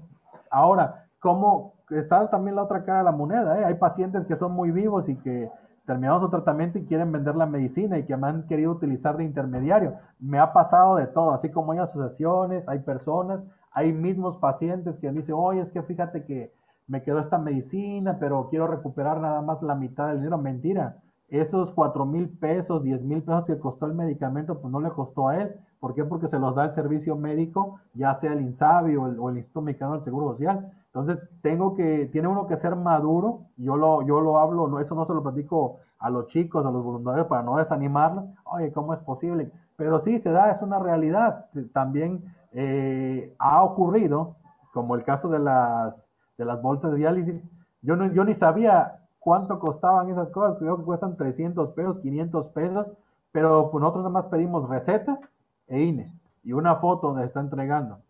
Ahora, 0.50 1.06
¿cómo 1.20 1.74
está 1.90 2.30
también 2.30 2.56
la 2.56 2.62
otra 2.62 2.84
cara 2.84 2.98
de 2.98 3.04
la 3.04 3.12
moneda? 3.12 3.60
Eh? 3.60 3.64
Hay 3.64 3.74
pacientes 3.74 4.24
que 4.24 4.36
son 4.36 4.52
muy 4.52 4.70
vivos 4.70 5.08
y 5.08 5.16
que 5.16 5.50
terminaron 5.86 6.20
su 6.20 6.28
tratamiento 6.28 6.78
y 6.78 6.84
quieren 6.84 7.12
vender 7.12 7.36
la 7.36 7.46
medicina 7.46 7.96
y 7.98 8.04
que 8.04 8.16
me 8.16 8.26
han 8.26 8.46
querido 8.46 8.72
utilizar 8.72 9.16
de 9.16 9.24
intermediario. 9.24 9.94
Me 10.18 10.38
ha 10.38 10.52
pasado 10.52 10.96
de 10.96 11.06
todo, 11.06 11.32
así 11.32 11.50
como 11.50 11.72
hay 11.72 11.78
asociaciones, 11.78 12.68
hay 12.68 12.80
personas, 12.80 13.46
hay 13.70 13.92
mismos 13.92 14.36
pacientes 14.36 14.98
que 14.98 15.10
dicen, 15.12 15.36
oye, 15.38 15.60
es 15.60 15.70
que 15.70 15.82
fíjate 15.82 16.24
que 16.24 16.52
me 16.88 17.02
quedó 17.02 17.18
esta 17.18 17.38
medicina, 17.38 18.18
pero 18.18 18.48
quiero 18.48 18.66
recuperar 18.66 19.20
nada 19.20 19.42
más 19.42 19.62
la 19.62 19.74
mitad 19.74 20.08
del 20.08 20.18
dinero. 20.18 20.38
Mentira, 20.38 20.98
esos 21.28 21.72
cuatro 21.72 22.06
mil 22.06 22.28
pesos, 22.28 22.82
diez 22.82 23.04
mil 23.04 23.22
pesos 23.22 23.46
que 23.46 23.58
costó 23.58 23.86
el 23.86 23.94
medicamento, 23.94 24.60
pues 24.60 24.70
no 24.70 24.80
le 24.80 24.90
costó 24.90 25.28
a 25.28 25.36
él. 25.36 25.56
¿Por 25.80 25.94
qué? 25.94 26.04
Porque 26.04 26.28
se 26.28 26.38
los 26.38 26.54
da 26.54 26.64
el 26.64 26.72
servicio 26.72 27.16
médico, 27.16 27.80
ya 27.94 28.14
sea 28.14 28.32
el 28.32 28.40
INSABI 28.40 28.96
o 28.96 29.06
el, 29.06 29.18
o 29.18 29.30
el 29.30 29.36
Instituto 29.36 29.62
Mexicano 29.62 29.92
del 29.92 30.02
Seguro 30.02 30.28
Social. 30.28 30.72
Entonces, 30.96 31.28
tengo 31.42 31.74
que, 31.74 32.06
tiene 32.06 32.26
uno 32.26 32.46
que 32.46 32.56
ser 32.56 32.74
maduro, 32.74 33.48
yo 33.58 33.76
lo, 33.76 34.00
yo 34.00 34.22
lo 34.22 34.38
hablo, 34.38 34.66
no, 34.66 34.80
eso 34.80 34.94
no 34.94 35.04
se 35.04 35.12
lo 35.12 35.22
platico 35.22 35.80
a 35.98 36.08
los 36.08 36.24
chicos, 36.24 36.64
a 36.64 36.70
los 36.70 36.82
voluntarios 36.82 37.26
para 37.26 37.42
no 37.42 37.58
desanimarlos. 37.58 38.24
Oye, 38.44 38.72
¿cómo 38.72 38.94
es 38.94 39.00
posible? 39.00 39.52
Pero 39.76 39.98
sí, 39.98 40.18
se 40.18 40.32
da, 40.32 40.50
es 40.50 40.62
una 40.62 40.78
realidad. 40.78 41.50
También 41.74 42.24
eh, 42.52 43.34
ha 43.38 43.62
ocurrido, 43.62 44.36
como 44.72 44.94
el 44.94 45.04
caso 45.04 45.28
de 45.28 45.38
las, 45.38 46.14
de 46.38 46.46
las 46.46 46.62
bolsas 46.62 46.92
de 46.92 46.96
diálisis, 46.96 47.50
yo, 47.82 47.96
no, 47.96 48.10
yo 48.10 48.24
ni 48.24 48.32
sabía 48.32 49.02
cuánto 49.18 49.58
costaban 49.58 50.08
esas 50.08 50.30
cosas, 50.30 50.56
creo 50.58 50.78
que 50.78 50.84
cuestan 50.84 51.18
300 51.18 51.72
pesos, 51.72 51.98
500 51.98 52.48
pesos, 52.48 52.90
pero 53.32 53.70
pues 53.70 53.82
nosotros 53.82 54.02
nada 54.02 54.14
más 54.14 54.28
pedimos 54.28 54.66
receta 54.66 55.20
e 55.66 55.78
INE 55.78 56.18
y 56.42 56.54
una 56.54 56.76
foto 56.76 57.08
donde 57.08 57.26
está 57.26 57.40
entregando. 57.40 58.00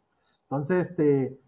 Entonces, 0.43 0.91
este, 0.91 1.41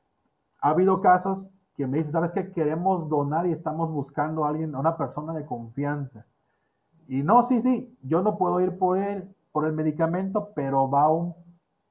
ha 0.61 0.71
habido 0.71 1.01
casos 1.01 1.51
que 1.75 1.87
me 1.87 1.99
dicen, 1.99 2.13
¿sabes 2.13 2.33
qué? 2.33 2.51
Queremos 2.51 3.09
donar 3.09 3.47
y 3.47 3.53
estamos 3.53 3.91
buscando 3.91 4.45
a 4.45 4.49
alguien, 4.49 4.75
a 4.75 4.81
una 4.81 4.97
persona 4.97 5.33
de 5.33 5.47
confianza. 5.47 6.27
Y 7.07 7.23
no, 7.23 7.43
sí, 7.43 7.61
sí, 7.61 7.97
yo 8.03 8.23
no 8.23 8.37
puedo 8.37 8.61
ir 8.61 8.77
por 8.79 8.99
él, 8.99 9.35
por 9.53 9.67
el 9.67 9.73
medicamento, 9.73 10.51
pero 10.55 10.91
va 10.91 11.09
un 11.09 11.35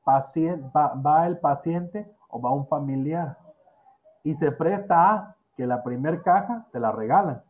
paciente, 0.03 0.69
va, 0.73 1.25
el 1.25 1.39
paciente 1.39 2.11
o 2.29 2.41
va 2.41 2.53
un 2.53 2.67
familiar. 2.67 3.37
Y 4.23 4.33
se 4.33 4.51
presta 4.51 5.13
a 5.13 5.35
que 5.55 5.65
la 5.65 5.83
primer 5.83 6.21
caja 6.21 6.67
te 6.71 6.79
la 6.79 6.91
regalan 6.91 7.41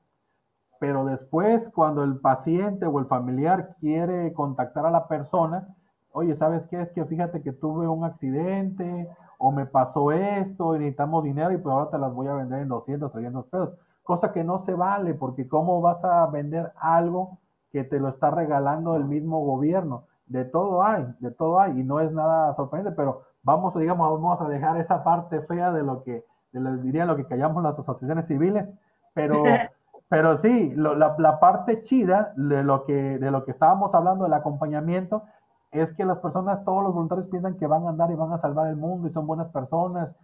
pero 0.80 1.06
después 1.06 1.70
cuando 1.70 2.04
el 2.04 2.20
paciente 2.20 2.86
o 2.86 3.00
el 3.00 3.06
familiar 3.06 3.76
quiere 3.80 4.34
contactar 4.34 4.86
a 4.86 4.92
la 4.92 5.08
persona, 5.08 5.76
oye, 6.12 6.36
¿sabes 6.36 6.68
qué? 6.68 6.82
Es 6.82 6.92
que 6.92 7.06
fíjate 7.06 7.42
que 7.42 7.52
tuve 7.52 7.88
un 7.88 8.04
accidente 8.04 9.10
o 9.38 9.52
me 9.52 9.66
pasó 9.66 10.12
esto 10.12 10.76
y 10.76 10.80
necesitamos 10.80 11.24
dinero 11.24 11.52
y 11.52 11.58
pues 11.58 11.74
ahora 11.74 11.90
te 11.90 11.98
las 11.98 12.14
voy 12.14 12.28
a 12.28 12.34
vender 12.34 12.62
en 12.62 12.68
200, 12.68 13.12
300 13.12 13.46
pesos. 13.46 13.78
Cosa 14.04 14.32
que 14.32 14.44
no 14.44 14.58
se 14.58 14.74
vale 14.74 15.14
porque 15.14 15.48
¿cómo 15.48 15.82
vas 15.82 16.04
a 16.04 16.26
vender 16.28 16.72
algo 16.78 17.38
que 17.72 17.84
te 17.84 18.00
lo 18.00 18.08
está 18.08 18.32
regalando 18.32 18.96
el 18.96 19.06
mismo 19.06 19.44
gobierno? 19.46 20.06
De 20.26 20.44
todo 20.44 20.84
hay, 20.84 21.08
de 21.20 21.32
todo 21.32 21.60
hay 21.60 21.80
y 21.80 21.84
no 21.84 22.00
es 22.00 22.12
nada 22.14 22.52
sorprendente, 22.54 22.96
pero 22.96 23.22
vamos, 23.44 23.78
digamos, 23.78 24.10
vamos 24.12 24.42
a 24.42 24.48
dejar 24.48 24.78
esa 24.78 25.04
parte 25.04 25.42
fea 25.42 25.72
de 25.72 25.84
lo 25.84 26.04
que, 26.04 26.26
de 26.52 26.60
lo, 26.60 26.78
diría 26.78 27.06
lo 27.06 27.16
que 27.16 27.26
callamos 27.26 27.64
las 27.64 27.80
asociaciones 27.80 28.28
civiles, 28.28 28.76
pero... 29.14 29.44
Pero 30.10 30.38
sí, 30.38 30.74
la, 30.76 31.40
parte 31.42 31.82
chida 31.82 32.32
de 32.38 32.64
lo, 32.64 32.86
que, 32.86 33.20
de 33.20 33.30
lo 33.30 33.44
que 33.44 33.52
estábamos 33.52 33.94
hablando 33.94 34.24
del 34.24 34.34
acompañamiento 34.34 35.24
es 35.72 35.94
que 35.94 36.06
las 36.06 36.20
personas, 36.20 36.64
todos 36.64 36.84
los 36.84 36.94
voluntarios 36.94 37.28
piensan 37.28 37.58
que 37.58 37.68
van 37.68 37.86
a 37.86 37.90
andar 37.90 38.12
y 38.12 38.16
van 38.16 38.32
a 38.32 38.38
salvar 38.38 38.68
el 38.68 38.78
mundo 38.78 39.08
y 39.08 39.14
son 39.14 39.28
buenas 39.28 39.50
personas, 39.50 40.16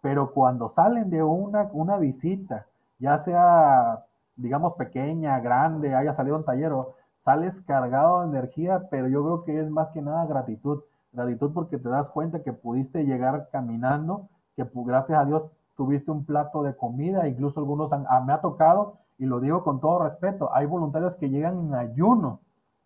pero 0.00 0.32
cuando 0.32 0.68
salen 0.68 1.10
de 1.10 1.22
una, 1.22 1.68
una 1.72 1.96
visita, 1.96 2.66
ya 2.98 3.18
sea, 3.18 4.04
digamos, 4.36 4.74
pequeña, 4.74 5.38
grande, 5.40 5.94
haya 5.94 6.12
salido 6.12 6.36
un 6.36 6.44
taller, 6.44 6.72
sales 7.16 7.60
cargado 7.60 8.20
de 8.20 8.28
energía, 8.28 8.88
pero 8.90 9.08
yo 9.08 9.22
creo 9.22 9.44
que 9.44 9.60
es 9.60 9.70
más 9.70 9.90
que 9.90 10.02
nada 10.02 10.26
gratitud. 10.26 10.82
Gratitud 11.12 11.52
porque 11.52 11.78
te 11.78 11.88
das 11.88 12.10
cuenta 12.10 12.42
que 12.42 12.52
pudiste 12.52 13.04
llegar 13.04 13.48
caminando, 13.52 14.28
que 14.56 14.68
gracias 14.74 15.18
a 15.18 15.24
Dios 15.24 15.46
tuviste 15.76 16.10
un 16.10 16.24
plato 16.24 16.62
de 16.62 16.76
comida, 16.76 17.28
incluso 17.28 17.60
algunos 17.60 17.92
han, 17.92 18.06
me 18.26 18.32
ha 18.32 18.40
tocado 18.40 18.98
y 19.18 19.26
lo 19.26 19.40
digo 19.40 19.62
con 19.62 19.80
todo 19.80 20.02
respeto, 20.02 20.50
hay 20.52 20.66
voluntarios 20.66 21.16
que 21.16 21.30
llegan 21.30 21.66
en 21.66 21.74
ayuno, 21.74 22.40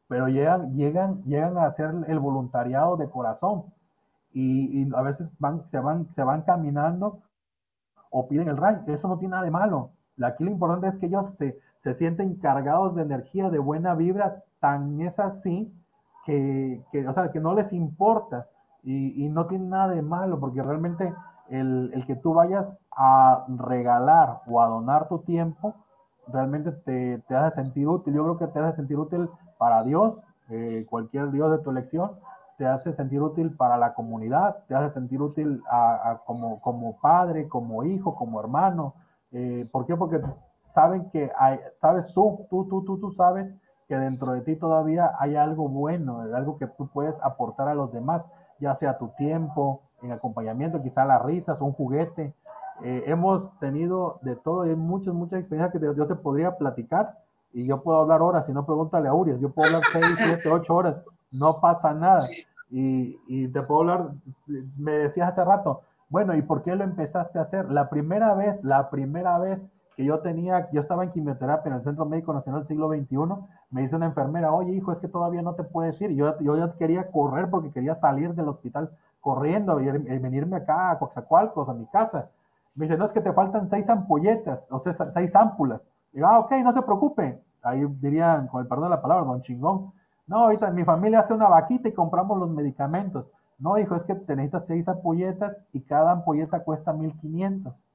pero 0.08 0.28
llegan, 0.28 0.74
llegan, 0.74 1.22
llegan 1.24 1.58
a 1.58 1.66
hacer 1.66 1.92
el 2.06 2.18
voluntariado 2.18 2.96
de 2.96 3.10
corazón 3.10 3.64
y, 4.32 4.92
a 4.94 5.02
veces 5.02 5.34
van, 5.38 5.66
se, 5.66 5.80
van, 5.80 6.10
se 6.10 6.22
van 6.22 6.42
caminando 6.42 7.22
o 8.10 8.28
piden 8.28 8.48
el 8.48 8.56
ray. 8.56 8.76
Eso 8.86 9.08
no 9.08 9.18
tiene 9.18 9.32
nada 9.32 9.44
de 9.44 9.50
malo. 9.50 9.92
Aquí 10.22 10.44
lo 10.44 10.50
importante 10.50 10.86
es 10.86 10.98
que 10.98 11.06
ellos 11.06 11.34
se, 11.34 11.58
se 11.76 11.94
sienten 11.94 12.36
cargados 12.36 12.94
de 12.94 13.02
energía, 13.02 13.50
de 13.50 13.58
buena 13.58 13.94
vibra, 13.94 14.44
tan 14.60 15.00
es 15.00 15.18
así 15.18 15.72
que, 16.24 16.84
que, 16.92 17.06
o 17.06 17.12
sea, 17.12 17.30
que 17.30 17.40
no 17.40 17.54
les 17.54 17.72
importa 17.72 18.48
y, 18.82 19.24
y, 19.24 19.28
no 19.28 19.46
tiene 19.46 19.66
nada 19.66 19.88
de 19.88 20.02
malo, 20.02 20.38
porque 20.38 20.62
realmente 20.62 21.12
el, 21.48 21.90
el 21.94 22.06
que 22.06 22.16
tú 22.16 22.34
vayas 22.34 22.76
a 22.96 23.44
regalar 23.48 24.42
o 24.46 24.60
a 24.60 24.68
donar 24.68 25.08
tu 25.08 25.20
tiempo, 25.20 25.74
realmente 26.28 26.72
te, 26.72 27.18
te, 27.26 27.34
hace 27.34 27.62
sentir 27.62 27.88
útil. 27.88 28.14
Yo 28.14 28.22
creo 28.24 28.38
que 28.38 28.46
te 28.46 28.58
hace 28.60 28.76
sentir 28.76 28.98
útil 28.98 29.28
para 29.58 29.82
Dios, 29.84 30.24
eh, 30.48 30.86
cualquier 30.88 31.30
Dios 31.30 31.50
de 31.50 31.58
tu 31.58 31.70
elección, 31.70 32.12
te 32.56 32.66
hace 32.66 32.92
sentir 32.92 33.20
útil 33.20 33.54
para 33.54 33.76
la 33.76 33.94
comunidad, 33.94 34.64
te 34.66 34.74
hace 34.74 34.94
sentir 34.94 35.20
útil 35.20 35.62
como, 36.24 36.98
padre, 37.00 37.48
como 37.48 37.84
hijo, 37.84 38.14
como 38.14 38.40
hermano. 38.40 38.94
Eh, 39.32 39.64
¿Por 39.70 39.84
qué? 39.84 39.96
Porque 39.96 40.20
saben 40.70 41.10
que 41.10 41.30
hay, 41.38 41.60
sabes 41.80 42.12
tú, 42.14 42.46
tú, 42.48 42.66
tú, 42.66 42.82
tú, 42.84 42.98
tú 42.98 43.10
sabes 43.10 43.58
que 43.88 43.96
dentro 43.96 44.32
de 44.32 44.40
ti 44.40 44.56
todavía 44.56 45.12
hay 45.18 45.36
algo 45.36 45.68
bueno, 45.68 46.22
algo 46.34 46.58
que 46.58 46.66
tú 46.66 46.88
puedes 46.88 47.22
aportar 47.22 47.68
a 47.68 47.74
los 47.74 47.92
demás, 47.92 48.30
ya 48.58 48.74
sea 48.74 48.98
tu 48.98 49.08
tiempo, 49.08 49.82
en 50.02 50.12
acompañamiento, 50.12 50.82
quizá 50.82 51.04
las 51.04 51.22
risas, 51.22 51.60
un 51.60 51.72
juguete, 51.72 52.34
eh, 52.82 53.04
hemos 53.06 53.56
tenido 53.58 54.18
de 54.22 54.36
todo, 54.36 54.66
y 54.66 54.74
muchas, 54.74 55.14
muchas 55.14 55.38
experiencias 55.38 55.80
que 55.80 55.96
yo 55.96 56.06
te 56.06 56.14
podría 56.14 56.56
platicar 56.56 57.18
y 57.56 57.64
yo 57.66 57.82
puedo 57.82 58.00
hablar 58.00 58.20
horas, 58.20 58.44
si 58.44 58.52
no 58.52 58.66
pregúntale 58.66 59.08
a 59.08 59.14
Urias, 59.14 59.40
yo 59.40 59.48
puedo 59.48 59.68
hablar 59.68 59.82
6, 59.90 60.04
7, 60.18 60.46
8 60.46 60.74
horas, 60.74 60.96
no 61.30 61.58
pasa 61.58 61.94
nada. 61.94 62.28
Y, 62.70 63.18
y, 63.26 63.48
te 63.48 63.62
puedo 63.62 63.80
hablar, 63.80 64.10
me 64.76 64.92
decías 64.92 65.28
hace 65.28 65.42
rato, 65.42 65.80
bueno, 66.10 66.36
¿y 66.36 66.42
por 66.42 66.62
qué 66.62 66.76
lo 66.76 66.84
empezaste 66.84 67.38
a 67.38 67.42
hacer? 67.42 67.70
La 67.72 67.88
primera 67.88 68.34
vez, 68.34 68.62
la 68.62 68.90
primera 68.90 69.38
vez 69.38 69.70
que 69.96 70.04
yo 70.04 70.18
tenía, 70.18 70.68
yo 70.70 70.80
estaba 70.80 71.04
en 71.04 71.08
quimioterapia 71.08 71.70
en 71.70 71.76
el 71.76 71.82
Centro 71.82 72.04
Médico 72.04 72.34
Nacional 72.34 72.60
del 72.60 72.66
siglo 72.66 72.90
XXI, 72.90 73.16
me 73.70 73.80
dice 73.80 73.96
una 73.96 74.04
enfermera, 74.04 74.52
oye 74.52 74.72
hijo, 74.72 74.92
es 74.92 75.00
que 75.00 75.08
todavía 75.08 75.40
no 75.40 75.54
te 75.54 75.64
puedes 75.64 75.98
ir. 76.02 76.10
Y 76.10 76.16
yo, 76.16 76.38
yo 76.40 76.58
ya 76.58 76.74
quería 76.74 77.10
correr 77.10 77.48
porque 77.48 77.70
quería 77.70 77.94
salir 77.94 78.34
del 78.34 78.48
hospital 78.48 78.90
corriendo 79.22 79.80
y, 79.80 79.88
y 79.88 80.18
venirme 80.18 80.56
acá 80.56 80.90
a 80.90 80.98
Coaxacualcos, 80.98 81.70
a 81.70 81.74
mi 81.74 81.86
casa. 81.86 82.28
Me 82.74 82.84
dice, 82.84 82.98
no, 82.98 83.06
es 83.06 83.14
que 83.14 83.22
te 83.22 83.32
faltan 83.32 83.66
seis 83.66 83.88
ampolletas, 83.88 84.70
o 84.70 84.78
sea, 84.78 84.92
seis 84.92 85.34
ámpulas. 85.34 85.88
Ah, 86.22 86.38
ok, 86.38 86.52
no 86.62 86.72
se 86.72 86.82
preocupe. 86.82 87.40
Ahí 87.62 87.84
dirían, 88.00 88.46
con 88.48 88.62
el 88.62 88.68
perdón 88.68 88.84
de 88.84 88.90
la 88.90 89.02
palabra, 89.02 89.24
don 89.24 89.40
chingón. 89.40 89.92
No, 90.26 90.38
ahorita 90.44 90.70
mi 90.70 90.84
familia 90.84 91.20
hace 91.20 91.34
una 91.34 91.48
vaquita 91.48 91.88
y 91.88 91.92
compramos 91.92 92.38
los 92.38 92.50
medicamentos. 92.50 93.30
No, 93.58 93.78
hijo, 93.78 93.94
es 93.94 94.04
que 94.04 94.14
te 94.14 94.36
necesitas 94.36 94.66
seis 94.66 94.88
ampolletas 94.88 95.62
y 95.72 95.80
cada 95.80 96.12
ampolleta 96.12 96.62
cuesta 96.62 96.92
1500. 96.92 97.86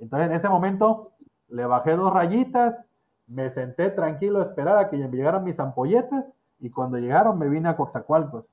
Entonces, 0.00 0.28
en 0.28 0.34
ese 0.34 0.48
momento, 0.48 1.12
le 1.48 1.64
bajé 1.64 1.96
dos 1.96 2.12
rayitas, 2.12 2.90
me 3.28 3.50
senté 3.50 3.90
tranquilo 3.90 4.40
a 4.40 4.42
esperar 4.42 4.78
a 4.78 4.88
que 4.88 4.96
llegaran 4.96 5.44
mis 5.44 5.58
ampolletas 5.58 6.36
y 6.60 6.70
cuando 6.70 6.98
llegaron 6.98 7.38
me 7.38 7.48
vine 7.48 7.68
a 7.68 7.76
Coxacualcos. 7.76 8.50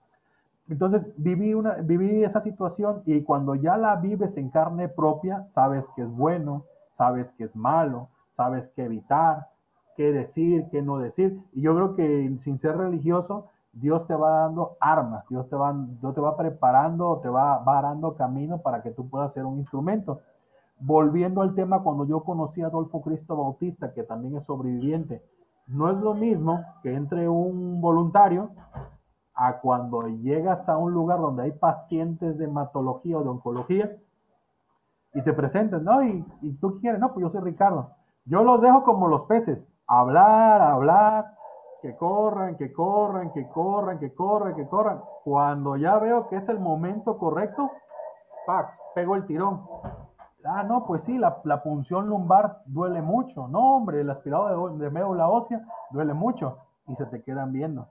Entonces 0.70 1.08
viví, 1.18 1.54
una, 1.54 1.74
viví 1.76 2.24
esa 2.24 2.40
situación 2.40 3.04
y 3.06 3.22
cuando 3.24 3.56
ya 3.56 3.78
la 3.78 3.96
vives 3.98 4.38
en 4.38 4.50
carne 4.50 4.88
propia, 4.88 5.46
sabes 5.48 5.90
que 5.96 6.04
es 6.04 6.12
bueno, 6.12 6.66
sabes 6.90 7.34
que 7.34 7.44
es 7.44 7.56
malo, 7.56 8.10
sabes 8.34 8.70
qué 8.76 8.86
evitar. 8.86 9.50
qué 9.96 10.12
decir, 10.12 10.68
qué 10.72 10.82
no 10.82 10.98
decir. 10.98 11.40
Y 11.54 11.62
yo 11.62 11.76
creo 11.76 11.96
que 11.96 12.36
sin 12.40 12.58
ser 12.58 12.76
religioso, 12.78 13.50
Dios 13.72 14.08
te 14.08 14.16
va 14.16 14.40
dando 14.42 14.76
armas, 14.80 15.28
Dios 15.30 15.50
te 15.50 15.56
va, 15.56 15.74
Dios 16.02 16.16
te 16.16 16.22
va 16.22 16.36
preparando, 16.36 17.20
te 17.22 17.30
va, 17.30 17.60
va 17.60 17.82
dando 17.82 18.16
camino 18.16 18.60
para 18.62 18.82
que 18.82 18.92
tú 18.92 19.08
puedas 19.10 19.34
ser 19.34 19.46
un 19.46 19.60
instrumento. 19.60 20.22
Volviendo 20.80 21.42
al 21.42 21.54
tema, 21.54 21.84
cuando 21.84 22.06
yo 22.06 22.24
conocí 22.24 22.64
a 22.64 22.68
Adolfo 22.68 23.02
Cristo 23.02 23.36
Bautista, 23.36 23.94
que 23.94 24.04
también 24.04 24.36
es 24.36 24.46
sobreviviente, 24.46 25.24
no 25.68 25.92
es 25.92 26.00
lo 26.00 26.16
mismo 26.16 26.64
que 26.82 26.94
entre 26.94 27.30
un 27.30 27.80
voluntario 27.80 28.50
a 29.36 29.60
cuando 29.60 30.08
llegas 30.08 30.70
a 30.70 30.78
un 30.78 30.92
lugar 30.92 31.20
donde 31.20 31.44
hay 31.44 31.52
pacientes 31.52 32.38
de 32.38 32.46
hematología 32.46 33.18
o 33.18 33.24
de 33.24 33.30
oncología 33.30 33.98
y 35.14 35.22
te 35.22 35.34
presentes, 35.34 35.84
¿no? 35.84 36.04
Y, 36.04 36.26
y 36.42 36.54
tú 36.54 36.80
quieres, 36.80 37.00
no, 37.00 37.14
pues 37.14 37.24
yo 37.24 37.30
soy 37.30 37.42
Ricardo. 37.42 37.92
Yo 38.26 38.44
los 38.44 38.62
dejo 38.62 38.84
como 38.84 39.08
los 39.08 39.26
peces, 39.26 39.74
hablar, 39.86 40.62
hablar, 40.62 41.36
que 41.82 41.98
corran, 41.98 42.56
que 42.56 42.72
corran, 42.72 43.34
que 43.34 43.50
corran, 43.50 44.00
que 44.00 44.14
corran, 44.14 44.56
que 44.56 44.68
corran. 44.68 45.04
Cuando 45.26 45.76
ya 45.76 45.98
veo 45.98 46.30
que 46.30 46.38
es 46.38 46.48
el 46.48 46.60
momento 46.60 47.18
correcto, 47.18 47.70
¡pac! 48.48 48.78
pego 48.96 49.16
el 49.16 49.26
tirón. 49.26 49.68
Ah, 50.46 50.64
no, 50.64 50.86
pues 50.86 51.04
sí, 51.04 51.18
la, 51.18 51.42
la 51.44 51.62
punción 51.62 52.08
lumbar 52.08 52.62
duele 52.66 53.02
mucho. 53.02 53.50
No, 53.50 53.76
hombre, 53.76 54.00
el 54.00 54.10
aspirado 54.10 54.70
de, 54.70 54.86
de 54.86 54.90
médula 54.90 55.28
ósea 55.28 55.62
duele 55.92 56.14
mucho. 56.14 56.58
Y 56.88 56.96
se 56.96 57.06
te 57.06 57.22
quedan 57.24 57.52
viendo. 57.52 57.90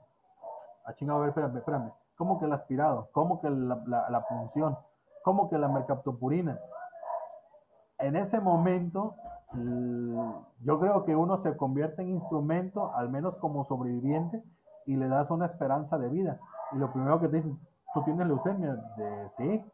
Ah, 0.87 0.95
chingado, 0.95 1.19
a 1.19 1.21
ver, 1.21 1.29
espérame, 1.31 1.57
espérame. 1.59 1.93
¿Cómo 2.17 2.39
que 2.39 2.47
el 2.47 2.53
aspirado? 2.53 3.09
¿Cómo 3.13 3.41
que 3.41 3.51
la, 3.51 3.83
la, 3.87 4.09
la 4.09 4.27
punción? 4.27 4.79
¿Cómo 5.23 5.51
que 5.51 5.59
la 5.59 5.69
mercaptopurina? 5.69 6.59
En 7.99 8.17
ese 8.17 8.41
momento 8.41 9.15
yo 9.55 10.79
creo 10.79 11.05
que 11.05 11.17
uno 11.17 11.37
se 11.37 11.57
convierte 11.57 12.03
en 12.03 12.11
instrumento, 12.11 12.95
al 12.95 13.11
menos 13.11 13.39
como 13.39 13.65
sobreviviente, 13.65 14.43
y 14.87 14.97
le 14.97 15.09
das 15.09 15.31
una 15.31 15.45
esperanza 15.45 15.99
de 15.99 16.09
vida. 16.09 16.41
Y 16.73 16.77
lo 16.77 16.93
primero 16.93 17.21
que 17.21 17.29
te 17.29 17.37
dicen, 17.37 17.59
tú 17.95 18.03
tienes 18.03 18.27
leucemia, 18.27 18.75
de 18.97 19.31
sí. 19.31 19.65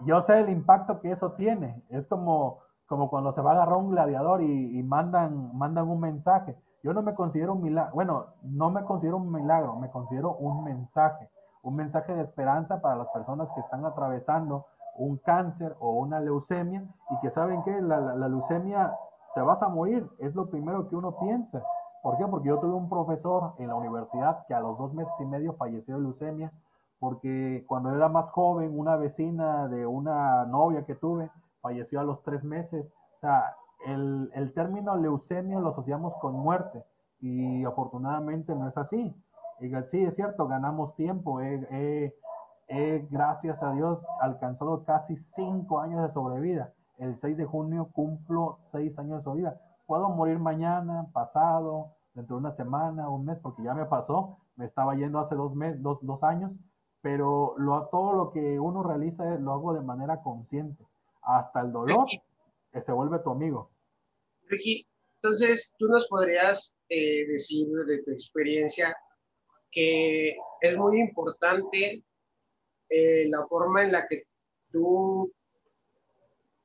Yo 0.00 0.22
sé 0.22 0.40
el 0.40 0.48
impacto 0.48 1.00
que 1.00 1.10
eso 1.10 1.32
tiene. 1.32 1.82
Es 1.90 2.06
como, 2.06 2.58
como 2.86 3.10
cuando 3.10 3.32
se 3.32 3.42
va 3.42 3.50
a 3.50 3.54
agarrar 3.54 3.76
un 3.76 3.90
gladiador 3.90 4.42
y, 4.42 4.78
y 4.78 4.82
mandan, 4.82 5.56
mandan 5.56 5.88
un 5.88 6.00
mensaje. 6.00 6.56
Yo 6.82 6.94
no 6.94 7.02
me 7.02 7.14
considero 7.14 7.52
un 7.52 7.62
milagro, 7.62 7.92
bueno, 7.94 8.26
no 8.42 8.70
me 8.70 8.84
considero 8.84 9.18
un 9.18 9.30
milagro, 9.30 9.76
me 9.76 9.90
considero 9.90 10.34
un 10.36 10.64
mensaje, 10.64 11.28
un 11.62 11.76
mensaje 11.76 12.14
de 12.14 12.22
esperanza 12.22 12.80
para 12.80 12.96
las 12.96 13.10
personas 13.10 13.52
que 13.52 13.60
están 13.60 13.84
atravesando 13.84 14.64
un 14.96 15.18
cáncer 15.18 15.76
o 15.78 15.92
una 15.92 16.20
leucemia 16.20 16.82
y 17.10 17.20
que 17.20 17.28
saben 17.28 17.62
que 17.64 17.82
la, 17.82 18.00
la, 18.00 18.14
la 18.16 18.28
leucemia 18.28 18.94
te 19.34 19.42
vas 19.42 19.62
a 19.62 19.68
morir, 19.68 20.08
es 20.18 20.34
lo 20.34 20.50
primero 20.50 20.88
que 20.88 20.96
uno 20.96 21.16
piensa. 21.18 21.62
¿Por 22.02 22.16
qué? 22.16 22.26
Porque 22.26 22.48
yo 22.48 22.58
tuve 22.58 22.74
un 22.74 22.88
profesor 22.88 23.54
en 23.58 23.68
la 23.68 23.74
universidad 23.74 24.46
que 24.46 24.54
a 24.54 24.60
los 24.60 24.78
dos 24.78 24.94
meses 24.94 25.14
y 25.20 25.26
medio 25.26 25.52
falleció 25.54 25.96
de 25.96 26.02
leucemia, 26.02 26.52
porque 26.98 27.64
cuando 27.68 27.94
era 27.94 28.08
más 28.08 28.30
joven, 28.30 28.78
una 28.78 28.96
vecina 28.96 29.68
de 29.68 29.86
una 29.86 30.44
novia 30.46 30.84
que 30.84 30.94
tuve 30.94 31.30
falleció 31.60 32.00
a 32.00 32.04
los 32.04 32.22
tres 32.22 32.44
meses. 32.44 32.94
O 33.16 33.18
sea, 33.18 33.56
el, 33.86 34.30
el 34.34 34.52
término 34.52 34.96
leucemia 34.96 35.60
lo 35.60 35.68
asociamos 35.70 36.16
con 36.16 36.34
muerte 36.34 36.84
y 37.20 37.64
afortunadamente 37.64 38.54
no 38.54 38.66
es 38.66 38.78
así. 38.78 39.14
Y 39.60 39.82
sí, 39.82 40.02
es 40.04 40.16
cierto, 40.16 40.48
ganamos 40.48 40.94
tiempo. 40.94 41.40
Gracias 43.10 43.62
a 43.62 43.72
Dios, 43.72 44.06
alcanzado 44.20 44.84
casi 44.84 45.16
cinco 45.16 45.80
años 45.80 46.02
de 46.02 46.08
sobrevida 46.08 46.72
el 47.00 47.16
6 47.16 47.38
de 47.38 47.44
junio 47.46 47.90
cumplo 47.92 48.56
seis 48.58 48.98
años 48.98 49.24
de 49.24 49.34
vida. 49.34 49.60
Puedo 49.86 50.10
morir 50.10 50.38
mañana, 50.38 51.08
pasado, 51.12 51.96
dentro 52.14 52.36
de 52.36 52.40
una 52.40 52.50
semana, 52.50 53.08
un 53.08 53.24
mes, 53.24 53.38
porque 53.38 53.62
ya 53.62 53.74
me 53.74 53.86
pasó. 53.86 54.38
Me 54.56 54.66
estaba 54.66 54.94
yendo 54.94 55.18
hace 55.18 55.34
dos, 55.34 55.56
meses, 55.56 55.82
dos, 55.82 56.04
dos 56.04 56.22
años, 56.22 56.52
pero 57.00 57.54
lo, 57.56 57.88
todo 57.88 58.12
lo 58.12 58.30
que 58.30 58.60
uno 58.60 58.82
realiza 58.82 59.24
lo 59.36 59.52
hago 59.52 59.72
de 59.72 59.80
manera 59.80 60.20
consciente. 60.22 60.86
Hasta 61.22 61.62
el 61.62 61.72
dolor 61.72 62.06
que 62.70 62.80
se 62.80 62.92
vuelve 62.92 63.18
tu 63.20 63.30
amigo. 63.30 63.70
Ricky, 64.46 64.86
entonces 65.22 65.74
tú 65.78 65.86
nos 65.86 66.06
podrías 66.06 66.76
eh, 66.88 67.26
decir 67.26 67.66
de 67.68 68.02
tu 68.02 68.10
experiencia 68.10 68.94
que 69.70 70.36
es 70.60 70.76
muy 70.76 71.00
importante 71.00 72.04
eh, 72.88 73.28
la 73.28 73.46
forma 73.46 73.84
en 73.84 73.92
la 73.92 74.06
que 74.06 74.24
tú 74.70 75.32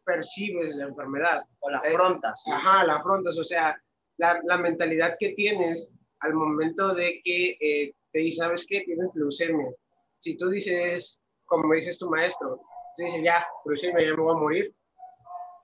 percibes 0.06 0.76
la 0.76 0.86
enfermedad. 0.86 1.44
O 1.60 1.70
la 1.70 1.80
afrontas. 1.80 2.44
Eh, 2.48 2.52
ajá, 2.54 2.86
la 2.86 2.96
afrontas. 2.98 3.38
O 3.38 3.44
sea, 3.44 3.80
la, 4.18 4.40
la, 4.46 4.58
mentalidad 4.58 5.16
que 5.20 5.30
tienes 5.34 5.92
al 6.20 6.34
momento 6.34 6.94
de 6.94 7.22
que 7.24 7.58
eh, 7.60 7.94
te 8.12 8.20
dice, 8.20 8.38
¿sabes 8.38 8.66
qué? 8.68 8.82
Tienes 8.82 9.12
leucemia. 9.16 9.70
Si 10.18 10.38
tú 10.38 10.50
dices, 10.50 11.22
como 11.46 11.74
dices 11.74 12.00
tu 12.00 12.10
maestro, 12.10 12.62
tú 12.96 13.04
dices, 13.04 13.24
ya, 13.24 13.46
leucemia, 13.66 14.06
ya 14.06 14.16
me 14.16 14.22
voy 14.22 14.36
a 14.36 14.40
morir. 14.40 14.76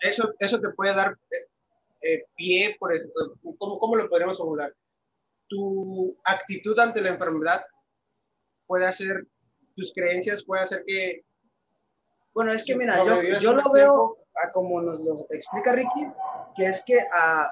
Eso, 0.01 0.33
eso 0.39 0.59
te 0.59 0.69
puede 0.69 0.95
dar 0.95 1.15
eh, 2.01 2.25
pie, 2.35 2.75
por 2.79 2.93
el, 2.93 3.11
¿cómo, 3.57 3.79
¿cómo 3.79 3.95
lo 3.95 4.09
podríamos 4.09 4.37
formular? 4.37 4.73
Tu 5.47 6.17
actitud 6.23 6.77
ante 6.79 7.01
la 7.01 7.09
enfermedad 7.09 7.63
puede 8.65 8.85
hacer, 8.85 9.27
tus 9.75 9.93
creencias 9.93 10.43
puede 10.43 10.63
hacer 10.63 10.83
que... 10.85 11.23
Bueno, 12.33 12.51
es 12.53 12.65
que 12.65 12.75
mira, 12.75 12.97
yo, 12.97 13.37
yo 13.39 13.53
lo 13.53 13.71
veo, 13.73 14.17
a 14.43 14.51
como 14.51 14.81
nos 14.81 14.99
lo 15.01 15.25
explica 15.29 15.73
Ricky, 15.73 16.07
que 16.55 16.65
es 16.65 16.83
que 16.85 16.99
a, 17.13 17.51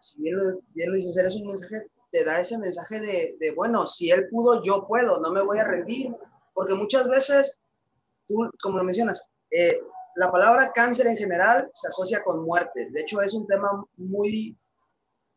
si 0.00 0.22
bien 0.22 0.36
lo, 0.36 0.60
bien 0.74 0.90
lo 0.90 0.96
dices, 0.96 1.16
eres 1.16 1.36
un 1.36 1.46
mensaje, 1.46 1.86
te 2.10 2.24
da 2.24 2.40
ese 2.40 2.58
mensaje 2.58 3.00
de, 3.00 3.36
de, 3.38 3.52
bueno, 3.52 3.86
si 3.86 4.10
él 4.10 4.28
pudo, 4.28 4.62
yo 4.62 4.86
puedo, 4.86 5.20
no 5.20 5.30
me 5.30 5.42
voy 5.42 5.58
a 5.58 5.64
rendir, 5.64 6.14
porque 6.54 6.74
muchas 6.74 7.08
veces, 7.08 7.58
tú, 8.26 8.50
como 8.62 8.78
lo 8.78 8.84
mencionas, 8.84 9.28
eh, 9.50 9.80
la 10.16 10.30
palabra 10.30 10.72
cáncer 10.72 11.06
en 11.06 11.16
general 11.16 11.70
se 11.74 11.88
asocia 11.88 12.22
con 12.22 12.44
muerte, 12.44 12.88
de 12.90 13.00
hecho 13.00 13.20
es 13.20 13.32
un 13.34 13.46
tema 13.46 13.84
muy, 13.96 14.58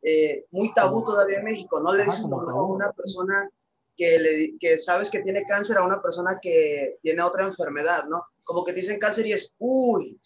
eh, 0.02 0.46
muy 0.52 0.74
tabú 0.74 1.04
todavía 1.04 1.40
en 1.40 1.46
México, 1.46 1.80
no 1.80 1.94
le 1.94 2.06
dices 2.06 2.26
a 2.26 2.64
una 2.64 2.92
persona 2.92 3.50
que, 3.96 4.20
le, 4.20 4.58
que 4.60 4.80
sabes 4.80 5.10
que 5.10 5.22
tiene 5.22 5.46
cáncer 5.46 5.78
a 5.78 5.86
una 5.86 6.02
persona 6.02 6.40
que 6.42 6.98
tiene 7.02 7.22
otra 7.22 7.46
enfermedad, 7.46 8.06
¿no? 8.06 8.26
Como 8.44 8.64
que 8.64 8.74
te 8.74 8.82
dicen 8.82 9.00
cáncer 9.00 9.26
y 9.28 9.34
es, 9.34 9.54
uy, 9.58 10.20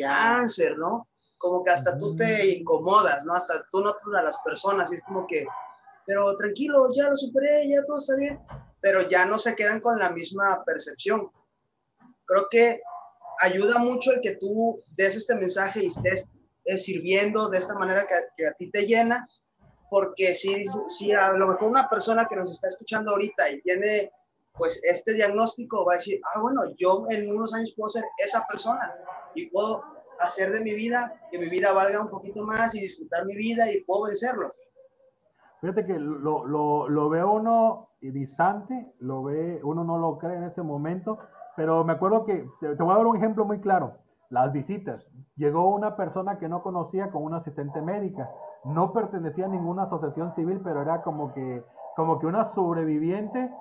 cáncer, 0.00 0.76
¿no? 0.78 1.08
Como 1.38 1.62
que 1.62 1.70
hasta 1.70 1.96
tú 1.98 2.16
te 2.16 2.46
incomodas, 2.46 3.24
¿no? 3.24 3.34
Hasta 3.34 3.64
tú 3.70 3.80
notas 3.80 4.02
a 4.16 4.22
las 4.22 4.38
personas 4.44 4.90
y 4.92 4.96
es 4.96 5.02
como 5.02 5.26
que, 5.26 5.46
pero 6.06 6.36
tranquilo, 6.36 6.90
ya 6.94 7.10
lo 7.10 7.16
superé, 7.16 7.68
ya 7.68 7.84
todo 7.84 7.98
está 7.98 8.16
bien, 8.16 8.40
pero 8.80 9.02
ya 9.08 9.24
no 9.24 9.38
se 9.38 9.54
quedan 9.54 9.80
con 9.80 9.98
la 9.98 10.10
misma 10.10 10.62
percepción. 10.64 11.30
Creo 12.26 12.48
que 12.50 12.80
ayuda 13.40 13.78
mucho 13.78 14.12
el 14.12 14.20
que 14.20 14.36
tú 14.36 14.82
des 14.88 15.16
este 15.16 15.34
mensaje 15.34 15.84
y 15.84 15.86
estés 15.86 16.28
eh, 16.64 16.78
sirviendo 16.78 17.48
de 17.48 17.58
esta 17.58 17.74
manera 17.74 18.06
que, 18.06 18.14
que, 18.36 18.46
a 18.46 18.52
ti 18.52 18.70
te 18.70 18.86
llena, 18.86 19.28
porque 19.90 20.34
si, 20.34 20.66
si 20.86 21.12
a 21.12 21.32
lo 21.32 21.48
mejor 21.48 21.68
una 21.68 21.88
persona 21.88 22.26
que 22.26 22.36
nos 22.36 22.50
está 22.50 22.68
escuchando 22.68 23.12
ahorita 23.12 23.50
y 23.50 23.60
tiene 23.62 24.10
pues 24.56 24.80
este 24.84 25.14
diagnóstico 25.14 25.84
va 25.84 25.94
a 25.94 25.96
decir, 25.96 26.20
ah, 26.32 26.40
bueno, 26.40 26.62
yo 26.78 27.06
en 27.10 27.28
unos 27.28 27.52
años 27.54 27.74
puedo 27.76 27.90
ser 27.90 28.04
esa 28.24 28.46
persona 28.46 28.94
y 29.34 29.46
puedo 29.50 29.82
hacer 30.20 30.52
de 30.52 30.60
mi 30.60 30.74
vida 30.74 31.20
que 31.30 31.38
mi 31.38 31.46
vida 31.46 31.72
valga 31.72 32.00
un 32.00 32.08
poquito 32.08 32.44
más 32.44 32.74
y 32.74 32.80
disfrutar 32.80 33.26
mi 33.26 33.34
vida 33.34 33.70
y 33.70 33.82
puedo 33.82 34.04
vencerlo. 34.04 34.54
Fíjate 35.60 35.84
que 35.84 35.98
lo, 35.98 36.46
lo, 36.46 36.88
lo 36.88 37.08
ve 37.08 37.24
uno 37.24 37.88
distante, 38.00 38.92
lo 38.98 39.22
ve, 39.22 39.60
uno 39.62 39.82
no 39.84 39.98
lo 39.98 40.18
cree 40.18 40.36
en 40.36 40.44
ese 40.44 40.62
momento, 40.62 41.18
pero 41.56 41.84
me 41.84 41.94
acuerdo 41.94 42.24
que, 42.24 42.46
te, 42.60 42.76
te 42.76 42.82
voy 42.82 42.92
a 42.92 42.98
dar 42.98 43.06
un 43.06 43.16
ejemplo 43.16 43.44
muy 43.44 43.60
claro, 43.60 43.96
las 44.28 44.52
visitas. 44.52 45.10
Llegó 45.36 45.74
una 45.74 45.96
persona 45.96 46.38
que 46.38 46.48
no 46.48 46.62
conocía 46.62 47.10
con 47.10 47.22
una 47.22 47.38
asistente 47.38 47.80
médica, 47.80 48.30
no 48.64 48.92
pertenecía 48.92 49.46
a 49.46 49.48
ninguna 49.48 49.82
asociación 49.82 50.30
civil, 50.30 50.60
pero 50.62 50.82
era 50.82 51.02
como 51.02 51.32
que, 51.32 51.64
como 51.96 52.18
que 52.18 52.26
una 52.26 52.44
sobreviviente 52.44 53.52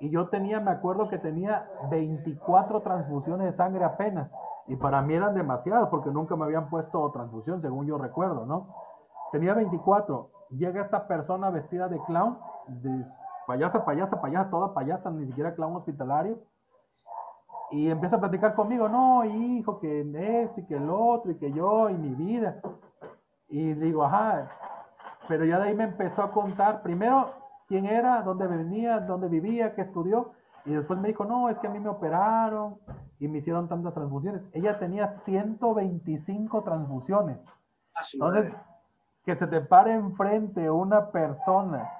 y 0.00 0.10
yo 0.10 0.28
tenía, 0.28 0.60
me 0.60 0.70
acuerdo 0.70 1.08
que 1.08 1.18
tenía 1.18 1.68
24 1.90 2.82
transfusiones 2.82 3.46
de 3.46 3.52
sangre 3.52 3.84
apenas. 3.84 4.34
Y 4.66 4.76
para 4.76 5.02
mí 5.02 5.14
eran 5.14 5.34
demasiadas 5.34 5.88
porque 5.88 6.10
nunca 6.10 6.36
me 6.36 6.44
habían 6.44 6.68
puesto 6.68 7.10
transfusión, 7.10 7.60
según 7.60 7.86
yo 7.86 7.98
recuerdo, 7.98 8.46
¿no? 8.46 8.68
Tenía 9.32 9.54
24. 9.54 10.30
Llega 10.50 10.80
esta 10.80 11.08
persona 11.08 11.50
vestida 11.50 11.88
de 11.88 12.00
clown, 12.04 12.38
payasa, 13.46 13.84
payasa, 13.84 14.20
payasa, 14.20 14.50
toda 14.50 14.74
payasa, 14.74 15.10
ni 15.10 15.26
siquiera 15.26 15.54
clown 15.54 15.76
hospitalario. 15.76 16.38
Y 17.70 17.90
empieza 17.90 18.16
a 18.16 18.20
platicar 18.20 18.54
conmigo, 18.54 18.88
no, 18.88 19.24
hijo, 19.24 19.78
que 19.78 20.00
esto 20.42 20.60
y 20.60 20.66
que 20.66 20.76
el 20.76 20.88
otro 20.88 21.32
y 21.32 21.38
que 21.38 21.52
yo 21.52 21.90
y 21.90 21.94
mi 21.94 22.14
vida. 22.14 22.60
Y 23.48 23.74
digo, 23.74 24.04
ajá, 24.04 24.48
pero 25.26 25.44
ya 25.44 25.58
de 25.58 25.68
ahí 25.68 25.74
me 25.74 25.84
empezó 25.84 26.22
a 26.22 26.30
contar, 26.30 26.82
primero 26.82 27.30
quién 27.66 27.86
era, 27.86 28.22
dónde 28.22 28.46
venía, 28.46 29.00
dónde 29.00 29.28
vivía, 29.28 29.74
qué 29.74 29.82
estudió. 29.82 30.32
Y 30.64 30.72
después 30.72 30.98
me 30.98 31.08
dijo, 31.08 31.24
no, 31.24 31.48
es 31.48 31.58
que 31.58 31.66
a 31.66 31.70
mí 31.70 31.80
me 31.80 31.88
operaron 31.88 32.78
y 33.18 33.28
me 33.28 33.38
hicieron 33.38 33.68
tantas 33.68 33.94
transfusiones. 33.94 34.48
Ella 34.52 34.78
tenía 34.78 35.06
125 35.06 36.62
transfusiones. 36.62 37.58
Entonces, 38.12 38.54
que 39.24 39.36
se 39.36 39.46
te 39.46 39.60
pare 39.60 39.94
enfrente 39.94 40.70
una 40.70 41.10
persona 41.10 41.90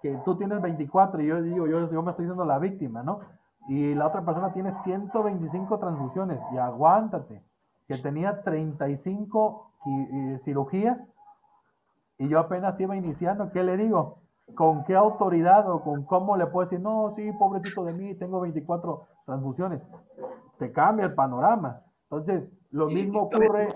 que 0.00 0.16
tú 0.24 0.36
tienes 0.36 0.60
24 0.60 1.22
y 1.22 1.26
yo 1.26 1.42
digo, 1.42 1.66
yo, 1.66 1.90
yo 1.90 2.02
me 2.02 2.10
estoy 2.10 2.26
siendo 2.26 2.44
la 2.44 2.58
víctima, 2.58 3.02
¿no? 3.02 3.20
Y 3.68 3.94
la 3.94 4.06
otra 4.06 4.24
persona 4.24 4.52
tiene 4.52 4.70
125 4.70 5.78
transfusiones 5.78 6.40
y 6.52 6.58
aguántate, 6.58 7.42
que 7.86 7.96
tenía 7.98 8.42
35 8.42 9.72
eh, 9.86 10.38
cirugías 10.38 11.16
y 12.18 12.28
yo 12.28 12.40
apenas 12.40 12.80
iba 12.80 12.96
iniciando, 12.96 13.50
¿qué 13.52 13.62
le 13.62 13.76
digo? 13.76 14.18
¿Con 14.54 14.84
qué 14.84 14.94
autoridad 14.94 15.70
o 15.70 15.82
con 15.82 16.04
cómo 16.04 16.36
le 16.36 16.46
puedo 16.46 16.64
decir, 16.64 16.80
no, 16.80 17.10
sí, 17.10 17.32
pobrecito 17.32 17.84
de 17.84 17.92
mí, 17.92 18.14
tengo 18.14 18.40
24 18.40 19.06
transfusiones? 19.26 19.86
Te 20.58 20.72
cambia 20.72 21.06
el 21.06 21.14
panorama. 21.14 21.82
Entonces, 22.04 22.56
lo 22.70 22.86
mismo 22.86 23.22
ocurre 23.22 23.68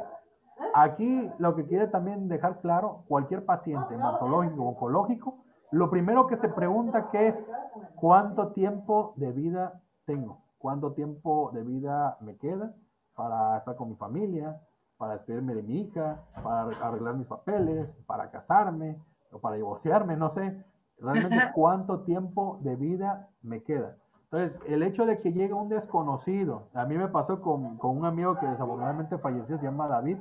aquí. 0.74 1.30
Lo 1.38 1.54
que 1.54 1.66
quiere 1.66 1.88
también 1.88 2.28
dejar 2.28 2.60
claro, 2.60 3.04
cualquier 3.08 3.44
paciente 3.44 3.94
hematológico 3.94 4.62
o 4.62 4.68
oncológico, 4.68 5.38
lo 5.70 5.90
primero 5.90 6.26
que 6.26 6.36
se 6.36 6.48
pregunta 6.48 7.10
que 7.10 7.28
es, 7.28 7.50
¿cuánto 7.96 8.52
tiempo 8.52 9.12
de 9.16 9.32
vida 9.32 9.82
tengo? 10.04 10.38
¿Cuánto 10.58 10.92
tiempo 10.92 11.50
de 11.52 11.62
vida 11.62 12.16
me 12.20 12.36
queda 12.36 12.74
para 13.14 13.56
estar 13.56 13.76
con 13.76 13.88
mi 13.88 13.96
familia, 13.96 14.60
para 14.96 15.12
despedirme 15.12 15.54
de 15.54 15.62
mi 15.62 15.80
hija, 15.82 16.24
para 16.42 16.62
arreglar 16.62 17.16
mis 17.16 17.26
papeles, 17.26 18.02
para 18.06 18.30
casarme 18.30 19.02
o 19.32 19.40
para 19.40 19.56
divorciarme? 19.56 20.16
No 20.16 20.30
sé 20.30 20.64
realmente 20.98 21.38
cuánto 21.54 22.00
tiempo 22.00 22.58
de 22.62 22.76
vida 22.76 23.28
me 23.42 23.62
queda. 23.62 23.96
Entonces, 24.24 24.60
el 24.68 24.82
hecho 24.82 25.06
de 25.06 25.18
que 25.18 25.32
llegue 25.32 25.54
un 25.54 25.68
desconocido, 25.68 26.68
a 26.74 26.84
mí 26.84 26.96
me 26.96 27.08
pasó 27.08 27.40
con, 27.40 27.78
con 27.78 27.96
un 27.96 28.04
amigo 28.04 28.38
que 28.38 28.46
desafortunadamente 28.46 29.18
falleció, 29.18 29.56
se 29.56 29.64
llama 29.64 29.88
David, 29.88 30.18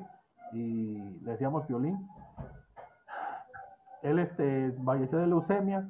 y 0.51 1.19
le 1.21 1.31
decíamos 1.31 1.67
violín. 1.67 2.07
Él 4.01 4.19
este, 4.19 4.71
falleció 4.83 5.19
de 5.19 5.27
leucemia, 5.27 5.87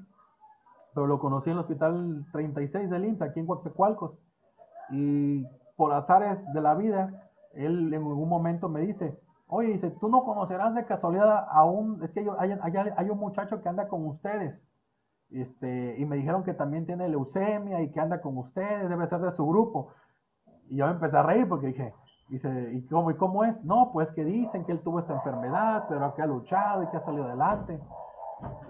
pero 0.94 1.08
lo 1.08 1.20
conocí 1.20 1.50
en 1.50 1.58
el 1.58 1.62
hospital 1.62 2.26
36 2.32 2.90
del 2.90 3.06
IMSS, 3.06 3.22
aquí 3.22 3.40
en 3.40 3.46
Coatzacoalcos. 3.46 4.22
Y 4.92 5.46
por 5.80 5.94
azares 5.94 6.46
de 6.52 6.60
la 6.62 6.76
vida, 6.76 7.32
él 7.54 7.94
en 7.94 8.04
algún 8.04 8.28
momento 8.28 8.68
me 8.68 8.82
dice, 8.82 9.18
oye, 9.48 9.70
dice, 9.70 9.92
tú 9.92 10.10
no 10.10 10.26
conocerás 10.26 10.76
de 10.76 10.84
casualidad 10.84 11.48
a 11.50 11.64
un, 11.64 12.04
es 12.04 12.14
que 12.14 12.30
hay, 12.38 13.10
un 13.10 13.18
muchacho 13.18 13.62
que 13.62 13.70
anda 13.70 13.88
con 13.88 14.06
ustedes. 14.06 14.70
Este, 15.30 15.96
y 15.98 16.06
me 16.06 16.18
dijeron 16.18 16.44
que 16.44 16.54
también 16.54 16.86
tiene 16.86 17.08
leucemia 17.08 17.82
y 17.82 17.92
que 17.92 18.02
anda 18.02 18.20
con 18.20 18.38
ustedes, 18.38 18.90
debe 18.90 19.08
ser 19.08 19.22
de 19.22 19.32
su 19.32 19.48
grupo. 19.48 19.94
Y 20.68 20.76
yo 20.76 20.90
empecé 20.90 21.16
a 21.16 21.24
reír 21.24 21.48
porque 21.48 21.68
dije, 21.68 21.94
dice, 22.28 22.74
¿y 22.74 22.86
cómo, 22.88 23.10
¿y 23.12 23.16
cómo 23.16 23.46
es? 23.46 23.64
No, 23.64 23.92
pues 23.94 24.12
que 24.12 24.26
dicen 24.26 24.66
que 24.66 24.74
él 24.74 24.82
tuvo 24.82 25.00
esta 25.00 25.14
enfermedad, 25.14 25.86
pero 25.88 26.14
que 26.14 26.24
ha 26.24 26.28
luchado 26.28 26.84
y 26.84 26.88
que 26.88 26.98
ha 26.98 27.00
salido 27.00 27.24
adelante. 27.24 27.80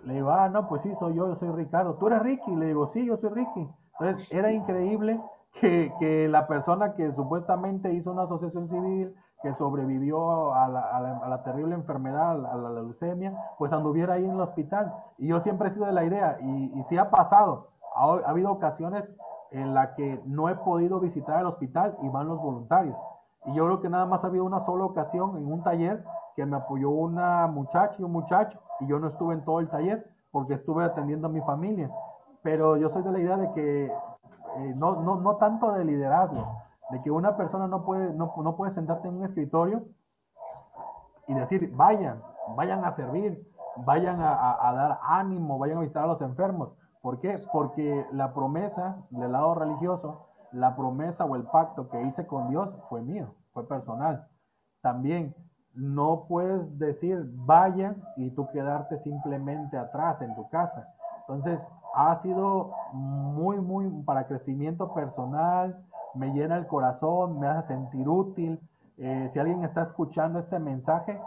Le 0.04 0.14
digo, 0.14 0.30
ah, 0.30 0.48
no, 0.48 0.68
pues 0.68 0.84
sí, 0.84 0.94
soy 0.94 1.16
yo, 1.16 1.28
yo 1.28 1.34
soy 1.34 1.50
Ricardo. 1.50 1.96
¿Tú 1.96 2.06
eres 2.06 2.22
Ricky? 2.22 2.56
Le 2.56 2.68
digo, 2.68 2.86
sí, 2.86 3.04
yo 3.04 3.18
soy 3.18 3.32
Ricky. 3.32 3.68
Entonces, 4.00 4.32
era 4.32 4.52
increíble 4.52 5.20
que, 5.52 6.28
la 6.30 6.48
persona 6.48 6.94
que 6.94 7.12
supuestamente 7.12 7.94
hizo 7.94 8.12
una 8.12 8.24
asociación 8.24 8.68
civil, 8.68 9.16
que 9.42 9.54
sobrevivió 9.54 10.54
a 10.54 10.68
la, 10.68 10.82
a 10.82 11.30
la, 11.30 11.44
terrible 11.44 11.76
enfermedad, 11.76 12.32
a 12.46 12.56
la, 12.56 12.70
leucemia, 12.70 13.38
pues 13.58 13.72
anduviera 13.72 14.16
ahí 14.16 14.26
en 14.26 14.32
el 14.32 14.42
hospital. 14.42 14.94
Y 15.18 15.28
yo 15.28 15.40
siempre 15.40 15.68
he 15.68 15.72
sido 15.72 15.86
de 15.86 15.94
la 15.94 16.04
idea, 16.04 16.38
y, 16.42 16.78
y 16.78 16.84
sí 16.84 16.98
ha 16.98 17.10
pasado, 17.10 17.70
ha, 17.96 18.06
ha 18.06 18.30
habido 18.30 18.52
ocasiones 18.52 19.14
en 19.52 19.74
la 19.74 19.96
que 19.96 20.22
no 20.26 20.50
he 20.50 20.56
podido 20.56 21.00
visitar 21.00 21.40
el 21.40 21.48
hospital 21.48 21.98
y 22.02 22.10
van 22.10 22.28
los 22.28 22.40
voluntarios. 22.40 22.98
Y 23.46 23.54
yo 23.54 23.66
creo 23.66 23.82
que 23.82 23.90
nada 23.90 24.06
más 24.06 24.24
ha 24.24 24.28
habido 24.28 24.44
una 24.44 24.60
sola 24.60 24.86
ocasión 24.86 25.38
en 25.38 25.52
un 25.52 25.64
taller 25.64 26.04
que 26.36 26.46
me 26.46 26.58
apoyó 26.58 26.90
una 26.90 27.48
muchacha 27.48 27.98
y 28.00 28.04
un 28.04 28.12
muchacho, 28.12 28.60
y 28.80 28.88
yo 28.88 29.00
no 29.00 29.08
estuve 29.08 29.34
en 29.34 29.44
todo 29.44 29.60
el 29.60 29.70
taller 29.70 30.10
porque 30.32 30.54
estuve 30.54 30.84
atendiendo 30.84 31.28
a 31.28 31.32
mi 31.32 31.42
familia. 31.42 31.90
Pero 32.42 32.78
yo 32.78 32.90
soy 32.90 33.04
de 33.04 33.12
la 33.12 33.20
idea 33.20 33.38
de 33.38 33.52
que 33.52 33.92
eh, 34.60 34.74
no, 34.76 35.02
no, 35.02 35.16
no 35.16 35.38
tanto 35.38 35.72
de 35.72 35.86
liderazgo, 35.86 36.62
de 36.92 37.02
que 37.02 37.12
una 37.12 37.38
persona 37.38 37.68
no 37.68 37.86
puede, 37.86 38.14
no, 38.14 38.34
no 38.38 38.56
puede 38.56 38.72
sentarte 38.72 39.08
en 39.08 39.16
un 39.16 39.24
escritorio 39.24 39.86
y 41.28 41.34
decir, 41.34 41.72
vayan, 41.76 42.22
vayan 42.56 42.84
a 42.84 42.92
servir, 42.92 43.48
vayan 43.78 44.20
a, 44.22 44.68
a, 44.68 44.74
dar 44.74 45.00
ánimo, 45.04 45.60
vayan 45.60 45.78
a 45.78 45.82
visitar 45.82 46.04
a 46.04 46.08
los 46.08 46.22
enfermos. 46.22 46.74
¿Por 47.02 47.20
qué? 47.20 47.40
Porque 47.54 48.06
la 48.12 48.34
promesa 48.34 48.98
del 49.12 49.32
lado 49.32 49.56
religioso, 49.56 50.28
la 50.52 50.76
promesa 50.76 51.26
o 51.26 51.36
el 51.36 51.44
pacto 51.44 51.90
que 51.90 52.02
hice 52.02 52.28
con 52.28 52.50
Dios 52.50 52.78
fue 52.90 53.02
mío, 53.02 53.36
fue 53.54 53.68
personal. 53.68 54.28
También 54.82 55.36
no 55.74 56.26
puedes 56.28 56.78
decir, 56.78 57.24
vayan 57.36 58.04
y 58.18 58.32
tú 58.32 58.50
quedarte 58.50 58.98
simplemente 58.98 59.78
atrás 59.78 60.22
en 60.22 60.36
tu 60.36 60.50
casa. 60.50 60.84
Entonces, 61.22 61.72
ha 61.94 62.16
sido 62.16 62.72
muy, 62.94 63.60
muy 63.60 63.90
para 64.04 64.28
crecimiento 64.28 64.94
personal, 64.94 65.84
me 66.14 66.34
llena 66.34 66.58
el 66.58 66.68
corazón, 66.68 67.40
me 67.40 67.48
hace 67.48 67.74
sentir 67.74 68.08
útil. 68.08 68.60
Eh, 68.98 69.28
si 69.30 69.40
alguien 69.40 69.64
está 69.64 69.82
escuchando 69.82 70.40
este 70.40 70.60
mensaje, 70.60 71.20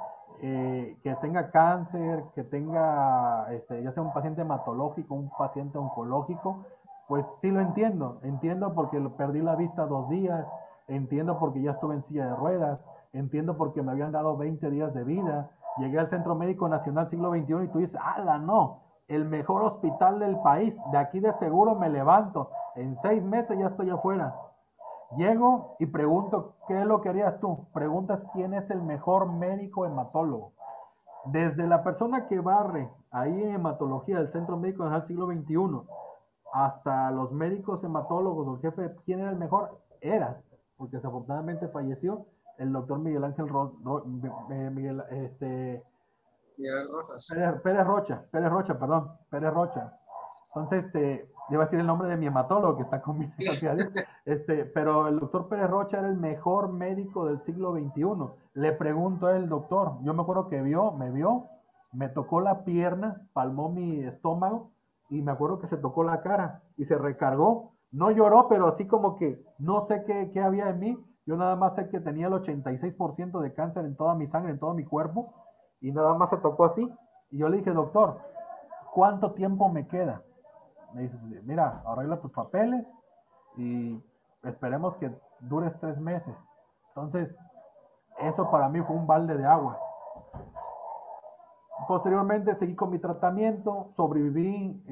eh, 0.45 0.97
que 1.03 1.15
tenga 1.17 1.51
cáncer, 1.51 2.25
que 2.35 2.43
tenga, 2.43 3.47
este, 3.53 3.83
ya 3.83 3.93
sea 3.93 4.03
un 4.03 4.13
paciente 4.13 4.43
hematológico, 4.43 5.15
un 5.15 5.31
paciente 5.31 5.79
oncológico, 5.79 6.65
pues 7.07 7.27
sí 7.39 7.51
lo 7.51 7.61
entiendo. 7.61 8.19
Entiendo 8.23 8.75
porque 8.75 9.01
perdí 9.17 9.41
la 9.41 9.55
vista 9.55 9.87
dos 9.87 10.09
días, 10.09 10.53
entiendo 10.89 11.39
porque 11.39 11.63
ya 11.63 11.71
estuve 11.71 11.95
en 11.95 12.03
silla 12.03 12.27
de 12.27 12.35
ruedas, 12.35 12.89
entiendo 13.13 13.57
porque 13.57 13.83
me 13.83 13.93
habían 13.93 14.13
dado 14.13 14.37
20 14.37 14.69
días 14.71 14.93
de 14.95 15.05
vida. 15.05 15.51
Llegué 15.79 15.99
al 15.99 16.09
Centro 16.09 16.35
Médico 16.35 16.69
Nacional 16.69 17.09
siglo 17.09 17.31
XXI 17.31 17.65
y 17.65 17.69
tú 17.69 17.79
dices, 17.79 18.01
ala, 18.03 18.39
no, 18.39 18.81
el 19.15 19.25
mejor 19.27 19.63
hospital 19.63 20.19
del 20.19 20.39
país, 20.41 20.81
de 20.91 20.99
aquí 20.99 21.21
de 21.21 21.33
seguro 21.33 21.75
me 21.75 21.89
levanto. 21.89 22.51
En 22.77 22.95
seis 22.95 23.25
meses 23.25 23.59
ya 23.59 23.67
estoy 23.67 23.91
afuera. 23.91 24.35
Llego 25.17 25.77
y 25.79 25.87
pregunto, 25.87 26.57
¿qué 26.67 26.81
es 26.81 26.87
lo 26.87 27.01
que 27.01 27.11
harías 27.11 27.39
tú? 27.39 27.67
Preguntas 27.75 28.29
quién 28.33 28.55
es 28.55 28.71
el 28.71 28.83
mejor 28.83 29.31
médico 29.31 29.85
hematólogo. 29.85 30.53
Desde 31.27 31.67
la 31.67 31.85
persona 31.85 32.27
que 32.27 32.41
barre 32.41 32.91
ahí 33.11 33.43
en 33.43 33.55
hematología 33.55 34.19
del 34.19 34.29
Centro 34.29 34.57
Médico 34.57 34.89
del 34.89 35.05
siglo 35.05 35.27
XXI 35.27 35.83
hasta 36.53 37.11
los 37.11 37.33
médicos 37.33 37.85
hematólogos 37.85 38.49
o 38.49 38.55
el 38.55 38.61
jefe, 38.61 38.95
¿quién 39.05 39.21
era 39.21 39.31
el 39.31 39.37
mejor? 39.37 39.79
Era, 40.01 40.43
porque 40.77 40.97
desafortunadamente 40.97 41.69
falleció 41.69 42.27
el 42.59 42.73
doctor 42.73 42.99
Miguel 42.99 43.25
Ángel 43.25 43.47
eh, 44.51 44.71
Miguel, 44.71 45.03
este, 45.11 45.85
Pérez, 46.57 47.61
Pérez, 47.63 47.87
Rocha, 47.87 48.25
Pérez 48.31 48.51
Rocha, 48.51 48.79
perdón, 48.79 49.13
Pérez 49.31 49.53
Rocha. 49.53 49.99
Entonces, 50.49 50.87
este, 50.87 51.31
iba 51.49 51.63
a 51.63 51.65
decir 51.65 51.81
el 51.81 51.87
nombre 51.87 52.09
de 52.09 52.17
mi 52.17 52.27
hematólogo 52.27 52.77
que 52.77 52.83
está 52.83 53.01
conmigo, 53.01 53.33
este, 54.25 54.65
pero 54.67 55.09
el 55.09 55.19
doctor 55.19 55.49
Pérez 55.49 55.71
Rocha 55.71 55.99
era 55.99 56.09
el 56.09 56.17
mejor 56.17 56.73
médico 56.73 57.27
del 57.27 57.39
siglo 57.39 57.73
XXI. 57.73 58.05
Le 58.55 58.73
pregunto 58.73 59.27
a 59.27 59.37
él, 59.37 59.49
doctor, 59.49 59.99
yo 60.03 60.15
me 60.15 60.23
acuerdo 60.23 60.49
que 60.49 60.61
vio, 60.63 60.93
me 60.93 61.11
vio, 61.11 61.47
me 61.93 62.09
tocó 62.09 62.41
la 62.41 62.65
pierna, 62.65 63.27
palmó 63.33 63.71
mi 63.71 64.01
estómago 64.01 64.71
y 65.09 65.23
me 65.23 65.33
acuerdo 65.33 65.59
que 65.59 65.67
se 65.67 65.77
tocó 65.77 66.05
la 66.05 66.23
cara 66.23 66.63
y 66.77 66.85
se 66.85 66.97
recargó. 66.97 67.73
No 67.91 68.11
lloró, 68.11 68.49
pero 68.49 68.67
así 68.67 68.87
como 68.87 69.17
que 69.17 69.45
no 69.59 69.81
sé 69.81 70.05
qué, 70.05 70.31
qué 70.33 70.41
había 70.41 70.71
en 70.71 70.79
mí. 70.79 71.07
Yo 71.27 71.37
nada 71.37 71.57
más 71.57 71.77
sé 71.77 71.89
que 71.89 72.01
tenía 72.01 72.27
el 72.27 72.33
86% 72.33 73.41
de 73.41 73.55
cáncer 73.55 73.85
en 73.85 73.97
toda 73.97 74.15
mi 74.15 74.27
sangre, 74.27 74.53
en 74.53 74.59
todo 74.59 74.75
mi 74.75 74.85
cuerpo 74.85 75.35
y 75.83 75.93
nada 75.93 76.15
más 76.15 76.31
se 76.31 76.39
tocó 76.39 76.65
así. 76.65 76.91
Y 77.31 77.39
yo 77.39 77.49
le 77.49 77.59
dije, 77.59 77.73
doctor, 77.73 78.19
¿cuánto 78.95 79.33
tiempo 79.33 79.69
me 79.69 79.87
queda? 79.87 80.23
me 80.95 81.03
dices, 81.03 81.43
mira, 81.45 81.83
arregla 81.87 82.21
tus 82.21 82.31
papeles 82.33 83.03
y 83.57 84.03
esperemos 84.43 84.97
que 84.97 85.11
dures 85.41 85.79
tres 85.81 86.01
meses. 86.01 86.39
Entonces, 86.89 87.39
eso 88.19 88.51
para 88.51 88.69
mí 88.69 88.81
fue 88.83 88.97
un 88.97 89.07
balde 89.07 89.37
de 89.37 89.47
agua. 89.47 89.79
Posteriormente 91.89 92.55
seguí 92.55 92.75
con 92.75 92.91
mi 92.91 92.99
tratamiento, 92.99 93.91
sobreviví 93.95 94.83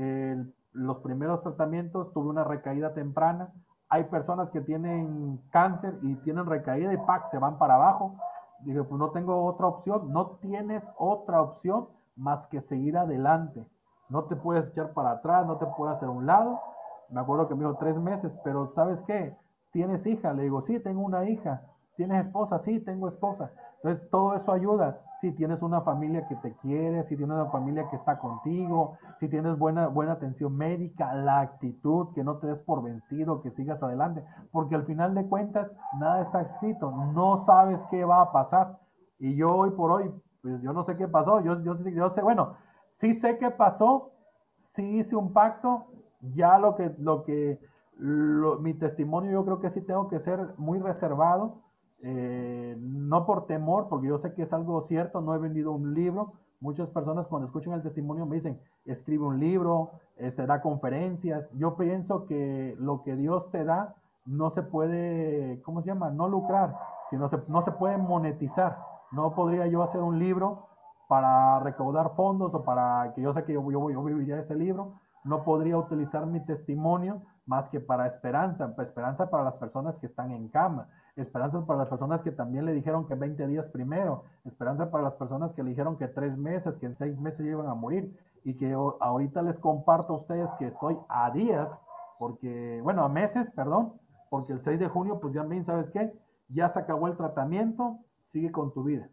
los 0.72 0.98
primeros 1.00 1.42
tratamientos, 1.42 2.12
tuve 2.12 2.30
una 2.30 2.44
recaída 2.44 2.94
temprana. 2.94 3.52
Hay 3.88 4.04
personas 4.04 4.50
que 4.50 4.60
tienen 4.60 5.40
cáncer 5.50 5.98
y 6.02 6.14
tienen 6.16 6.46
recaída 6.46 6.92
y 6.92 6.96
¡pac! 6.96 7.26
se 7.26 7.38
van 7.38 7.58
para 7.58 7.74
abajo. 7.74 8.16
Dije, 8.62 8.82
pues 8.84 8.98
no 8.98 9.10
tengo 9.10 9.44
otra 9.44 9.66
opción, 9.66 10.12
no 10.12 10.38
tienes 10.40 10.92
otra 10.98 11.40
opción 11.42 11.88
más 12.16 12.46
que 12.46 12.60
seguir 12.60 12.98
adelante. 12.98 13.66
No 14.08 14.24
te 14.24 14.36
puedes 14.36 14.70
echar 14.70 14.92
para 14.92 15.12
atrás, 15.12 15.46
no 15.46 15.56
te 15.56 15.66
puedes 15.66 15.96
hacer 15.96 16.08
a 16.08 16.12
un 16.12 16.26
lado. 16.26 16.60
Me 17.08 17.20
acuerdo 17.20 17.48
que 17.48 17.54
me 17.54 17.64
dijo 17.64 17.76
tres 17.78 17.98
meses, 17.98 18.38
pero 18.44 18.66
¿sabes 18.68 19.02
qué? 19.02 19.36
¿Tienes 19.70 20.06
hija? 20.06 20.32
Le 20.32 20.42
digo, 20.44 20.60
sí, 20.60 20.80
tengo 20.80 21.00
una 21.00 21.28
hija. 21.28 21.62
¿Tienes 22.00 22.20
esposa? 22.20 22.58
Sí, 22.58 22.80
tengo 22.80 23.08
esposa. 23.08 23.52
Entonces, 23.76 24.08
todo 24.08 24.34
eso 24.34 24.52
ayuda. 24.52 25.02
Si 25.20 25.32
tienes 25.32 25.60
una 25.60 25.82
familia 25.82 26.26
que 26.26 26.34
te 26.36 26.56
quiere, 26.56 27.02
si 27.02 27.14
tienes 27.14 27.34
una 27.34 27.50
familia 27.50 27.90
que 27.90 27.96
está 27.96 28.18
contigo, 28.18 28.96
si 29.16 29.28
tienes 29.28 29.58
buena, 29.58 29.88
buena 29.88 30.12
atención 30.12 30.56
médica, 30.56 31.12
la 31.12 31.40
actitud, 31.40 32.14
que 32.14 32.24
no 32.24 32.38
te 32.38 32.46
des 32.46 32.62
por 32.62 32.82
vencido, 32.82 33.42
que 33.42 33.50
sigas 33.50 33.82
adelante. 33.82 34.24
Porque 34.50 34.76
al 34.76 34.84
final 34.84 35.14
de 35.14 35.26
cuentas, 35.26 35.76
nada 35.98 36.22
está 36.22 36.40
escrito. 36.40 36.90
No 36.90 37.36
sabes 37.36 37.84
qué 37.90 38.06
va 38.06 38.22
a 38.22 38.32
pasar. 38.32 38.78
Y 39.18 39.36
yo 39.36 39.54
hoy 39.54 39.72
por 39.72 39.92
hoy 39.92 40.10
pues 40.40 40.62
yo 40.62 40.72
no 40.72 40.82
sé 40.82 40.96
qué 40.96 41.06
pasó, 41.06 41.42
yo, 41.42 41.54
yo, 41.60 41.74
yo 41.74 42.08
sé, 42.08 42.22
bueno, 42.22 42.54
sí 42.86 43.12
sé 43.12 43.36
qué 43.36 43.50
pasó, 43.50 44.12
sí 44.56 44.96
hice 44.96 45.16
un 45.16 45.34
pacto, 45.34 45.84
ya 46.22 46.58
lo 46.58 46.76
que, 46.76 46.94
lo 46.96 47.24
que, 47.24 47.60
mi 47.98 48.72
testimonio 48.72 49.32
yo 49.32 49.44
creo 49.44 49.60
que 49.60 49.68
sí 49.68 49.82
tengo 49.82 50.08
que 50.08 50.18
ser 50.18 50.54
muy 50.56 50.78
reservado, 50.78 51.60
eh, 52.02 52.76
no 52.78 53.26
por 53.26 53.46
temor, 53.46 53.88
porque 53.88 54.08
yo 54.08 54.18
sé 54.18 54.34
que 54.34 54.42
es 54.42 54.52
algo 54.52 54.80
cierto, 54.80 55.20
no 55.20 55.34
he 55.34 55.38
vendido 55.38 55.72
un 55.72 55.94
libro, 55.94 56.32
muchas 56.60 56.90
personas 56.90 57.28
cuando 57.28 57.46
escuchan 57.46 57.74
el 57.74 57.82
testimonio 57.82 58.26
me 58.26 58.36
dicen, 58.36 58.60
escribe 58.84 59.24
un 59.24 59.38
libro, 59.38 59.92
este, 60.16 60.46
da 60.46 60.60
conferencias, 60.60 61.52
yo 61.56 61.76
pienso 61.76 62.26
que 62.26 62.74
lo 62.78 63.02
que 63.02 63.16
Dios 63.16 63.50
te 63.50 63.64
da 63.64 63.94
no 64.26 64.50
se 64.50 64.62
puede, 64.62 65.60
¿cómo 65.62 65.82
se 65.82 65.88
llama? 65.88 66.10
No 66.10 66.28
lucrar, 66.28 66.78
sino 67.08 67.28
se, 67.28 67.42
no 67.48 67.62
se 67.62 67.72
puede 67.72 67.98
monetizar. 67.98 68.78
No 69.12 69.34
podría 69.34 69.66
yo 69.66 69.82
hacer 69.82 70.02
un 70.02 70.18
libro 70.18 70.68
para 71.08 71.58
recaudar 71.60 72.14
fondos 72.14 72.54
o 72.54 72.62
para 72.62 73.12
que 73.14 73.22
yo 73.22 73.32
sé 73.32 73.44
que 73.44 73.54
yo, 73.54 73.70
yo, 73.70 73.90
yo 73.90 74.04
viviría 74.04 74.38
ese 74.38 74.54
libro. 74.54 75.00
No 75.24 75.42
podría 75.42 75.76
utilizar 75.76 76.26
mi 76.26 76.40
testimonio 76.44 77.22
más 77.46 77.68
que 77.68 77.80
para 77.80 78.06
esperanza, 78.06 78.72
esperanza 78.78 79.28
para 79.28 79.42
las 79.42 79.56
personas 79.56 79.98
que 79.98 80.06
están 80.06 80.30
en 80.30 80.48
cama, 80.48 80.88
esperanza 81.22 81.64
para 81.66 81.80
las 81.80 81.88
personas 81.88 82.22
que 82.22 82.30
también 82.30 82.64
le 82.64 82.72
dijeron 82.72 83.06
que 83.06 83.14
20 83.14 83.46
días 83.46 83.68
primero, 83.68 84.24
esperanza 84.44 84.90
para 84.90 85.04
las 85.04 85.14
personas 85.14 85.52
que 85.52 85.62
le 85.62 85.70
dijeron 85.70 85.96
que 85.96 86.08
tres 86.08 86.36
meses, 86.36 86.76
que 86.76 86.86
en 86.86 86.94
seis 86.94 87.18
meses 87.18 87.46
iban 87.46 87.66
a 87.66 87.74
morir 87.74 88.16
y 88.44 88.54
que 88.54 88.72
ahorita 88.72 89.42
les 89.42 89.58
comparto 89.58 90.12
a 90.12 90.16
ustedes 90.16 90.52
que 90.54 90.66
estoy 90.66 90.96
a 91.08 91.30
días, 91.30 91.82
porque, 92.18 92.80
bueno, 92.82 93.04
a 93.04 93.08
meses, 93.08 93.50
perdón, 93.50 93.94
porque 94.28 94.52
el 94.52 94.60
6 94.60 94.78
de 94.78 94.88
junio, 94.88 95.20
pues 95.20 95.34
ya 95.34 95.42
bien, 95.42 95.64
¿sabes 95.64 95.90
qué? 95.90 96.12
Ya 96.48 96.68
se 96.68 96.78
acabó 96.78 97.08
el 97.08 97.16
tratamiento, 97.16 97.98
sigue 98.22 98.52
con 98.52 98.72
tu 98.72 98.84
vida. 98.84 99.08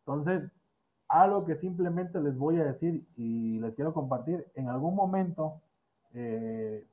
Entonces, 0.00 0.54
algo 1.08 1.44
que 1.44 1.54
simplemente 1.54 2.20
les 2.20 2.36
voy 2.36 2.58
a 2.58 2.64
decir 2.64 3.06
y 3.16 3.58
les 3.60 3.76
quiero 3.76 3.92
compartir, 3.92 4.46
en 4.54 4.68
algún 4.68 4.94
momento 4.94 5.60
eh, 6.14 6.86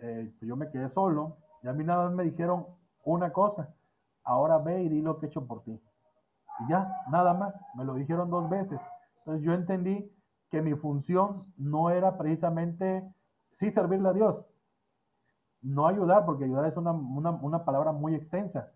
eh, 0.00 0.32
pues 0.38 0.48
yo 0.48 0.56
me 0.56 0.70
quedé 0.70 0.88
solo 0.88 1.36
y 1.62 1.68
a 1.68 1.72
mí 1.72 1.84
nada 1.84 2.06
más 2.06 2.14
me 2.14 2.24
dijeron 2.24 2.66
una 3.04 3.32
cosa, 3.32 3.74
ahora 4.24 4.58
ve 4.58 4.82
y 4.82 4.88
di 4.88 5.00
lo 5.00 5.18
que 5.18 5.26
he 5.26 5.28
hecho 5.28 5.46
por 5.46 5.62
ti. 5.62 5.80
Y 6.60 6.68
ya, 6.68 6.92
nada 7.10 7.34
más, 7.34 7.62
me 7.74 7.84
lo 7.84 7.94
dijeron 7.94 8.30
dos 8.30 8.48
veces. 8.48 8.80
Entonces 9.18 9.42
yo 9.42 9.52
entendí 9.52 10.12
que 10.50 10.62
mi 10.62 10.74
función 10.74 11.52
no 11.56 11.90
era 11.90 12.18
precisamente, 12.18 13.08
sí, 13.52 13.70
servirle 13.70 14.08
a 14.08 14.12
Dios, 14.12 14.50
no 15.62 15.86
ayudar, 15.86 16.24
porque 16.24 16.44
ayudar 16.44 16.66
es 16.66 16.76
una, 16.76 16.92
una, 16.92 17.30
una 17.30 17.64
palabra 17.64 17.92
muy 17.92 18.14
extensa, 18.14 18.72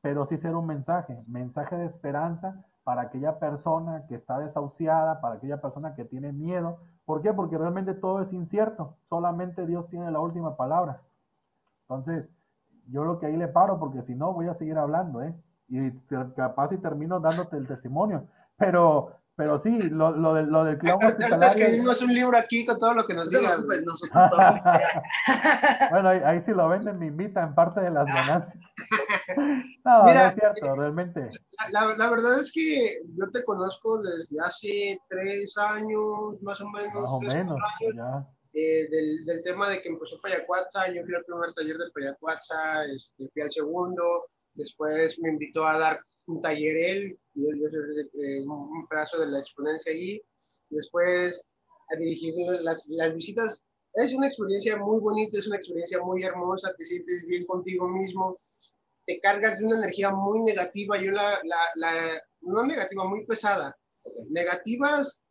pero 0.00 0.24
sí 0.24 0.38
ser 0.38 0.54
un 0.54 0.66
mensaje, 0.66 1.22
mensaje 1.26 1.76
de 1.76 1.84
esperanza 1.84 2.64
para 2.84 3.02
aquella 3.02 3.38
persona 3.38 4.06
que 4.06 4.14
está 4.14 4.38
desahuciada, 4.38 5.20
para 5.20 5.34
aquella 5.34 5.60
persona 5.60 5.94
que 5.94 6.04
tiene 6.04 6.32
miedo. 6.32 6.76
¿Por 7.04 7.20
qué? 7.20 7.34
Porque 7.34 7.58
realmente 7.58 7.92
todo 7.94 8.20
es 8.20 8.32
incierto, 8.32 8.96
solamente 9.04 9.66
Dios 9.66 9.88
tiene 9.88 10.10
la 10.10 10.20
última 10.20 10.56
palabra. 10.56 11.02
Entonces, 11.82 12.32
yo 12.90 13.04
lo 13.04 13.18
que 13.18 13.26
ahí 13.26 13.36
le 13.36 13.48
paro, 13.48 13.78
porque 13.78 14.02
si 14.02 14.14
no 14.14 14.32
voy 14.32 14.48
a 14.48 14.54
seguir 14.54 14.78
hablando, 14.78 15.22
¿eh? 15.22 15.34
Y 15.68 15.90
capaz 16.34 16.72
y 16.72 16.78
termino 16.78 17.20
dándote 17.20 17.56
el 17.56 17.68
testimonio. 17.68 18.26
Pero 18.56 19.18
pero 19.38 19.56
sí, 19.56 19.78
lo, 19.78 20.10
lo, 20.10 20.34
del, 20.34 20.46
lo 20.46 20.64
del 20.64 20.76
clavo 20.78 20.98
hospitalario... 21.06 21.46
escribimos 21.46 22.02
un 22.02 22.12
libro 22.12 22.36
aquí 22.36 22.66
con 22.66 22.76
todo 22.76 22.94
lo 22.94 23.06
que 23.06 23.14
nos 23.14 23.30
digas. 23.30 23.64
bueno, 25.92 26.08
ahí, 26.08 26.40
sí 26.40 26.50
lo 26.50 26.68
venden, 26.68 26.98
me 26.98 27.06
invitan 27.06 27.54
parte 27.54 27.82
de 27.82 27.92
las 27.92 28.08
ganancias. 28.08 28.58
No, 29.84 30.02
no 30.02 30.10
es 30.10 30.34
cierto, 30.34 30.74
realmente. 30.74 31.30
La, 31.70 31.94
la, 31.94 32.10
verdad 32.10 32.40
es 32.40 32.50
que 32.52 32.98
yo 33.16 33.30
te 33.30 33.44
conozco 33.44 34.02
desde 34.02 34.40
hace 34.44 35.00
tres 35.08 35.56
años, 35.56 36.42
más 36.42 36.60
o 36.60 36.68
menos. 36.70 36.94
Más 36.94 37.08
o 37.08 37.20
menos, 37.20 37.60
ya. 37.94 38.26
Eh, 38.52 38.88
del, 38.88 39.24
del, 39.26 39.42
tema 39.42 39.70
de 39.70 39.82
que 39.82 39.88
empezó 39.88 40.18
Payacuatza, 40.20 40.90
yo 40.92 41.04
fui 41.04 41.14
al 41.14 41.24
primer 41.24 41.52
taller 41.52 41.76
de 41.76 41.90
Payacuatza, 41.90 42.86
este, 42.86 43.28
fui 43.28 43.42
al 43.42 43.52
segundo, 43.52 44.30
después 44.54 45.18
me 45.20 45.30
invitó 45.30 45.66
a 45.66 45.78
dar 45.78 46.00
un 46.26 46.40
taller 46.40 46.76
él, 46.76 47.16
yo, 47.34 47.48
eh, 47.50 48.40
un 48.46 48.86
pedazo 48.88 49.20
de 49.20 49.26
la 49.26 49.40
exponencia 49.40 49.92
allí, 49.92 50.20
después 50.70 51.44
a 51.90 51.96
dirigir 51.96 52.34
las, 52.62 52.86
las 52.88 53.14
visitas. 53.14 53.62
Es 53.94 54.12
una 54.12 54.26
experiencia 54.26 54.76
muy 54.76 55.00
bonita, 55.00 55.38
es 55.38 55.46
una 55.46 55.56
experiencia 55.56 56.00
muy 56.00 56.22
hermosa, 56.22 56.74
te 56.76 56.84
sientes 56.84 57.26
bien 57.26 57.46
contigo 57.46 57.88
mismo, 57.88 58.36
te 59.04 59.20
cargas 59.20 59.58
de 59.58 59.66
una 59.66 59.78
energía 59.78 60.10
muy 60.10 60.40
negativa, 60.40 61.00
yo 61.00 61.12
la, 61.12 61.40
la, 61.44 61.58
la 61.76 62.22
no 62.42 62.66
negativa, 62.66 63.04
muy 63.04 63.24
pesada. 63.26 63.76
Negativas, 64.30 65.22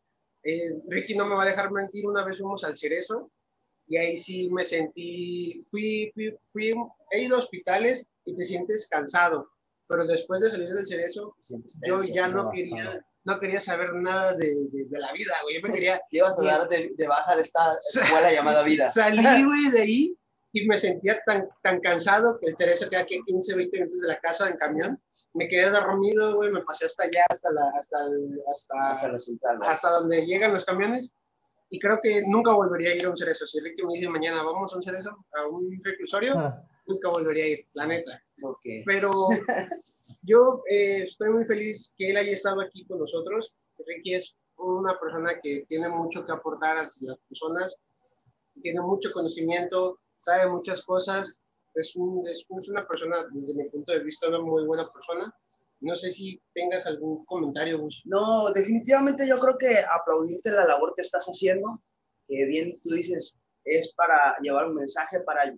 eh, 0.48 0.74
Ricky 0.88 1.16
no 1.16 1.26
me 1.26 1.36
va 1.36 1.44
a 1.44 1.48
dejar 1.48 1.72
mentir, 1.72 2.06
una 2.08 2.24
vez 2.24 2.38
fuimos 2.38 2.64
al 2.64 2.78
Cerezo 2.78 3.32
y 3.88 3.98
ahí 3.98 4.18
sí 4.18 4.50
me 4.52 4.66
sentí, 4.66 5.66
fui, 5.72 6.12
fui, 6.14 6.38
fui, 6.46 6.76
he 7.12 7.24
ido 7.24 7.38
a 7.38 7.40
hospitales 7.40 8.08
y 8.26 8.36
te 8.36 8.44
sientes 8.44 8.88
cansado, 8.90 9.50
pero 9.88 10.06
después 10.06 10.42
de 10.42 10.52
salir 10.52 10.70
del 10.70 10.86
cerezo, 10.86 11.34
yo 11.88 12.00
ya 12.14 12.28
no 12.28 12.52
quería, 12.52 13.02
no 13.24 13.40
quería 13.40 13.62
saber 13.62 13.94
nada 13.94 14.34
de, 14.34 14.68
de, 14.72 15.00
la 15.00 15.14
vida, 15.14 15.34
güey. 15.44 15.56
Yo 15.56 15.62
me 15.66 15.74
quería... 15.74 16.02
Ibas 16.12 16.38
a 16.40 16.44
dar 16.44 16.68
de, 16.68 16.92
de, 16.98 17.08
baja 17.08 17.38
de 17.38 17.42
esta 17.42 17.74
escuela 17.94 18.32
llamada 18.32 18.64
vida. 18.64 18.90
Salí, 18.90 19.22
güey, 19.46 19.72
de 19.72 19.82
ahí 19.82 20.18
y 20.54 20.66
me 20.66 20.78
sentía 20.78 21.22
tan, 21.26 21.48
tan 21.62 21.80
cansado 21.80 22.40
que 22.40 22.48
el 22.48 22.58
cerezo 22.58 22.90
queda 22.90 23.02
aquí 23.02 23.22
15, 23.26 23.56
20 23.56 23.78
minutos 23.78 24.02
de 24.02 24.08
la 24.08 24.20
casa 24.20 24.50
en 24.50 24.58
camión. 24.58 25.02
Me 25.38 25.48
quedé 25.48 25.70
dormido, 25.70 26.36
güey, 26.36 26.52
me 26.52 26.64
pasé 26.64 26.88
hasta 26.88 27.04
allá, 27.04 27.24
hasta, 27.30 27.52
la, 27.52 27.72
hasta, 27.80 27.98
hasta, 28.50 28.86
hasta, 29.14 29.54
la 29.54 29.72
hasta 29.72 29.90
donde 29.92 30.26
llegan 30.26 30.54
los 30.54 30.66
camiones. 30.66 31.12
Y 31.70 31.80
creo 31.80 32.00
que 32.02 32.24
nunca 32.26 32.54
volvería 32.54 32.90
a 32.90 32.96
ir 32.96 33.06
a 33.06 33.12
un 33.12 33.18
cerezo. 33.18 33.46
Si 33.46 33.60
Ricky 33.60 33.84
me 33.84 33.94
dice 33.94 34.10
mañana, 34.10 34.42
vamos 34.42 34.74
a 34.74 34.78
un 34.78 34.84
cerezo, 34.84 35.10
a 35.10 35.48
un 35.48 35.80
reclusorio, 35.84 36.34
ah. 36.40 36.64
nunca 36.88 37.10
volvería 37.10 37.44
a 37.44 37.48
ir, 37.50 37.68
la 37.74 37.86
neta. 37.86 38.24
Pero 38.86 39.28
yo 40.24 40.64
eh, 40.70 41.04
estoy 41.04 41.30
muy 41.30 41.46
feliz 41.46 41.94
que 41.98 42.10
él 42.10 42.18
haya 42.18 42.32
estado 42.32 42.62
aquí 42.62 42.86
con 42.88 43.00
nosotros. 43.00 43.52
Ricky 43.86 44.16
es 44.16 44.36
una 44.58 45.00
persona 45.00 45.40
que 45.42 45.66
tiene 45.68 45.88
mucho 45.90 46.26
que 46.26 46.32
aportar 46.32 46.78
a 46.78 46.84
las 46.84 47.20
personas, 47.30 47.78
tiene 48.62 48.82
mucho 48.82 49.12
conocimiento, 49.12 50.00
sabe 50.20 50.50
muchas 50.50 50.82
cosas, 50.84 51.40
es, 51.78 51.96
un, 51.96 52.28
es, 52.28 52.46
una 52.70 52.88
persona, 52.88 53.26
desde 53.32 53.54
mi 53.54 53.70
punto 53.70 53.94
de 53.94 54.04
vista, 54.04 54.28
una 54.28 54.40
muy 54.40 54.66
buena 54.66 54.88
persona. 54.92 55.34
No 55.80 55.96
sé 55.96 56.12
si 56.12 56.42
tengas 56.54 56.88
algún 56.88 57.24
comentario. 57.26 57.88
No, 58.06 58.52
definitivamente 58.52 59.28
yo 59.28 59.38
creo 59.40 59.58
que 59.58 59.80
aplaudirte 59.80 60.50
la 60.50 60.66
labor 60.66 60.94
que 60.96 61.02
estás 61.02 61.26
haciendo, 61.26 61.82
que 62.28 62.46
bien 62.46 62.74
tú 62.82 62.90
dices, 62.90 63.38
es 63.64 63.94
para 63.94 64.38
llevar 64.42 64.68
un 64.68 64.76
mensaje, 64.76 65.20
para 65.20 65.54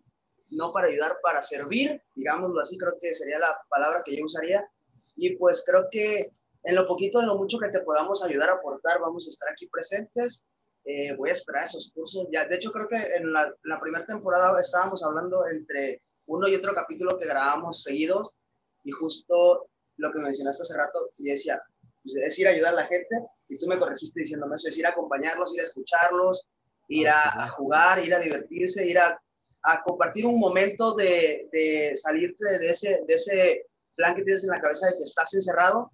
no 0.52 0.74
para 0.74 0.88
ayudar, 0.88 1.18
para 1.22 1.44
servir, 1.44 2.02
digámoslo 2.16 2.60
así, 2.60 2.78
creo 2.78 2.98
que 3.00 3.14
sería 3.14 3.40
la 3.40 3.58
palabra 3.70 4.02
que 4.04 4.18
yo 4.18 4.26
usaría. 4.26 4.68
Y 5.16 5.36
pues 5.38 5.64
creo 5.66 5.88
que 5.92 6.30
en 6.64 6.76
lo 6.76 6.86
poquito, 6.86 7.22
en 7.22 7.28
lo 7.28 7.38
mucho 7.38 7.60
que 7.60 7.70
te 7.70 7.82
podamos 7.82 8.24
ayudar 8.24 8.50
a 8.50 8.54
aportar, 8.54 9.00
vamos 9.00 9.26
a 9.28 9.30
estar 9.30 9.50
aquí 9.50 9.68
presentes. 9.68 10.44
Eh, 10.86 11.16
voy 11.16 11.30
a 11.30 11.34
esperar 11.34 11.66
esos 11.66 11.92
cursos. 11.94 12.28
Ya, 12.32 12.48
de 12.48 12.56
hecho, 12.56 12.72
creo 12.72 12.88
que 12.88 12.98
en 12.98 13.32
la, 13.32 13.54
la 13.64 13.80
primera 13.80 14.06
temporada 14.06 14.60
estábamos 14.60 15.04
hablando 15.04 15.46
entre 15.48 16.02
uno 16.30 16.48
y 16.48 16.56
otro 16.56 16.74
capítulo 16.74 17.18
que 17.18 17.26
grabamos 17.26 17.84
seguidos 17.84 18.36
y 18.84 18.92
justo 18.92 19.68
lo 19.98 20.12
que 20.12 20.20
mencionaste 20.20 20.64
hace 20.64 20.78
rato, 20.78 21.12
y 21.18 21.26
decía, 21.26 21.62
pues, 22.02 22.16
es 22.16 22.40
ir 22.40 22.48
a 22.48 22.52
ayudar 22.52 22.74
a 22.74 22.78
la 22.78 22.88
gente, 22.88 23.16
y 23.50 23.58
tú 23.58 23.68
me 23.68 23.78
corregiste 23.78 24.22
diciéndome 24.22 24.56
eso, 24.56 24.70
es 24.70 24.78
ir 24.78 24.86
a 24.86 24.92
acompañarlos, 24.92 25.54
ir 25.54 25.60
a 25.60 25.64
escucharlos, 25.64 26.48
ir 26.88 27.10
a, 27.10 27.46
a 27.46 27.50
jugar, 27.50 28.04
ir 28.04 28.14
a 28.14 28.20
divertirse, 28.20 28.88
ir 28.88 28.98
a 28.98 29.20
a 29.64 29.82
compartir 29.84 30.26
un 30.26 30.40
momento 30.40 30.94
de, 30.96 31.50
de 31.52 31.94
salirte 31.96 32.60
de 32.60 32.70
ese, 32.70 33.02
de 33.08 33.14
ese 33.14 33.66
plan 33.96 34.16
que 34.16 34.24
tienes 34.24 34.44
en 34.44 34.52
la 34.52 34.62
cabeza 34.62 34.88
de 34.88 34.98
que 34.98 35.04
estás 35.04 35.34
encerrado. 35.34 35.92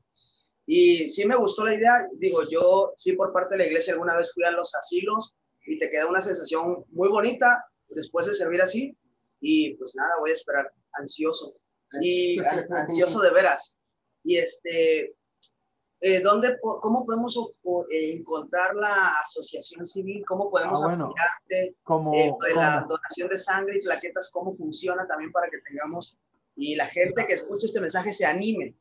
Y 0.68 1.10
sí 1.10 1.26
me 1.26 1.36
gustó 1.36 1.66
la 1.66 1.76
idea, 1.76 2.08
digo, 2.14 2.48
yo 2.50 2.94
sí 2.98 3.14
por 3.14 3.32
parte 3.32 3.56
de 3.56 3.60
la 3.60 3.68
iglesia 3.68 3.94
alguna 3.94 4.18
vez 4.18 4.32
fui 4.34 4.44
a 4.44 4.52
los 4.52 4.74
asilos 4.76 5.36
y 5.66 5.80
te 5.80 5.90
queda 5.90 6.08
una 6.08 6.22
sensación 6.22 6.86
muy 6.90 7.10
bonita 7.10 7.66
después 7.90 8.26
de 8.28 8.34
servir 8.34 8.62
así. 8.62 8.96
Y 9.48 9.76
pues 9.76 9.96
nada, 9.96 10.10
voy 10.20 10.32
a 10.32 10.34
esperar, 10.34 10.74
ansioso. 10.94 11.54
Y 12.02 12.38
ansioso 12.72 13.22
de 13.22 13.30
veras. 13.30 13.80
Y 14.24 14.38
este, 14.38 15.16
eh, 16.02 16.20
¿dónde, 16.22 16.58
¿cómo 16.60 17.06
podemos 17.06 17.38
eh, 17.92 18.16
encontrar 18.16 18.76
la 18.76 19.20
asociación 19.20 19.86
civil? 19.86 20.26
¿Cómo 20.28 20.50
podemos 20.50 20.82
ah, 20.82 20.88
apoyarte? 20.88 21.76
Como, 21.84 22.16
eh, 22.16 22.34
de 22.48 22.56
la 22.56 22.88
donación 22.90 23.30
de 23.30 23.38
sangre 23.38 23.78
y 23.78 23.86
plaquetas, 23.86 24.32
¿cómo 24.34 24.56
funciona 24.56 25.06
también 25.06 25.32
para 25.32 25.48
que 25.48 25.60
tengamos 25.60 26.20
y 26.56 26.76
la 26.76 26.88
gente 26.88 27.28
que 27.28 27.36
escuche 27.36 27.68
este 27.68 27.82
mensaje 27.82 28.14
se 28.14 28.26
anime? 28.26 28.76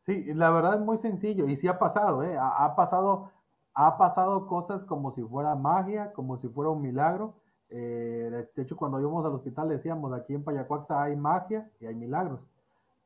Sí, 0.00 0.24
la 0.34 0.50
verdad 0.50 0.74
es 0.74 0.80
muy 0.80 0.98
sencillo 0.98 1.46
y 1.46 1.56
sí 1.56 1.68
ha 1.68 1.78
pasado, 1.78 2.24
¿eh? 2.24 2.36
ha, 2.36 2.64
ha 2.64 2.74
pasado, 2.74 3.30
ha 3.74 3.96
pasado 3.96 4.48
cosas 4.48 4.84
como 4.84 5.12
si 5.12 5.22
fuera 5.22 5.54
magia, 5.54 6.12
como 6.12 6.36
si 6.36 6.48
fuera 6.48 6.70
un 6.70 6.82
milagro. 6.82 7.36
De 7.70 8.48
hecho, 8.56 8.76
cuando 8.76 9.00
íbamos 9.00 9.24
al 9.24 9.32
hospital 9.32 9.68
decíamos, 9.68 10.12
aquí 10.12 10.34
en 10.34 10.44
Payacuaxa 10.44 11.02
hay 11.02 11.16
magia 11.16 11.70
y 11.80 11.86
hay 11.86 11.94
milagros. 11.94 12.50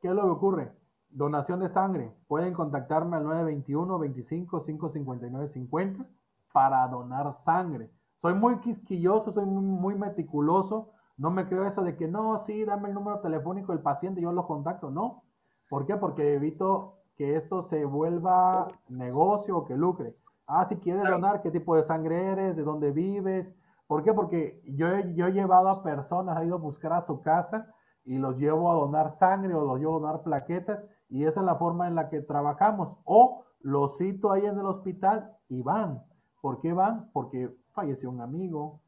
¿Qué 0.01 0.09
es 0.09 0.13
lo 0.13 0.23
que 0.23 0.29
ocurre? 0.29 0.71
Donación 1.09 1.59
de 1.59 1.69
sangre. 1.69 2.13
Pueden 2.27 2.53
contactarme 2.53 3.17
al 3.17 3.23
921 3.23 3.99
25 3.99 4.59
559 4.59 5.47
50 5.47 6.05
para 6.51 6.87
donar 6.87 7.33
sangre. 7.33 7.91
Soy 8.17 8.33
muy 8.33 8.59
quisquilloso, 8.59 9.31
soy 9.31 9.45
muy, 9.45 9.95
meticuloso. 9.95 10.91
No 11.17 11.31
me 11.31 11.47
creo 11.47 11.65
eso 11.65 11.83
de 11.83 11.95
que 11.95 12.07
no, 12.07 12.37
sí, 12.39 12.65
dame 12.65 12.89
el 12.89 12.93
número 12.93 13.19
telefónico 13.19 13.71
del 13.71 13.81
paciente, 13.81 14.21
yo 14.21 14.31
lo 14.31 14.45
contacto. 14.45 14.89
No. 14.91 15.23
¿Por 15.69 15.85
qué? 15.85 15.95
Porque 15.95 16.35
evito 16.35 16.97
que 17.15 17.35
esto 17.35 17.61
se 17.61 17.85
vuelva 17.85 18.67
negocio 18.87 19.57
o 19.57 19.65
que 19.65 19.75
lucre. 19.75 20.13
Ah, 20.47 20.65
si 20.65 20.77
quieres 20.77 21.03
donar, 21.09 21.41
¿qué 21.41 21.51
tipo 21.51 21.75
de 21.75 21.83
sangre 21.83 22.25
eres? 22.25 22.57
¿De 22.57 22.63
dónde 22.63 22.91
vives? 22.91 23.55
¿Por 23.89 24.03
qué? 24.03 24.13
Porque 24.13 24.61
yo, 24.67 24.87
he 24.87 25.31
llevado 25.33 25.67
a 25.67 25.81
personas, 25.81 26.39
he 26.39 26.45
ido 26.45 26.57
a 26.57 26.59
buscar 26.59 26.93
a 26.93 27.01
su 27.01 27.21
casa 27.21 27.73
y 28.05 28.19
los 28.19 28.37
llevo 28.37 28.71
a 28.71 28.75
donar 28.75 29.09
sangre 29.09 29.55
o 29.55 29.65
los 29.65 29.79
llevo 29.79 29.97
a 29.97 29.99
donar 30.01 30.21
plaquetas 30.21 30.87
y 31.09 31.25
esa 31.25 31.39
es 31.39 31.45
la 31.47 31.55
forma 31.55 31.87
en 31.87 31.95
la 31.95 32.07
que 32.07 32.21
trabajamos. 32.21 32.99
O 33.03 33.45
los 33.61 33.97
cito 33.97 34.31
ahí 34.31 34.45
en 34.45 34.59
el 34.59 34.67
hospital 34.67 35.35
y 35.47 35.63
van. 35.63 36.03
¿Por 36.39 36.59
qué 36.59 36.71
van? 36.71 37.09
Porque 37.13 37.57
falleció 37.71 38.11
un 38.11 38.21
amigo, 38.21 38.79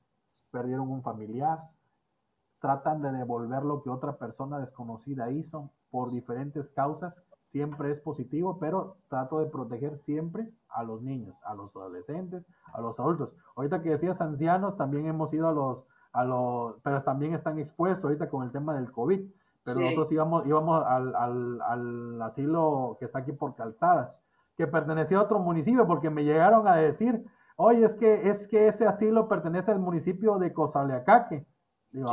perdieron 0.51 0.87
un 0.91 1.01
familiar, 1.01 1.61
tratan 2.61 3.01
de 3.01 3.11
devolver 3.11 3.63
lo 3.63 3.81
que 3.81 3.89
otra 3.89 4.17
persona 4.17 4.59
desconocida 4.59 5.31
hizo 5.31 5.71
por 5.89 6.11
diferentes 6.11 6.69
causas. 6.71 7.21
Siempre 7.41 7.89
es 7.89 7.99
positivo, 7.99 8.59
pero 8.59 8.97
trato 9.09 9.39
de 9.39 9.49
proteger 9.49 9.97
siempre 9.97 10.47
a 10.69 10.83
los 10.83 11.01
niños, 11.01 11.41
a 11.43 11.55
los 11.55 11.75
adolescentes, 11.75 12.45
a 12.71 12.79
los 12.79 12.99
adultos. 12.99 13.35
Ahorita 13.55 13.81
que 13.81 13.89
decías 13.89 14.21
ancianos, 14.21 14.77
también 14.77 15.07
hemos 15.07 15.33
ido 15.33 15.49
a 15.49 15.51
los, 15.51 15.87
a 16.13 16.23
los, 16.23 16.75
pero 16.83 17.01
también 17.01 17.33
están 17.33 17.57
expuestos 17.57 18.05
ahorita 18.05 18.29
con 18.29 18.43
el 18.43 18.51
tema 18.51 18.75
del 18.75 18.91
COVID. 18.91 19.27
Pero 19.63 19.79
nosotros 19.79 20.11
íbamos, 20.11 20.45
íbamos 20.45 20.83
al, 20.85 21.15
al, 21.15 21.61
al 21.61 22.21
asilo 22.21 22.95
que 22.99 23.05
está 23.05 23.19
aquí 23.19 23.31
por 23.31 23.55
Calzadas, 23.55 24.17
que 24.55 24.67
pertenecía 24.67 25.17
a 25.17 25.23
otro 25.23 25.39
municipio, 25.39 25.87
porque 25.87 26.09
me 26.09 26.23
llegaron 26.23 26.67
a 26.67 26.75
decir, 26.75 27.25
oye, 27.55 27.85
es 27.85 27.95
que, 27.95 28.29
es 28.29 28.47
que 28.47 28.67
ese 28.67 28.87
asilo 28.87 29.27
pertenece 29.27 29.71
al 29.71 29.79
municipio 29.79 30.37
de 30.37 30.53
Cosaleacaque. 30.53 31.47
Digo, 31.91 32.07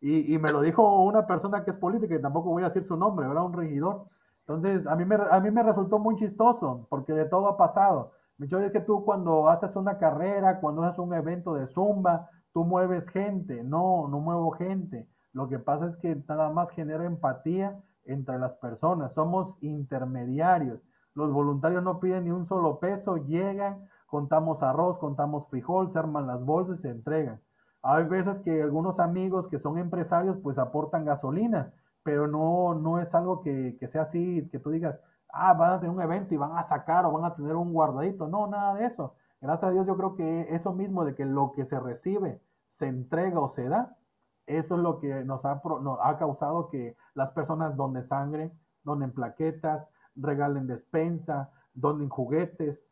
y, 0.00 0.34
y, 0.34 0.38
me 0.38 0.52
lo 0.52 0.60
dijo 0.60 1.02
una 1.02 1.26
persona 1.26 1.64
que 1.64 1.70
es 1.70 1.78
política, 1.78 2.14
y 2.14 2.20
tampoco 2.20 2.50
voy 2.50 2.62
a 2.62 2.66
decir 2.66 2.84
su 2.84 2.96
nombre, 2.96 3.26
¿verdad? 3.26 3.44
Un 3.44 3.52
regidor. 3.54 4.06
Entonces, 4.40 4.86
a 4.86 4.96
mí 4.96 5.04
me, 5.04 5.16
a 5.16 5.40
mí 5.40 5.50
me 5.50 5.62
resultó 5.62 5.98
muy 5.98 6.16
chistoso, 6.16 6.86
porque 6.90 7.12
de 7.12 7.24
todo 7.24 7.48
ha 7.48 7.56
pasado. 7.56 8.12
Me 8.36 8.46
dijo, 8.46 8.58
es 8.60 8.72
que 8.72 8.80
tú 8.80 9.04
cuando 9.04 9.48
haces 9.48 9.76
una 9.76 9.96
carrera, 9.96 10.60
cuando 10.60 10.82
haces 10.82 10.98
un 10.98 11.14
evento 11.14 11.54
de 11.54 11.66
zumba, 11.66 12.28
tú 12.52 12.64
mueves 12.64 13.08
gente. 13.08 13.62
No, 13.62 14.08
no 14.08 14.20
muevo 14.20 14.50
gente. 14.50 15.08
Lo 15.32 15.48
que 15.48 15.58
pasa 15.58 15.86
es 15.86 15.96
que 15.96 16.16
nada 16.28 16.50
más 16.50 16.70
genera 16.70 17.04
empatía 17.04 17.80
entre 18.04 18.38
las 18.38 18.56
personas. 18.56 19.14
Somos 19.14 19.56
intermediarios. 19.62 20.84
Los 21.14 21.32
voluntarios 21.32 21.82
no 21.82 22.00
piden 22.00 22.24
ni 22.24 22.30
un 22.30 22.44
solo 22.44 22.78
peso, 22.80 23.16
llegan, 23.16 23.88
contamos 24.06 24.62
arroz, 24.62 24.98
contamos 24.98 25.48
frijol, 25.48 25.90
se 25.90 25.98
arman 25.98 26.26
las 26.26 26.44
bolsas 26.44 26.78
y 26.78 26.82
se 26.82 26.90
entregan. 26.90 27.40
Hay 27.86 28.04
veces 28.04 28.40
que 28.40 28.62
algunos 28.62 28.98
amigos 28.98 29.46
que 29.46 29.58
son 29.58 29.76
empresarios 29.76 30.38
pues 30.42 30.58
aportan 30.58 31.04
gasolina, 31.04 31.74
pero 32.02 32.26
no, 32.26 32.74
no 32.74 32.98
es 32.98 33.14
algo 33.14 33.42
que, 33.42 33.76
que 33.78 33.88
sea 33.88 34.02
así, 34.02 34.48
que 34.50 34.58
tú 34.58 34.70
digas, 34.70 35.02
ah, 35.30 35.52
van 35.52 35.72
a 35.72 35.80
tener 35.80 35.94
un 35.94 36.00
evento 36.00 36.32
y 36.34 36.38
van 36.38 36.56
a 36.56 36.62
sacar 36.62 37.04
o 37.04 37.12
van 37.12 37.26
a 37.26 37.34
tener 37.34 37.54
un 37.56 37.74
guardadito. 37.74 38.26
No, 38.26 38.46
nada 38.46 38.74
de 38.74 38.86
eso. 38.86 39.14
Gracias 39.40 39.68
a 39.68 39.72
Dios 39.72 39.86
yo 39.86 39.96
creo 39.98 40.16
que 40.16 40.46
eso 40.54 40.72
mismo 40.72 41.04
de 41.04 41.14
que 41.14 41.26
lo 41.26 41.52
que 41.52 41.66
se 41.66 41.78
recibe 41.78 42.40
se 42.68 42.86
entrega 42.86 43.38
o 43.38 43.48
se 43.48 43.68
da, 43.68 43.98
eso 44.46 44.76
es 44.76 44.80
lo 44.80 44.98
que 44.98 45.22
nos 45.24 45.44
ha, 45.44 45.60
ha 46.02 46.16
causado 46.16 46.70
que 46.70 46.96
las 47.12 47.32
personas 47.32 47.76
donen 47.76 48.02
sangre, 48.02 48.50
donen 48.82 49.12
plaquetas, 49.12 49.90
regalen 50.16 50.66
despensa, 50.66 51.50
donen 51.74 52.08
juguetes. 52.08 52.86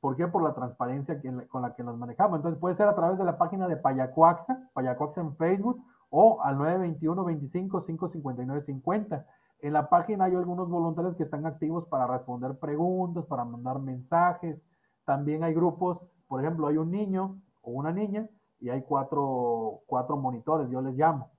¿Por 0.00 0.16
qué? 0.16 0.28
Por 0.28 0.42
la 0.42 0.54
transparencia 0.54 1.20
con 1.48 1.62
la 1.62 1.74
que 1.74 1.82
nos 1.82 1.96
manejamos. 1.96 2.38
Entonces 2.38 2.60
puede 2.60 2.74
ser 2.74 2.88
a 2.88 2.94
través 2.94 3.18
de 3.18 3.24
la 3.24 3.38
página 3.38 3.66
de 3.66 3.76
Payacuaxa, 3.76 4.70
Payacuaxa 4.72 5.20
en 5.20 5.34
Facebook 5.36 5.82
o 6.10 6.42
al 6.42 6.58
921 6.58 7.24
25 7.24 7.80
559 7.80 8.60
50. 8.60 9.26
En 9.60 9.72
la 9.72 9.88
página 9.88 10.24
hay 10.24 10.34
algunos 10.34 10.68
voluntarios 10.68 11.16
que 11.16 11.22
están 11.22 11.46
activos 11.46 11.86
para 11.86 12.06
responder 12.06 12.58
preguntas, 12.58 13.24
para 13.26 13.44
mandar 13.44 13.80
mensajes. 13.80 14.66
También 15.04 15.44
hay 15.44 15.54
grupos, 15.54 16.06
por 16.28 16.40
ejemplo, 16.40 16.66
hay 16.66 16.76
un 16.76 16.90
niño 16.90 17.40
o 17.62 17.70
una 17.70 17.92
niña 17.92 18.28
y 18.60 18.68
hay 18.68 18.82
cuatro, 18.82 19.80
cuatro 19.86 20.16
monitores, 20.16 20.68
yo 20.70 20.80
les 20.82 20.94
llamo. 20.94 21.30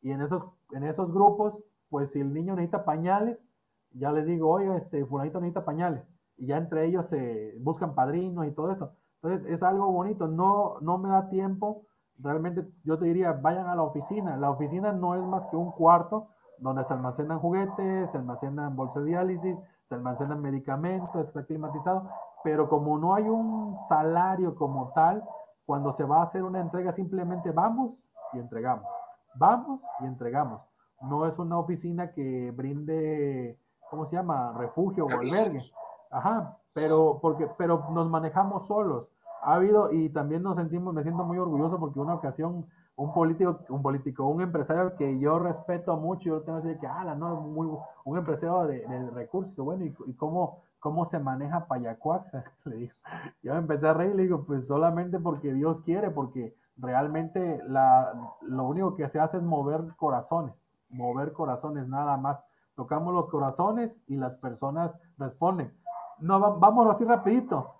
Y 0.00 0.12
en 0.12 0.22
esos, 0.22 0.46
en 0.72 0.84
esos 0.84 1.12
grupos, 1.12 1.62
pues 1.90 2.12
si 2.12 2.20
el 2.20 2.32
niño 2.32 2.54
necesita 2.54 2.84
pañales, 2.84 3.50
ya 3.92 4.12
les 4.12 4.26
digo, 4.26 4.50
oye, 4.50 4.74
este 4.76 5.04
fulanito 5.04 5.40
necesita 5.40 5.64
pañales. 5.64 6.12
Y 6.38 6.46
ya 6.46 6.56
entre 6.56 6.86
ellos 6.86 7.06
se 7.06 7.54
buscan 7.60 7.94
padrinos 7.94 8.46
y 8.46 8.52
todo 8.52 8.70
eso. 8.70 8.92
Entonces 9.20 9.50
es 9.50 9.62
algo 9.62 9.90
bonito, 9.90 10.28
no, 10.28 10.80
no 10.80 10.98
me 10.98 11.08
da 11.08 11.28
tiempo. 11.28 11.82
Realmente 12.18 12.66
yo 12.84 12.98
te 12.98 13.06
diría, 13.06 13.32
vayan 13.32 13.66
a 13.66 13.76
la 13.76 13.82
oficina. 13.82 14.36
La 14.36 14.50
oficina 14.50 14.92
no 14.92 15.14
es 15.14 15.22
más 15.22 15.46
que 15.46 15.56
un 15.56 15.72
cuarto 15.72 16.28
donde 16.58 16.84
se 16.84 16.94
almacenan 16.94 17.38
juguetes, 17.38 18.10
se 18.10 18.18
almacenan 18.18 18.74
bolsas 18.76 19.04
de 19.04 19.10
diálisis, 19.10 19.60
se 19.82 19.94
almacenan 19.94 20.40
medicamentos, 20.40 21.28
está 21.28 21.44
climatizado, 21.44 22.08
pero 22.42 22.68
como 22.68 22.98
no 22.98 23.14
hay 23.14 23.28
un 23.28 23.76
salario 23.88 24.54
como 24.54 24.92
tal, 24.92 25.24
cuando 25.64 25.92
se 25.92 26.04
va 26.04 26.18
a 26.18 26.22
hacer 26.22 26.42
una 26.42 26.60
entrega, 26.60 26.92
simplemente 26.92 27.50
vamos 27.50 28.02
y 28.32 28.38
entregamos. 28.38 28.86
Vamos 29.34 29.82
y 30.00 30.06
entregamos. 30.06 30.62
No 31.02 31.26
es 31.26 31.38
una 31.38 31.58
oficina 31.58 32.10
que 32.12 32.50
brinde, 32.50 33.58
¿cómo 33.90 34.04
se 34.04 34.16
llama? 34.16 34.52
Refugio 34.56 35.06
o 35.06 35.10
albergue. 35.10 35.62
Ajá, 36.10 36.56
pero, 36.72 37.18
porque, 37.20 37.48
pero 37.58 37.86
nos 37.90 38.08
manejamos 38.08 38.66
solos. 38.66 39.08
Ha 39.42 39.54
habido, 39.54 39.92
y 39.92 40.08
también 40.08 40.42
nos 40.42 40.56
sentimos, 40.56 40.92
me 40.92 41.02
siento 41.02 41.24
muy 41.24 41.38
orgulloso 41.38 41.78
porque 41.78 42.00
una 42.00 42.14
ocasión 42.14 42.66
un 42.96 43.14
político, 43.14 43.60
un 43.68 43.82
político, 43.82 44.26
un 44.26 44.42
empresario 44.42 44.96
que 44.96 45.20
yo 45.20 45.38
respeto 45.38 45.96
mucho, 45.96 46.30
yo 46.30 46.42
tengo 46.42 46.60
que 46.60 46.68
decir 46.68 46.80
que, 46.80 46.88
ah, 46.88 47.14
no, 47.16 47.36
muy, 47.40 47.68
un 48.04 48.18
empresario 48.18 48.66
de, 48.66 49.10
recursos, 49.10 49.64
bueno, 49.64 49.84
y, 49.84 49.94
y 50.06 50.14
cómo 50.14 50.62
¿cómo 50.80 51.04
se 51.04 51.18
maneja 51.18 51.66
Payacuaxa? 51.66 52.44
Le 52.64 52.76
digo. 52.76 52.94
Yo 53.42 53.54
empecé 53.54 53.88
a 53.88 53.94
reír 53.94 54.14
le 54.14 54.24
digo, 54.24 54.44
pues 54.44 54.66
solamente 54.66 55.18
porque 55.18 55.52
Dios 55.52 55.80
quiere, 55.80 56.10
porque 56.10 56.54
realmente 56.76 57.60
la, 57.66 58.12
lo 58.42 58.64
único 58.64 58.94
que 58.94 59.08
se 59.08 59.20
hace 59.20 59.38
es 59.38 59.42
mover 59.42 59.94
corazones, 59.96 60.64
mover 60.90 61.32
corazones 61.32 61.88
nada 61.88 62.16
más. 62.16 62.44
Tocamos 62.74 63.12
los 63.12 63.28
corazones 63.28 64.02
y 64.06 64.16
las 64.16 64.36
personas 64.36 64.98
responden. 65.18 65.74
No, 66.20 66.58
vamos 66.58 66.86
así 66.88 67.04
rapidito. 67.04 67.74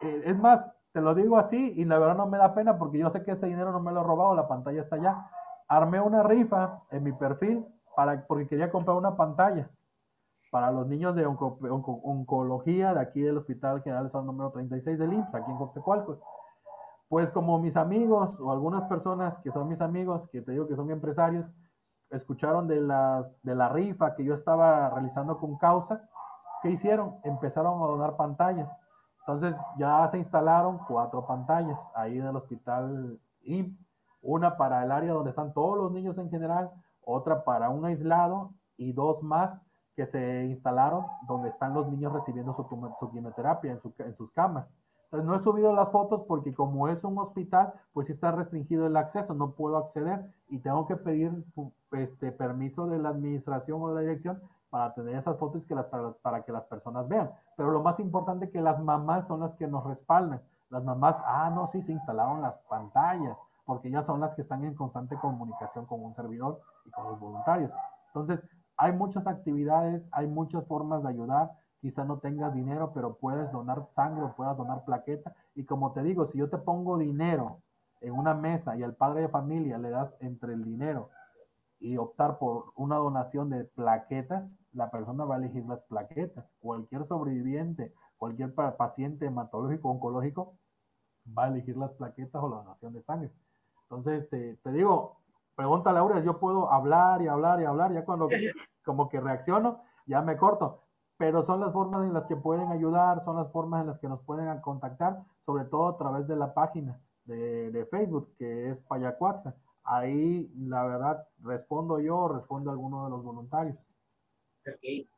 Eh, 0.00 0.22
es 0.24 0.38
más, 0.38 0.72
te 0.92 1.00
lo 1.00 1.14
digo 1.14 1.36
así 1.36 1.74
y 1.76 1.84
la 1.84 1.98
verdad 1.98 2.16
no 2.16 2.26
me 2.26 2.38
da 2.38 2.54
pena 2.54 2.78
porque 2.78 2.98
yo 2.98 3.10
sé 3.10 3.22
que 3.22 3.32
ese 3.32 3.46
dinero 3.46 3.72
no 3.72 3.80
me 3.80 3.92
lo 3.92 4.00
he 4.00 4.04
robado, 4.04 4.34
la 4.34 4.48
pantalla 4.48 4.80
está 4.80 4.96
allá. 4.96 5.30
Armé 5.68 6.00
una 6.00 6.22
rifa 6.22 6.82
en 6.90 7.04
mi 7.04 7.12
perfil 7.12 7.66
para, 7.94 8.26
porque 8.26 8.46
quería 8.46 8.70
comprar 8.70 8.96
una 8.96 9.16
pantalla 9.16 9.70
para 10.50 10.72
los 10.72 10.86
niños 10.88 11.14
de 11.14 11.26
oncología 11.26 12.92
de 12.92 13.00
aquí 13.00 13.20
del 13.20 13.36
Hospital 13.36 13.82
General 13.82 14.10
Salud 14.10 14.26
número 14.26 14.50
36 14.50 14.98
del 14.98 15.12
IMSS, 15.12 15.34
aquí 15.36 15.50
en 15.50 15.56
Coxecualcos. 15.56 16.24
Pues 17.08 17.30
como 17.30 17.58
mis 17.60 17.76
amigos 17.76 18.40
o 18.40 18.50
algunas 18.50 18.84
personas 18.84 19.38
que 19.40 19.52
son 19.52 19.68
mis 19.68 19.80
amigos, 19.80 20.28
que 20.28 20.42
te 20.42 20.52
digo 20.52 20.66
que 20.66 20.76
son 20.76 20.90
empresarios, 20.90 21.52
escucharon 22.10 22.66
de, 22.66 22.80
las, 22.80 23.40
de 23.42 23.54
la 23.54 23.68
rifa 23.68 24.14
que 24.16 24.24
yo 24.24 24.34
estaba 24.34 24.90
realizando 24.90 25.38
con 25.38 25.56
causa, 25.56 26.08
¿qué 26.62 26.70
hicieron? 26.70 27.16
Empezaron 27.24 27.82
a 27.82 27.86
donar 27.86 28.16
pantallas. 28.16 28.74
Entonces 29.20 29.56
ya 29.78 30.06
se 30.08 30.18
instalaron 30.18 30.78
cuatro 30.88 31.26
pantallas 31.26 31.80
ahí 31.94 32.18
en 32.18 32.26
el 32.26 32.36
hospital 32.36 33.20
IMSS, 33.42 33.86
una 34.22 34.56
para 34.56 34.82
el 34.82 34.90
área 34.90 35.12
donde 35.12 35.30
están 35.30 35.52
todos 35.52 35.76
los 35.76 35.92
niños 35.92 36.18
en 36.18 36.30
general, 36.30 36.70
otra 37.02 37.44
para 37.44 37.70
un 37.70 37.84
aislado 37.84 38.52
y 38.76 38.92
dos 38.92 39.22
más 39.22 39.64
que 39.94 40.06
se 40.06 40.46
instalaron 40.46 41.06
donde 41.26 41.48
están 41.48 41.74
los 41.74 41.88
niños 41.88 42.12
recibiendo 42.12 42.52
su, 42.54 42.66
quimioterapia 43.10 43.72
en, 43.72 44.14
sus 44.14 44.32
camas. 44.32 44.74
Entonces, 45.04 45.26
no 45.26 45.34
he 45.34 45.40
subido 45.40 45.74
las 45.74 45.90
fotos 45.90 46.22
porque 46.22 46.54
como 46.54 46.88
es 46.88 47.02
un 47.04 47.18
hospital, 47.18 47.74
pues 47.92 48.10
está 48.10 48.30
restringido 48.30 48.86
el 48.86 48.96
acceso, 48.96 49.34
no 49.34 49.52
puedo 49.52 49.76
acceder 49.76 50.32
y 50.48 50.60
tengo 50.60 50.86
que 50.86 50.96
pedir 50.96 51.44
este 51.92 52.30
permiso 52.30 52.86
de 52.86 52.98
la 52.98 53.08
administración 53.08 53.82
o 53.82 53.88
de 53.88 53.94
la 53.96 54.00
dirección 54.02 54.40
para 54.70 54.94
tener 54.94 55.16
esas 55.16 55.36
fotos 55.36 55.66
que 55.66 55.74
las, 55.74 55.86
para, 55.86 56.12
para, 56.12 56.42
que 56.42 56.52
las 56.52 56.64
personas 56.64 57.08
vean. 57.08 57.30
Pero 57.56 57.72
lo 57.72 57.82
más 57.82 58.00
importante 58.00 58.50
que 58.50 58.62
las 58.62 58.80
mamás 58.80 59.26
son 59.26 59.40
las 59.40 59.54
que 59.54 59.66
nos 59.66 59.84
respaldan. 59.84 60.40
Las 60.70 60.84
mamás, 60.84 61.22
ah, 61.26 61.50
no, 61.50 61.66
sí, 61.66 61.82
se 61.82 61.92
instalaron 61.92 62.40
las 62.40 62.62
pantallas, 62.62 63.42
porque 63.66 63.88
ellas 63.88 64.06
son 64.06 64.20
las 64.20 64.34
que 64.34 64.40
están 64.40 64.64
en 64.64 64.74
constante 64.74 65.16
comunicación 65.16 65.84
con 65.86 66.02
un 66.02 66.14
servidor 66.14 66.60
y 66.86 66.90
con 66.92 67.04
los 67.04 67.18
voluntarios. 67.18 67.72
Entonces, 68.06 68.48
hay 68.76 68.92
muchas 68.92 69.26
actividades, 69.26 70.08
hay 70.12 70.28
muchas 70.28 70.64
formas 70.66 71.02
de 71.02 71.10
ayudar. 71.10 71.50
Quizá 71.80 72.04
no 72.04 72.18
tengas 72.18 72.54
dinero, 72.54 72.92
pero 72.94 73.16
puedes 73.16 73.50
donar 73.50 73.86
sangre 73.90 74.26
puedas 74.36 74.56
donar 74.56 74.84
plaqueta. 74.84 75.34
Y 75.54 75.64
como 75.64 75.92
te 75.92 76.02
digo, 76.02 76.24
si 76.24 76.38
yo 76.38 76.48
te 76.48 76.58
pongo 76.58 76.96
dinero 76.96 77.60
en 78.00 78.12
una 78.14 78.34
mesa 78.34 78.76
y 78.76 78.82
al 78.82 78.94
padre 78.94 79.22
de 79.22 79.28
familia 79.28 79.78
le 79.78 79.90
das 79.90 80.16
entre 80.22 80.54
el 80.54 80.64
dinero 80.64 81.10
y 81.80 81.96
optar 81.96 82.38
por 82.38 82.72
una 82.76 82.96
donación 82.96 83.48
de 83.48 83.64
plaquetas, 83.64 84.60
la 84.72 84.90
persona 84.90 85.24
va 85.24 85.36
a 85.36 85.38
elegir 85.38 85.64
las 85.64 85.82
plaquetas. 85.84 86.54
Cualquier 86.60 87.04
sobreviviente, 87.06 87.94
cualquier 88.18 88.54
paciente 88.54 89.26
hematológico 89.26 89.88
oncológico 89.88 90.58
va 91.36 91.44
a 91.44 91.48
elegir 91.48 91.78
las 91.78 91.94
plaquetas 91.94 92.42
o 92.42 92.48
la 92.50 92.56
donación 92.56 92.92
de 92.92 93.00
sangre. 93.00 93.32
Entonces, 93.84 94.28
te, 94.28 94.56
te 94.56 94.72
digo, 94.72 95.20
pregunta 95.56 95.92
Laura, 95.92 96.20
yo 96.20 96.38
puedo 96.38 96.70
hablar 96.70 97.22
y 97.22 97.28
hablar 97.28 97.60
y 97.62 97.64
hablar, 97.64 97.92
ya 97.94 98.04
cuando 98.04 98.28
como 98.84 99.08
que 99.08 99.18
reacciono, 99.18 99.82
ya 100.06 100.20
me 100.20 100.36
corto, 100.36 100.82
pero 101.16 101.42
son 101.42 101.60
las 101.60 101.72
formas 101.72 102.06
en 102.06 102.12
las 102.12 102.26
que 102.26 102.36
pueden 102.36 102.68
ayudar, 102.68 103.24
son 103.24 103.36
las 103.36 103.50
formas 103.50 103.80
en 103.80 103.86
las 103.86 103.98
que 103.98 104.08
nos 104.08 104.20
pueden 104.22 104.60
contactar, 104.60 105.24
sobre 105.40 105.64
todo 105.64 105.88
a 105.88 105.96
través 105.96 106.28
de 106.28 106.36
la 106.36 106.52
página 106.52 107.00
de, 107.24 107.70
de 107.70 107.86
Facebook, 107.86 108.34
que 108.36 108.70
es 108.70 108.82
Payacuaxa. 108.82 109.54
Ahí, 109.84 110.50
la 110.56 110.84
verdad, 110.84 111.26
respondo 111.38 112.00
yo, 112.00 112.28
respondo 112.28 112.70
alguno 112.70 113.04
de 113.04 113.10
los 113.10 113.22
voluntarios. 113.22 113.76
Ok, 114.66 115.08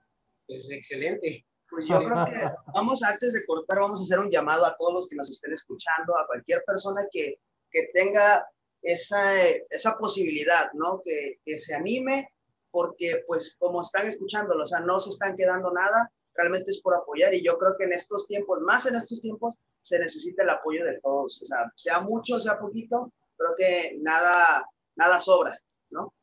pues 0.47 0.71
excelente. 0.71 1.45
Pues 1.69 1.87
yo 1.89 1.99
creo 2.05 2.25
que 2.25 2.33
vamos, 2.75 3.03
antes 3.03 3.33
de 3.33 3.45
cortar, 3.47 3.81
vamos 3.81 4.01
a 4.01 4.03
hacer 4.03 4.19
un 4.19 4.31
llamado 4.31 4.65
a 4.65 4.77
todos 4.77 4.95
los 4.95 5.09
que 5.09 5.17
nos 5.17 5.31
estén 5.31 5.53
escuchando, 5.53 6.17
a 6.17 6.27
cualquier 6.27 6.63
persona 6.67 7.03
que, 7.11 7.41
que 7.71 7.89
tenga 7.93 8.47
esa, 8.83 9.49
esa 9.71 9.97
posibilidad, 9.99 10.73
¿no? 10.75 11.01
Que, 11.03 11.39
que, 11.45 11.59
se 11.59 11.75
anime, 11.75 12.29
porque 12.71 13.25
pues 13.27 13.57
como 13.59 13.83
están 13.83 14.09
escuchándolo, 14.09 14.65
o 14.65 14.67
sea, 14.67 14.81
no 14.81 15.01
se 15.01 15.11
están 15.11 15.37
quedando 15.37 15.73
nada, 15.73 16.11
realmente 16.35 16.71
es 16.71 16.81
por 16.81 16.95
apoyar 16.95 17.35
y 17.35 17.43
yo 17.43 17.59
creo 17.59 17.77
que 17.79 17.85
en 17.85 17.93
estos 17.93 18.27
tiempos, 18.27 18.61
más 18.61 18.87
en 18.87 18.97
estos 18.97 19.21
tiempos, 19.21 19.55
se 19.83 19.99
necesita 19.99 20.43
el 20.45 20.51
apoyo 20.51 20.85
de 20.85 21.01
todos, 21.01 21.43
o 21.43 21.45
sea, 21.45 21.71
sea 21.77 22.01
mucho, 22.01 22.39
sea 22.39 22.59
poquito, 22.59 23.13
creo 23.43 23.55
que 23.57 23.99
nada, 24.01 24.65
nada 24.97 25.19
sobra, 25.19 25.59
¿no? 25.91 26.15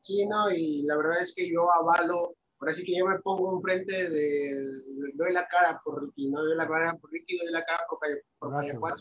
Sí, 0.00 0.26
no, 0.26 0.50
y 0.50 0.82
la 0.82 0.96
verdad 0.96 1.22
es 1.22 1.34
que 1.34 1.50
yo 1.50 1.70
avalo, 1.72 2.36
por 2.58 2.70
así 2.70 2.84
que 2.84 2.96
yo 2.96 3.06
me 3.06 3.18
pongo 3.20 3.56
enfrente 3.56 4.08
de, 4.08 4.82
doy 5.14 5.32
la 5.32 5.48
cara 5.48 5.80
por 5.84 6.04
Ricky, 6.04 6.30
no 6.30 6.42
doy 6.42 6.56
la 6.56 6.68
cara 6.68 6.96
por 6.96 7.10
Ricky, 7.10 7.38
doy 7.38 7.52
la 7.52 7.64
cara 7.64 7.84
por, 7.88 7.98
por 8.78 8.94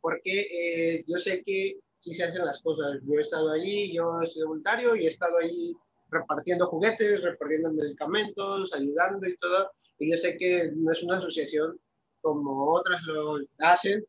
porque 0.00 0.40
eh, 0.40 1.04
yo 1.08 1.18
sé 1.18 1.42
que 1.44 1.80
sí 1.98 2.14
se 2.14 2.24
hacen 2.24 2.44
las 2.44 2.62
cosas. 2.62 3.00
Yo 3.02 3.18
he 3.18 3.22
estado 3.22 3.50
allí, 3.50 3.92
yo 3.92 4.20
he 4.22 4.26
sido 4.28 4.48
voluntario 4.48 4.94
y 4.94 5.06
he 5.06 5.10
estado 5.10 5.38
allí 5.38 5.76
repartiendo 6.08 6.68
juguetes, 6.68 7.22
repartiendo 7.22 7.72
medicamentos, 7.72 8.72
ayudando 8.72 9.26
y 9.26 9.36
todo. 9.38 9.72
Y 9.98 10.10
yo 10.10 10.16
sé 10.16 10.36
que 10.36 10.70
no 10.76 10.92
es 10.92 11.02
una 11.02 11.18
asociación 11.18 11.78
como 12.20 12.72
otras 12.72 13.02
lo 13.02 13.38
hacen, 13.58 14.04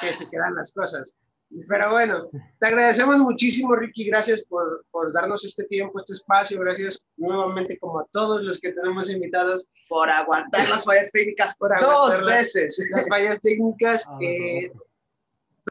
que 0.00 0.12
se 0.12 0.28
quedan 0.30 0.54
las 0.54 0.72
cosas. 0.72 1.16
Pero 1.68 1.90
bueno, 1.90 2.30
te 2.58 2.66
agradecemos 2.66 3.18
muchísimo, 3.18 3.74
Ricky. 3.76 4.06
Gracias 4.06 4.42
por, 4.44 4.84
por, 4.90 5.12
darnos 5.12 5.44
este 5.44 5.64
tiempo, 5.64 6.00
este 6.00 6.14
espacio. 6.14 6.58
Gracias 6.60 6.98
nuevamente, 7.16 7.78
como 7.78 8.00
a 8.00 8.06
todos 8.10 8.42
los 8.42 8.60
que 8.60 8.72
tenemos 8.72 9.10
invitados, 9.10 9.68
por 9.88 10.08
aguantar 10.08 10.68
las 10.68 10.84
fallas 10.84 11.10
técnicas 11.10 11.56
por 11.58 11.78
dos 11.80 12.24
veces. 12.24 12.78
Las 12.90 13.08
fallas 13.08 13.40
técnicas. 13.40 14.04
Ah, 14.08 14.18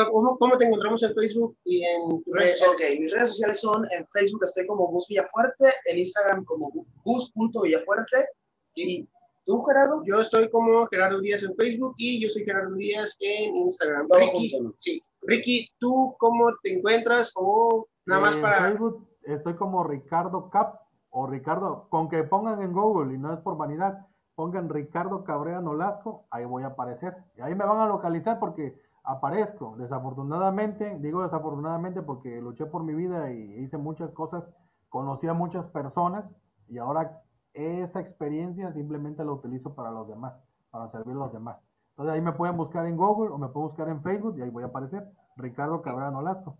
¿Cómo, 0.10 0.38
¿Cómo, 0.38 0.58
te 0.58 0.66
encontramos 0.66 1.04
en 1.04 1.14
Facebook 1.14 1.58
y 1.66 1.84
en 1.84 2.24
redes 2.28 2.60
sociales? 2.60 2.96
Ok, 2.96 3.00
mis 3.00 3.12
redes 3.12 3.30
sociales 3.30 3.60
son 3.60 3.86
en 3.92 4.08
Facebook 4.14 4.44
estoy 4.46 4.66
como 4.66 4.88
Gus 4.88 5.06
Villafuerte, 5.10 5.66
en 5.86 5.98
Instagram 6.00 6.46
como 6.46 6.72
Gus.villafuerte. 7.04 8.30
¿Y 8.76 9.08
tú, 9.46 9.62
Gerardo? 9.64 10.02
Yo 10.06 10.22
estoy 10.22 10.50
como 10.50 10.88
Gerardo 10.88 11.20
Díaz 11.20 11.44
en 11.44 11.56
Facebook 11.56 11.96
y 11.98 12.22
yo 12.22 12.30
soy 12.30 12.46
Gerardo 12.46 12.76
Díaz 12.76 13.18
en 13.20 13.56
Instagram. 13.58 14.08
Ricky, 14.18 14.54
sí. 14.78 15.04
Ricky, 15.22 15.70
¿tú 15.80 16.16
cómo 16.18 16.52
te 16.64 16.78
encuentras? 16.78 17.32
¿O 17.36 17.88
nada 18.06 18.22
más 18.22 18.36
para...? 18.38 18.58
En 18.58 18.64
Facebook 18.74 19.08
estoy 19.24 19.56
como 19.56 19.84
Ricardo 19.84 20.50
Cap 20.50 20.82
o 21.10 21.28
Ricardo, 21.28 21.88
con 21.90 22.10
que 22.10 22.24
pongan 22.24 22.62
en 22.62 22.72
Google 22.72 23.14
y 23.14 23.18
no 23.18 23.34
es 23.34 23.40
por 23.40 23.58
vanidad, 23.58 24.08
pongan 24.36 24.70
Ricardo 24.70 25.24
Cabrera 25.24 25.62
Nolasco, 25.62 26.26
ahí 26.32 26.46
voy 26.46 26.64
a 26.64 26.68
aparecer. 26.68 27.16
Y 27.36 27.42
ahí 27.42 27.54
me 27.54 27.66
van 27.66 27.80
a 27.80 27.86
localizar 27.86 28.40
porque 28.40 28.82
aparezco. 29.04 29.76
Desafortunadamente, 29.78 30.98
digo 31.00 31.24
desafortunadamente 31.24 32.02
porque 32.02 32.42
luché 32.42 32.66
por 32.66 32.84
mi 32.84 32.94
vida 32.94 33.32
y 33.32 33.60
hice 33.60 33.78
muchas 33.78 34.12
cosas, 34.12 34.54
conocí 34.90 35.28
a 35.28 35.34
muchas 35.34 35.68
personas 35.68 36.40
y 36.68 36.78
ahora 36.78 37.22
esa 37.54 38.00
experiencia 38.00 38.72
simplemente 38.72 39.26
la 39.26 39.34
utilizo 39.34 39.76
para 39.76 39.92
los 39.92 40.08
demás, 40.08 40.44
para 40.70 40.88
servir 40.88 41.16
a 41.16 41.20
los 41.20 41.34
demás. 41.34 41.66
Entonces 42.02 42.16
ahí 42.16 42.22
me 42.22 42.34
pueden 42.34 42.58
buscar 42.58 42.88
en 42.88 42.98
Google 42.98 43.30
o 43.32 43.38
me 43.38 43.48
pueden 43.50 43.68
buscar 43.68 43.88
en 43.88 44.02
Facebook 44.02 44.36
y 44.40 44.42
ahí 44.42 44.50
voy 44.50 44.64
a 44.64 44.68
aparecer. 44.68 45.04
Ricardo 45.36 45.84
Cabrera 45.84 46.10
Nolasco. 46.10 46.58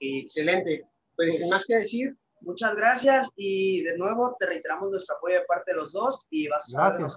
Excelente. 0.00 0.88
Pues, 1.14 1.38
sin 1.38 1.50
más 1.50 1.64
que 1.64 1.76
decir. 1.76 2.16
Muchas 2.40 2.74
gracias 2.76 3.30
y 3.36 3.84
de 3.84 3.96
nuevo 3.96 4.36
te 4.40 4.46
reiteramos 4.46 4.90
nuestro 4.90 5.16
apoyo 5.16 5.36
de 5.36 5.44
parte 5.46 5.72
de 5.72 5.76
los 5.76 5.92
dos 5.92 6.26
y 6.30 6.48
vas 6.48 6.76
a 6.76 6.88
Gracias. 6.88 7.16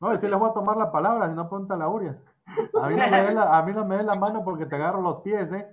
No, 0.00 0.12
y 0.12 0.18
si 0.18 0.26
les 0.26 0.36
voy 0.36 0.50
a 0.50 0.54
tomar 0.54 0.76
la 0.76 0.90
palabra, 0.90 1.28
si 1.28 1.34
no 1.34 1.48
ponte 1.48 1.76
la 1.76 1.88
Urias. 1.88 2.16
A 2.82 2.88
mí 2.88 2.96
no 2.96 3.10
me 3.10 3.22
dé 3.22 3.34
la, 3.34 3.56
a 3.56 3.62
mí 3.62 3.72
no 3.72 3.84
me 3.84 4.02
la 4.02 4.16
mano 4.16 4.42
porque 4.44 4.66
te 4.66 4.74
agarro 4.74 5.00
los 5.00 5.20
pies, 5.20 5.52
¿eh? 5.52 5.72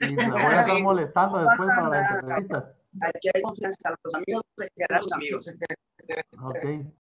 Y 0.00 0.16
me 0.16 0.28
voy 0.28 0.40
a 0.40 0.60
estar 0.60 0.80
molestando 0.80 1.38
después 1.38 1.68
para 1.76 1.88
las 1.88 2.14
entrevistas. 2.14 2.78
Aquí 3.00 3.30
hay 3.32 3.42
confianza, 3.42 3.94
los 4.02 4.14
amigos 4.16 4.42
se 4.56 4.68
quedan 4.74 4.98
los 4.98 5.12
amigos. 5.12 5.54
Ok. 6.42 6.92